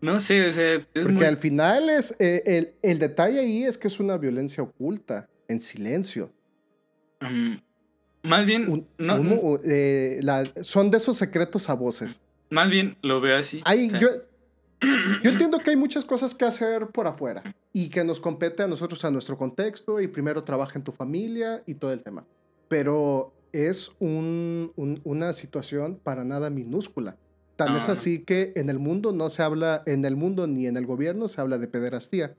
no 0.00 0.20
sé, 0.20 0.48
o 0.48 0.52
sea. 0.52 0.80
Porque 0.92 1.26
al 1.26 1.36
final 1.36 1.90
es. 1.90 2.14
Eh, 2.18 2.42
el, 2.46 2.74
el, 2.82 2.98
detalle 2.98 3.40
ahí 3.40 3.64
es 3.64 3.78
que 3.78 3.88
es 3.88 4.00
una 4.00 4.16
violencia 4.16 4.62
oculta, 4.62 5.28
en 5.48 5.60
silencio. 5.60 6.32
Mm, 7.20 7.56
más 8.22 8.46
bien. 8.46 8.86
Eh, 9.64 10.20
son 10.62 10.90
de 10.90 10.98
esos 10.98 11.16
secretos 11.16 11.68
a 11.68 11.74
voces. 11.74 12.20
Más 12.50 12.70
bien 12.70 12.96
lo 13.02 13.20
veo 13.20 13.36
así. 13.36 13.62
yo, 14.00 14.08
yo 15.22 15.30
entiendo 15.30 15.58
que 15.58 15.70
hay 15.70 15.76
muchas 15.76 16.04
cosas 16.04 16.34
que 16.34 16.44
hacer 16.44 16.86
por 16.88 17.06
afuera 17.06 17.42
y 17.72 17.88
que 17.88 18.04
nos 18.04 18.20
compete 18.20 18.62
a 18.62 18.68
nosotros, 18.68 19.04
a 19.04 19.10
nuestro 19.10 19.36
contexto, 19.36 20.00
y 20.00 20.06
primero 20.06 20.44
trabaja 20.44 20.78
en 20.78 20.84
tu 20.84 20.92
familia 20.92 21.62
y 21.66 21.74
todo 21.74 21.92
el 21.92 22.02
tema. 22.02 22.24
Pero 22.68 23.32
es 23.52 23.92
un, 23.98 24.72
una 24.76 25.32
situación 25.32 25.98
para 26.02 26.24
nada 26.24 26.50
minúscula. 26.50 27.16
Tan 27.58 27.74
es 27.74 27.88
así 27.88 28.20
que 28.20 28.52
en 28.54 28.70
el 28.70 28.78
mundo 28.78 29.10
no 29.10 29.28
se 29.30 29.42
habla, 29.42 29.82
en 29.84 30.04
el 30.04 30.14
mundo 30.14 30.46
ni 30.46 30.68
en 30.68 30.76
el 30.76 30.86
gobierno 30.86 31.26
se 31.26 31.40
habla 31.40 31.58
de 31.58 31.66
pederastía. 31.66 32.36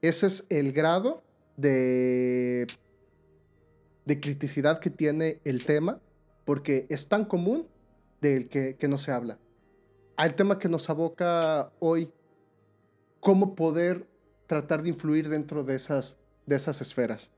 Ese 0.00 0.28
es 0.28 0.46
el 0.48 0.72
grado 0.72 1.24
de, 1.56 2.68
de 4.04 4.20
criticidad 4.20 4.78
que 4.78 4.88
tiene 4.88 5.40
el 5.42 5.64
tema, 5.64 6.00
porque 6.44 6.86
es 6.88 7.08
tan 7.08 7.24
común 7.24 7.66
del 8.20 8.48
que, 8.48 8.76
que 8.76 8.86
no 8.86 8.96
se 8.96 9.10
habla. 9.10 9.40
Al 10.16 10.36
tema 10.36 10.60
que 10.60 10.68
nos 10.68 10.88
aboca 10.88 11.72
hoy, 11.80 12.12
cómo 13.18 13.56
poder 13.56 14.06
tratar 14.46 14.84
de 14.84 14.90
influir 14.90 15.28
dentro 15.28 15.64
de 15.64 15.74
esas, 15.74 16.16
de 16.46 16.54
esas 16.54 16.80
esferas. 16.80 17.32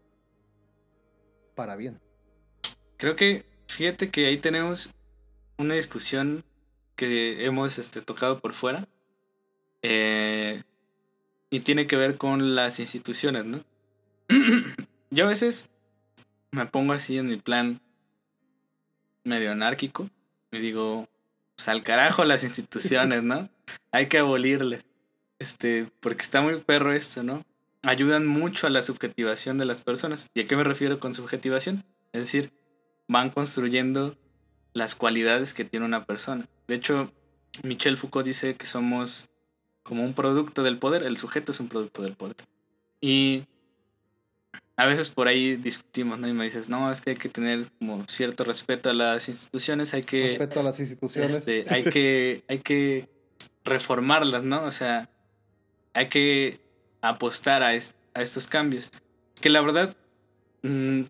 Para 1.54 1.76
bien. 1.76 1.98
Creo 2.98 3.16
que, 3.16 3.46
fíjate 3.68 4.10
que 4.10 4.26
ahí 4.26 4.36
tenemos 4.36 4.92
una 5.56 5.76
discusión 5.76 6.44
que 6.96 7.44
hemos 7.44 7.78
este, 7.78 8.00
tocado 8.00 8.40
por 8.40 8.52
fuera. 8.52 8.86
Eh, 9.82 10.62
y 11.50 11.60
tiene 11.60 11.86
que 11.86 11.96
ver 11.96 12.16
con 12.16 12.54
las 12.54 12.80
instituciones, 12.80 13.44
¿no? 13.44 13.62
Yo 15.10 15.26
a 15.26 15.28
veces 15.28 15.68
me 16.50 16.66
pongo 16.66 16.94
así 16.94 17.18
en 17.18 17.26
mi 17.26 17.36
plan 17.36 17.80
medio 19.24 19.52
anárquico 19.52 20.08
y 20.50 20.58
digo, 20.58 21.08
pues 21.56 21.68
al 21.68 21.82
carajo 21.82 22.24
las 22.24 22.44
instituciones, 22.44 23.22
¿no? 23.22 23.48
Hay 23.90 24.06
que 24.06 24.18
abolirles. 24.18 24.84
Este, 25.38 25.88
porque 26.00 26.22
está 26.22 26.40
muy 26.40 26.56
perro 26.58 26.92
esto, 26.92 27.22
¿no? 27.22 27.44
Ayudan 27.82 28.26
mucho 28.26 28.66
a 28.66 28.70
la 28.70 28.80
subjetivación 28.80 29.58
de 29.58 29.64
las 29.64 29.82
personas. 29.82 30.28
¿Y 30.34 30.40
a 30.40 30.46
qué 30.46 30.56
me 30.56 30.62
refiero 30.62 31.00
con 31.00 31.14
subjetivación? 31.14 31.84
Es 32.12 32.20
decir, 32.22 32.52
van 33.08 33.30
construyendo 33.30 34.16
las 34.74 34.94
cualidades 34.94 35.54
que 35.54 35.64
tiene 35.64 35.86
una 35.86 36.04
persona. 36.04 36.48
De 36.66 36.74
hecho, 36.74 37.12
Michel 37.62 37.96
Foucault 37.96 38.26
dice 38.26 38.54
que 38.56 38.66
somos 38.66 39.28
como 39.82 40.04
un 40.04 40.14
producto 40.14 40.62
del 40.62 40.78
poder, 40.78 41.02
el 41.02 41.16
sujeto 41.16 41.52
es 41.52 41.60
un 41.60 41.68
producto 41.68 42.02
del 42.02 42.14
poder. 42.14 42.36
Y 43.00 43.44
a 44.76 44.86
veces 44.86 45.10
por 45.10 45.28
ahí 45.28 45.56
discutimos, 45.56 46.18
¿no? 46.18 46.28
Y 46.28 46.32
me 46.32 46.44
dices, 46.44 46.68
no, 46.68 46.90
es 46.90 47.00
que 47.00 47.10
hay 47.10 47.16
que 47.16 47.28
tener 47.28 47.68
como 47.78 48.04
cierto 48.08 48.44
respeto 48.44 48.90
a 48.90 48.94
las 48.94 49.28
instituciones, 49.28 49.92
hay 49.92 50.02
que... 50.02 50.28
Respeto 50.28 50.60
a 50.60 50.62
las 50.62 50.80
instituciones. 50.80 51.36
Este, 51.36 51.66
hay, 51.68 51.84
que, 51.84 52.44
hay 52.48 52.58
que 52.58 53.08
reformarlas, 53.64 54.44
¿no? 54.44 54.62
O 54.62 54.70
sea, 54.70 55.10
hay 55.92 56.08
que 56.08 56.60
apostar 57.00 57.62
a, 57.62 57.68
a 57.68 58.20
estos 58.22 58.46
cambios. 58.46 58.90
Que 59.40 59.50
la 59.50 59.60
verdad, 59.60 59.96
mm, 60.62 61.02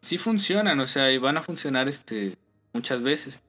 sí 0.00 0.16
funcionan, 0.16 0.80
o 0.80 0.86
sea, 0.86 1.12
y 1.12 1.18
van 1.18 1.36
a 1.36 1.42
funcionar 1.42 1.88
este, 1.88 2.37
muchas 2.72 3.02
veces. 3.02 3.42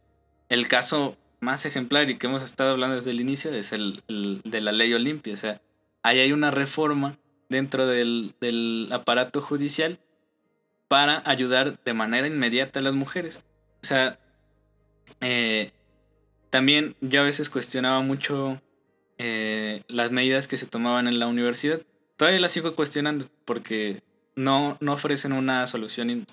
El 0.50 0.68
caso 0.68 1.18
más 1.40 1.66
ejemplar 1.66 2.10
y 2.10 2.18
que 2.18 2.28
hemos 2.28 2.44
estado 2.44 2.72
hablando 2.72 2.96
desde 2.96 3.12
el 3.12 3.22
inicio 3.22 3.54
es 3.54 3.72
el, 3.72 4.04
de 4.08 4.62
la 4.62 4.72
ley 4.72 4.94
Olimpia. 4.94 5.34
O 5.34 5.38
sea, 5.38 5.62
ahí 6.04 6.20
hay 6.20 6.32
una 6.32 6.52
reforma 6.52 7.18
dentro 7.50 7.88
del, 7.88 8.90
aparato 8.92 9.42
judicial 9.42 10.00
para 10.88 11.22
ayudar 11.26 11.80
de 11.84 11.94
manera 11.94 12.28
inmediata 12.28 12.80
a 12.80 12.84
las 12.84 12.96
mujeres. 12.96 13.44
O 13.82 13.86
sea, 13.86 14.20
eh, 15.22 15.72
también 16.50 16.96
yo 17.02 17.22
a 17.22 17.26
veces 17.26 17.50
cuestionaba 17.50 18.02
mucho 18.02 18.62
eh, 19.18 19.84
las 19.88 20.12
medidas 20.12 20.48
que 20.48 20.58
se 20.58 20.68
tomaban 20.68 21.08
en 21.08 21.20
la 21.20 21.28
universidad. 21.28 21.82
Todavía 22.18 22.40
las 22.40 22.52
sigo 22.52 22.76
cuestionando 22.76 23.30
porque 23.46 24.02
no, 24.36 24.78
no 24.80 24.94
ofrecen 24.94 25.32
una 25.32 25.66
solución 25.68 26.26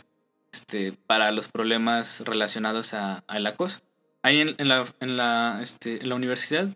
este, 0.56 0.92
para 1.06 1.32
los 1.32 1.48
problemas 1.48 2.22
relacionados 2.24 2.94
al 2.94 3.46
acoso. 3.46 3.80
Ahí 4.22 4.40
en, 4.40 4.68
la, 4.68 4.86
en, 5.00 5.16
la, 5.16 5.60
este, 5.62 6.02
en 6.02 6.08
la 6.08 6.14
universidad 6.14 6.68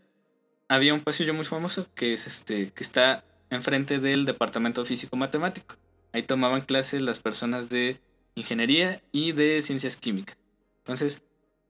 había 0.69 0.93
un 0.93 1.01
pasillo 1.01 1.33
muy 1.33 1.47
famoso 1.47 1.89
que, 1.95 2.13
es 2.13 2.27
este, 2.27 2.73
que 2.73 2.85
está 2.85 3.25
enfrente 3.49 3.99
del 3.99 4.27
departamento 4.27 4.85
físico-matemático. 4.85 5.77
Ahí 6.13 6.23
tomaban 6.23 6.61
clases 6.61 7.01
las 7.01 7.21
personas 7.21 7.71
de 7.71 8.01
ingeniería 8.35 9.03
y 9.13 9.33
de 9.33 9.63
ciencias 9.63 9.97
químicas. 9.97 10.37
Entonces, 10.79 11.23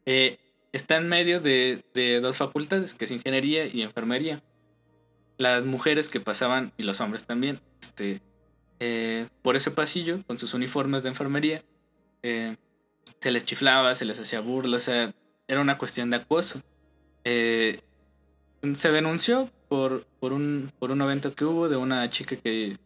eh, 0.04 0.38
está 0.72 0.96
en 0.96 1.08
medio 1.08 1.40
de, 1.40 1.84
dos 2.20 2.38
facultades, 2.38 2.92
que 2.94 3.04
es 3.04 3.10
ingeniería 3.12 3.66
y 3.66 3.82
enfermería. 3.82 4.42
Las 5.38 5.64
mujeres 5.64 6.08
que 6.08 6.20
pasaban, 6.20 6.72
y 6.76 6.82
los 6.82 7.00
hombres 7.00 7.24
también, 7.24 7.60
este, 7.80 8.20
eh, 8.80 9.28
por 9.42 9.54
ese 9.54 9.70
pasillo, 9.70 10.24
con 10.26 10.38
sus 10.38 10.54
uniformes 10.54 11.04
de 11.04 11.10
enfermería, 11.10 11.62
eh, 12.22 12.56
se 13.20 13.30
les 13.30 13.44
chiflaba, 13.44 13.94
se 13.94 14.04
les 14.04 14.18
hacía 14.18 14.40
burla, 14.40 14.76
o 14.76 14.80
sea, 14.80 15.12
era 15.48 15.60
una 15.60 15.78
cuestión 15.78 16.10
de 16.10 16.16
acoso. 16.16 16.62
se 17.24 18.90
denunció 18.92 19.50
por, 19.68 20.06
un, 20.20 20.72
evento 20.80 21.34
que 21.34 21.44
hubo 21.44 21.68
de 21.68 21.76
una 21.76 22.08
chica 22.08 22.36
que 22.36 22.78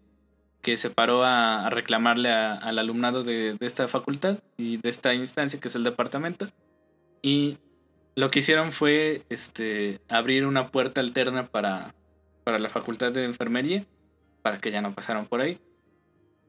que 0.65 0.77
se 0.79 0.91
paró 0.91 1.23
a, 1.23 1.69
reclamarle 1.71 2.31
al 2.31 2.79
alumnado 2.79 3.23
de, 3.23 3.57
esta 3.61 3.87
facultad 3.87 4.39
y 4.57 4.79
de 4.79 4.89
esta 4.89 5.15
instancia 5.15 5.61
que 5.61 5.69
es 5.69 5.75
el 5.77 5.85
departamento. 5.85 6.49
Y 7.23 7.59
lo 8.17 8.31
que 8.31 8.39
hicieron 8.41 8.73
fue 8.73 9.23
este, 9.29 10.01
abrir 10.09 10.47
una 10.47 10.69
puerta 10.69 11.01
alterna 11.03 11.47
para, 11.47 11.95
para 12.45 12.59
la 12.59 12.71
facultad 12.71 13.13
de 13.13 13.25
enfermería, 13.25 13.85
para 14.43 14.59
que 14.59 14.71
ya 14.71 14.81
no 14.81 14.95
pasaran 14.95 15.27
por 15.27 15.43
ahí. 15.43 15.61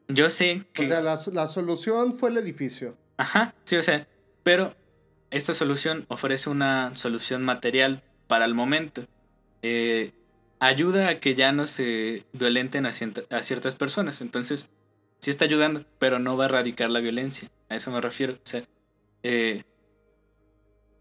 Yo 0.08 0.30
sé 0.30 0.64
que... 0.72 0.84
O 0.84 0.86
sea, 0.86 1.00
la, 1.00 1.18
la 1.32 1.48
solución 1.48 2.14
fue 2.14 2.30
el 2.30 2.36
edificio. 2.36 2.96
Ajá, 3.16 3.54
sí, 3.64 3.76
o 3.76 3.82
sea, 3.82 4.06
pero 4.42 4.74
esta 5.30 5.54
solución 5.54 6.06
ofrece 6.08 6.50
una 6.50 6.96
solución 6.96 7.42
material 7.42 8.02
para 8.26 8.44
el 8.44 8.54
momento. 8.54 9.06
Eh, 9.62 10.12
ayuda 10.60 11.08
a 11.08 11.20
que 11.20 11.34
ya 11.34 11.52
no 11.52 11.66
se 11.66 12.24
violenten 12.32 12.86
a, 12.86 12.92
ciertas 12.92 13.74
personas. 13.74 14.20
Entonces, 14.20 14.68
sí 15.18 15.30
está 15.30 15.44
ayudando, 15.44 15.84
pero 15.98 16.18
no 16.18 16.36
va 16.36 16.44
a 16.44 16.48
erradicar 16.48 16.90
la 16.90 17.00
violencia. 17.00 17.50
A 17.68 17.76
eso 17.76 17.90
me 17.90 18.00
refiero. 18.00 18.34
O 18.34 18.46
sea, 18.46 18.62
eh, 19.22 19.64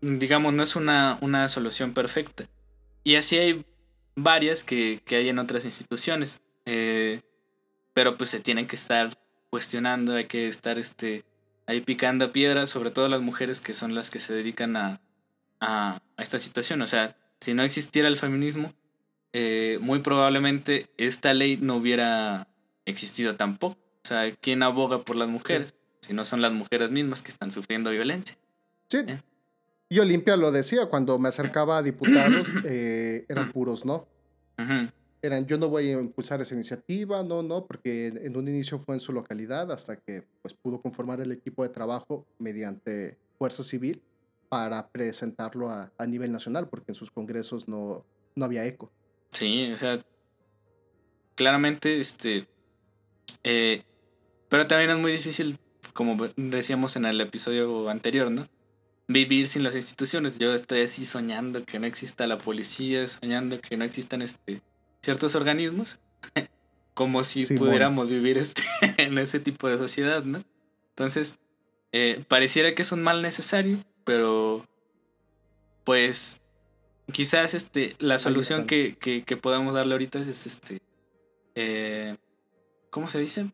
digamos, 0.02 0.54
no 0.54 0.64
es 0.64 0.76
una, 0.76 1.18
una, 1.22 1.48
solución 1.48 1.94
perfecta. 1.94 2.50
Y 3.04 3.16
así 3.16 3.38
hay 3.38 3.66
varias 4.16 4.64
que, 4.64 5.02
hay 5.10 5.30
en 5.30 5.40
otras 5.40 5.66
instituciones. 5.66 6.42
Eh, 6.66 7.22
pero 7.96 8.18
pues 8.18 8.30
se 8.30 8.42
tienen 8.42 8.68
que 8.68 8.76
estar 8.76 9.18
cuestionando, 9.50 10.16
hay 10.16 10.26
que 10.26 10.50
estar 10.50 10.78
este, 10.78 11.24
ahí 11.66 11.80
picando 11.80 12.34
piedras, 12.34 12.70
sobre 12.70 12.92
todo 12.92 13.08
las 13.08 13.22
mujeres 13.22 13.62
que 13.62 13.74
son 13.74 13.96
las 13.96 14.10
que 14.10 14.20
se 14.20 14.34
dedican 14.34 14.76
a, 14.76 15.00
a 15.62 16.02
esta 16.18 16.38
situación. 16.38 16.82
O 16.82 16.88
sea, 16.88 17.16
si 17.40 17.54
no 17.54 17.64
existiera 17.64 18.10
el 18.10 18.18
feminismo, 18.18 18.74
eh, 19.32 19.80
muy 19.82 20.00
probablemente 20.00 20.90
esta 20.98 21.34
ley 21.34 21.58
no 21.58 21.78
hubiera 21.78 22.50
existido 22.86 23.38
tampoco. 23.38 23.78
O 24.04 24.08
sea, 24.08 24.36
¿quién 24.36 24.62
aboga 24.62 25.04
por 25.04 25.16
las 25.16 25.30
mujeres? 25.30 25.74
Si 26.02 26.14
no 26.14 26.26
son 26.26 26.42
las 26.42 26.52
mujeres 26.52 26.92
mismas 26.92 27.22
que 27.22 27.32
están 27.32 27.50
sufriendo 27.50 27.92
violencia. 27.92 28.38
Sí. 28.90 28.98
¿Eh? 29.08 29.22
Y 29.88 30.00
Olimpia 30.00 30.36
lo 30.36 30.52
decía, 30.52 30.88
cuando 30.88 31.18
me 31.18 31.30
acercaba 31.30 31.78
a 31.78 31.82
diputados, 31.82 32.46
eh, 32.66 33.26
eran 33.30 33.54
puros, 33.54 33.86
¿no? 33.86 34.06
Eran, 35.26 35.46
yo 35.46 35.58
no 35.58 35.70
voy 35.70 35.90
a 35.90 35.94
impulsar 35.94 36.42
esa 36.42 36.54
iniciativa, 36.54 37.24
no, 37.24 37.42
no, 37.42 37.66
porque 37.66 38.08
en, 38.08 38.38
un 38.38 38.48
inicio 38.48 38.78
fue 38.78 38.96
en 38.96 39.00
su 39.00 39.12
localidad 39.12 39.72
hasta 39.72 39.98
que 39.98 40.24
pues, 40.42 40.54
pudo 40.54 40.82
conformar 40.82 41.20
el 41.22 41.32
equipo 41.32 41.64
de 41.64 41.70
trabajo 41.70 42.26
mediante 42.38 43.18
Fuerza 43.38 43.64
Civil 43.64 44.02
para 44.50 44.88
presentarlo 44.90 45.70
a, 45.70 45.92
a 45.98 46.06
nivel 46.06 46.32
nacional, 46.32 46.70
porque 46.70 46.92
en 46.92 46.96
sus 46.96 47.12
congresos 47.12 47.68
no, 47.68 48.06
no 48.36 48.46
había 48.46 48.66
eco. 48.66 48.92
Sí, 49.30 49.72
o 49.72 49.78
sea, 49.78 50.04
claramente, 51.36 52.00
este, 52.00 52.48
eh, 53.44 53.84
pero 54.50 54.68
también 54.68 54.90
es 54.90 54.98
muy 54.98 55.12
difícil, 55.12 55.58
como 55.94 56.28
decíamos 56.36 56.96
en 56.96 57.06
el 57.06 57.20
episodio 57.22 57.90
anterior, 57.90 58.32
¿no? 58.32 58.48
Vivir 59.08 59.48
sin 59.48 59.64
las 59.64 59.76
instituciones. 59.76 60.40
Yo 60.40 60.54
estoy 60.54 60.82
así 60.82 61.06
soñando 61.06 61.64
que 61.64 61.78
no 61.80 61.86
exista 61.86 62.26
la 62.26 62.38
policía, 62.38 63.08
soñando 63.08 63.62
que 63.62 63.78
no 63.78 63.86
existan 63.86 64.22
este, 64.22 64.62
ciertos 65.06 65.36
organismos, 65.36 66.00
como 66.96 67.24
si 67.24 67.46
pudiéramos 67.46 68.10
vivir 68.10 68.40
este, 68.40 68.64
en 68.98 69.18
ese 69.20 69.40
tipo 69.40 69.70
de 69.70 69.78
sociedad, 69.78 70.24
¿no? 70.24 70.42
Entonces, 70.90 71.38
eh, 71.92 72.26
pareciera 72.28 72.74
que 72.74 72.82
es 72.82 72.92
un 72.92 73.04
mal 73.04 73.22
necesario, 73.22 73.84
pero 74.04 74.66
pues 75.84 76.42
quizás 77.12 77.54
este, 77.54 77.96
la 78.00 78.18
solución 78.18 78.66
que, 78.66 78.96
que, 78.98 79.38
podamos 79.38 79.76
darle 79.76 79.94
ahorita 79.94 80.20
es, 80.20 80.48
este, 80.48 80.82
eh, 81.54 82.18
¿cómo 82.90 83.08
se 83.08 83.20
dice? 83.20 83.52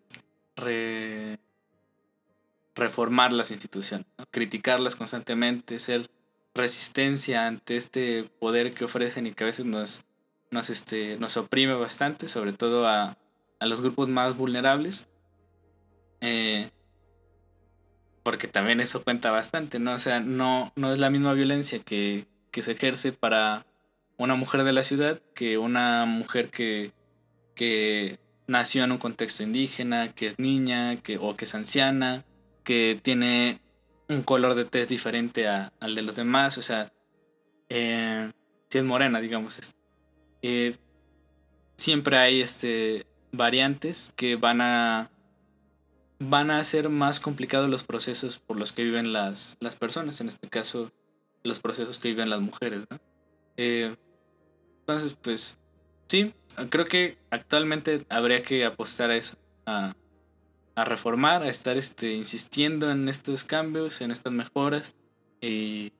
reformar 2.75 3.33
las 3.33 3.51
instituciones, 3.51 4.05
criticarlas 4.29 4.95
constantemente, 4.95 5.79
ser 5.79 6.09
resistencia 6.53 7.47
ante 7.47 7.75
este 7.75 8.29
poder 8.39 8.73
que 8.73 8.85
ofrecen 8.85 9.25
y 9.25 9.33
que 9.33 9.43
a 9.43 9.47
veces 9.47 9.65
nos, 9.65 10.03
nos, 10.51 10.69
este, 10.69 11.17
nos 11.17 11.37
oprime 11.37 11.73
bastante, 11.73 12.27
sobre 12.27 12.53
todo 12.53 12.87
a, 12.87 13.17
a 13.59 13.65
los 13.65 13.81
grupos 13.81 14.09
más 14.09 14.37
vulnerables. 14.37 15.09
Eh, 16.19 16.69
porque 18.23 18.47
también 18.47 18.79
eso 18.79 19.03
cuenta 19.03 19.31
bastante, 19.31 19.79
¿no? 19.79 19.93
O 19.93 19.99
sea, 19.99 20.19
no, 20.19 20.71
no 20.75 20.93
es 20.93 20.99
la 20.99 21.09
misma 21.09 21.33
violencia 21.33 21.79
que, 21.79 22.27
que 22.51 22.61
se 22.61 22.73
ejerce 22.73 23.11
para 23.11 23.65
una 24.17 24.35
mujer 24.35 24.63
de 24.63 24.73
la 24.73 24.83
ciudad 24.83 25.19
que 25.33 25.57
una 25.57 26.05
mujer 26.05 26.49
que, 26.49 26.91
que 27.55 28.19
nació 28.47 28.83
en 28.83 28.91
un 28.91 28.97
contexto 28.99 29.41
indígena, 29.41 30.13
que 30.13 30.27
es 30.27 30.37
niña, 30.37 30.97
que, 30.97 31.17
o 31.17 31.35
que 31.35 31.45
es 31.45 31.55
anciana, 31.55 32.25
que 32.63 32.99
tiene 33.01 33.61
un 34.09 34.21
color 34.21 34.53
de 34.55 34.65
tez 34.65 34.89
diferente 34.89 35.47
al 35.47 35.95
de 35.95 36.01
los 36.01 36.15
demás, 36.15 36.57
o 36.57 36.61
sea, 36.61 36.91
eh, 37.69 38.31
si 38.69 38.77
es 38.77 38.83
morena, 38.83 39.21
digamos. 39.21 39.73
Eh, 40.41 40.75
siempre 41.77 42.17
hay 42.17 42.41
este, 42.41 43.05
variantes 43.31 44.13
que 44.15 44.35
van 44.35 44.61
a 44.61 45.09
van 46.19 46.51
a 46.51 46.59
hacer 46.59 46.89
más 46.89 47.19
complicados 47.19 47.67
los 47.67 47.83
procesos 47.83 48.37
por 48.37 48.57
los 48.57 48.71
que 48.71 48.83
viven 48.83 49.11
las, 49.11 49.57
las 49.59 49.75
personas. 49.75 50.21
En 50.21 50.27
este 50.27 50.47
caso, 50.49 50.91
los 51.43 51.59
procesos 51.59 51.97
que 51.97 52.09
viven 52.09 52.29
las 52.29 52.41
mujeres. 52.41 52.85
Eh, 53.57 53.95
entonces, 54.81 55.17
pues, 55.19 55.57
sí, 56.07 56.33
creo 56.69 56.85
que 56.85 57.17
actualmente 57.31 58.05
habría 58.09 58.43
que 58.43 58.65
apostar 58.65 59.09
a 59.09 59.15
eso, 59.15 59.35
a, 59.65 59.95
reformar, 60.75 61.43
a 61.43 61.49
estar 61.49 61.77
este, 61.77 62.13
insistiendo 62.13 62.91
en 62.91 63.07
estos 63.09 63.43
cambios, 63.43 64.01
en 64.01 64.11
estas 64.11 64.33
mejoras, 64.33 64.93
y, 65.41 65.91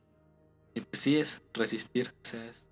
pues 0.74 1.00
sí, 1.00 1.18
es 1.18 1.42
resistir, 1.54 2.14
o 2.24 2.26
sea, 2.26 2.46
es... 2.46 2.68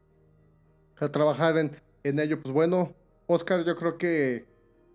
A 1.00 1.10
trabajar 1.10 1.58
en, 1.58 1.72
en 2.04 2.20
ello, 2.20 2.42
pues 2.42 2.54
bueno, 2.54 2.94
Oscar, 3.28 3.66
yo 3.66 3.76
creo 3.76 3.98
que 3.98 4.46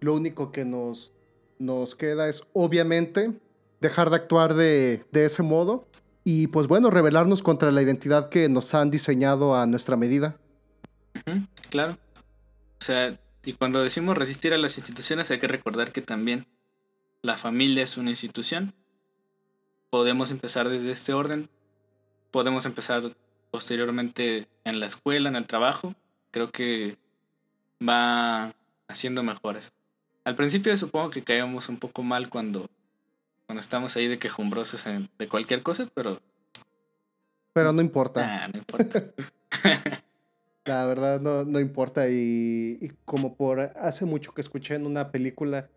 lo 0.00 0.14
único 0.14 0.52
que 0.52 0.64
nos, 0.64 1.12
nos 1.58 1.94
queda 1.94 2.28
es, 2.28 2.42
obviamente, 2.52 3.32
dejar 3.80 4.10
de 4.10 4.16
actuar 4.16 4.54
de, 4.54 5.04
de 5.12 5.24
ese 5.24 5.42
modo 5.42 5.86
y 6.24 6.46
pues 6.46 6.66
bueno, 6.66 6.90
rebelarnos 6.90 7.42
contra 7.42 7.70
la 7.70 7.82
identidad 7.82 8.30
que 8.30 8.48
nos 8.48 8.74
han 8.74 8.90
diseñado 8.90 9.54
a 9.54 9.66
nuestra 9.66 9.96
medida. 9.96 10.36
claro. 11.70 11.98
O 12.80 12.84
sea, 12.84 13.18
y 13.44 13.52
cuando 13.52 13.82
decimos 13.82 14.16
resistir 14.16 14.54
a 14.54 14.58
las 14.58 14.78
instituciones 14.78 15.30
hay 15.30 15.38
que 15.38 15.48
recordar 15.48 15.92
que 15.92 16.00
también 16.00 16.46
la 17.22 17.36
familia 17.36 17.82
es 17.82 17.96
una 17.96 18.10
institución. 18.10 18.74
Podemos 19.90 20.30
empezar 20.30 20.68
desde 20.68 20.90
este 20.90 21.12
orden. 21.12 21.48
Podemos 22.30 22.66
empezar 22.66 23.02
posteriormente 23.54 24.48
en 24.64 24.80
la 24.80 24.86
escuela, 24.86 25.28
en 25.28 25.36
el 25.36 25.46
trabajo. 25.46 25.94
Creo 26.32 26.50
que 26.50 26.98
va 27.80 28.52
haciendo 28.88 29.22
mejores. 29.22 29.72
Al 30.24 30.34
principio 30.34 30.76
supongo 30.76 31.10
que 31.10 31.22
caíamos 31.22 31.68
un 31.68 31.78
poco 31.78 32.02
mal 32.02 32.28
cuando 32.28 32.68
cuando 33.46 33.60
estamos 33.60 33.96
ahí 33.96 34.08
de 34.08 34.18
quejumbrosos 34.18 34.84
de 35.18 35.28
cualquier 35.28 35.62
cosa, 35.62 35.88
pero... 35.94 36.20
Pero 37.52 37.72
no 37.72 37.80
importa. 37.80 38.48
no 38.48 38.58
importa. 38.58 39.04
La 40.64 40.86
verdad 40.86 41.20
no, 41.20 41.44
no 41.44 41.60
importa 41.60 42.08
y, 42.10 42.90
como 43.04 43.36
por 43.36 43.60
hace 43.60 44.04
mucho 44.04 44.34
que 44.34 44.40
escuché 44.40 44.74
en 44.74 44.84
una 44.84 45.12
película, 45.12 45.70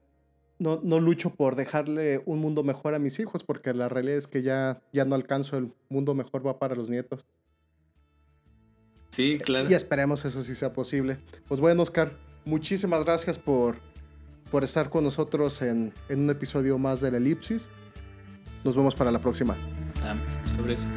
no, 0.58 0.80
no 0.82 1.00
lucho 1.00 1.30
por 1.30 1.56
dejarle 1.56 2.24
un 2.26 2.40
mundo 2.40 2.64
mejor 2.64 2.96
a 2.96 3.00
mis 3.00 3.20
hijos 3.20 3.44
porque 3.44 3.76
la 3.76 3.88
realidad 3.88 4.18
es 4.18 4.26
que 4.26 4.42
ya, 4.42 4.82
ya 4.94 5.06
no 5.06 5.14
alcanzo, 5.14 5.58
el 5.58 5.72
mundo 5.90 6.16
mejor 6.16 6.44
va 6.44 6.58
para 6.58 6.74
los 6.74 6.90
nietos. 6.90 7.28
Sí, 9.18 9.39
claro. 9.43 9.68
Y 9.68 9.74
esperemos 9.74 10.24
eso 10.26 10.43
sí 10.43 10.53
sea 10.53 10.74
posible. 10.74 11.18
Pues 11.47 11.59
bueno, 11.59 11.82
Oscar, 11.82 12.11
muchísimas 12.45 13.03
gracias 13.03 13.39
por, 13.39 13.78
por 14.51 14.63
estar 14.63 14.91
con 14.91 15.03
nosotros 15.03 15.63
en, 15.63 15.91
en 16.07 16.20
un 16.20 16.30
episodio 16.30 16.78
más 16.78 17.01
de 17.01 17.09
la 17.09 17.18
Elipsis. 17.18 17.68
Nos 18.63 18.76
vemos 18.76 18.93
para 18.93 19.09
la 19.09 19.18
próxima. 19.18 19.55
Ah, 20.03 20.13
sobre 20.55 20.76
eso. 20.76 20.88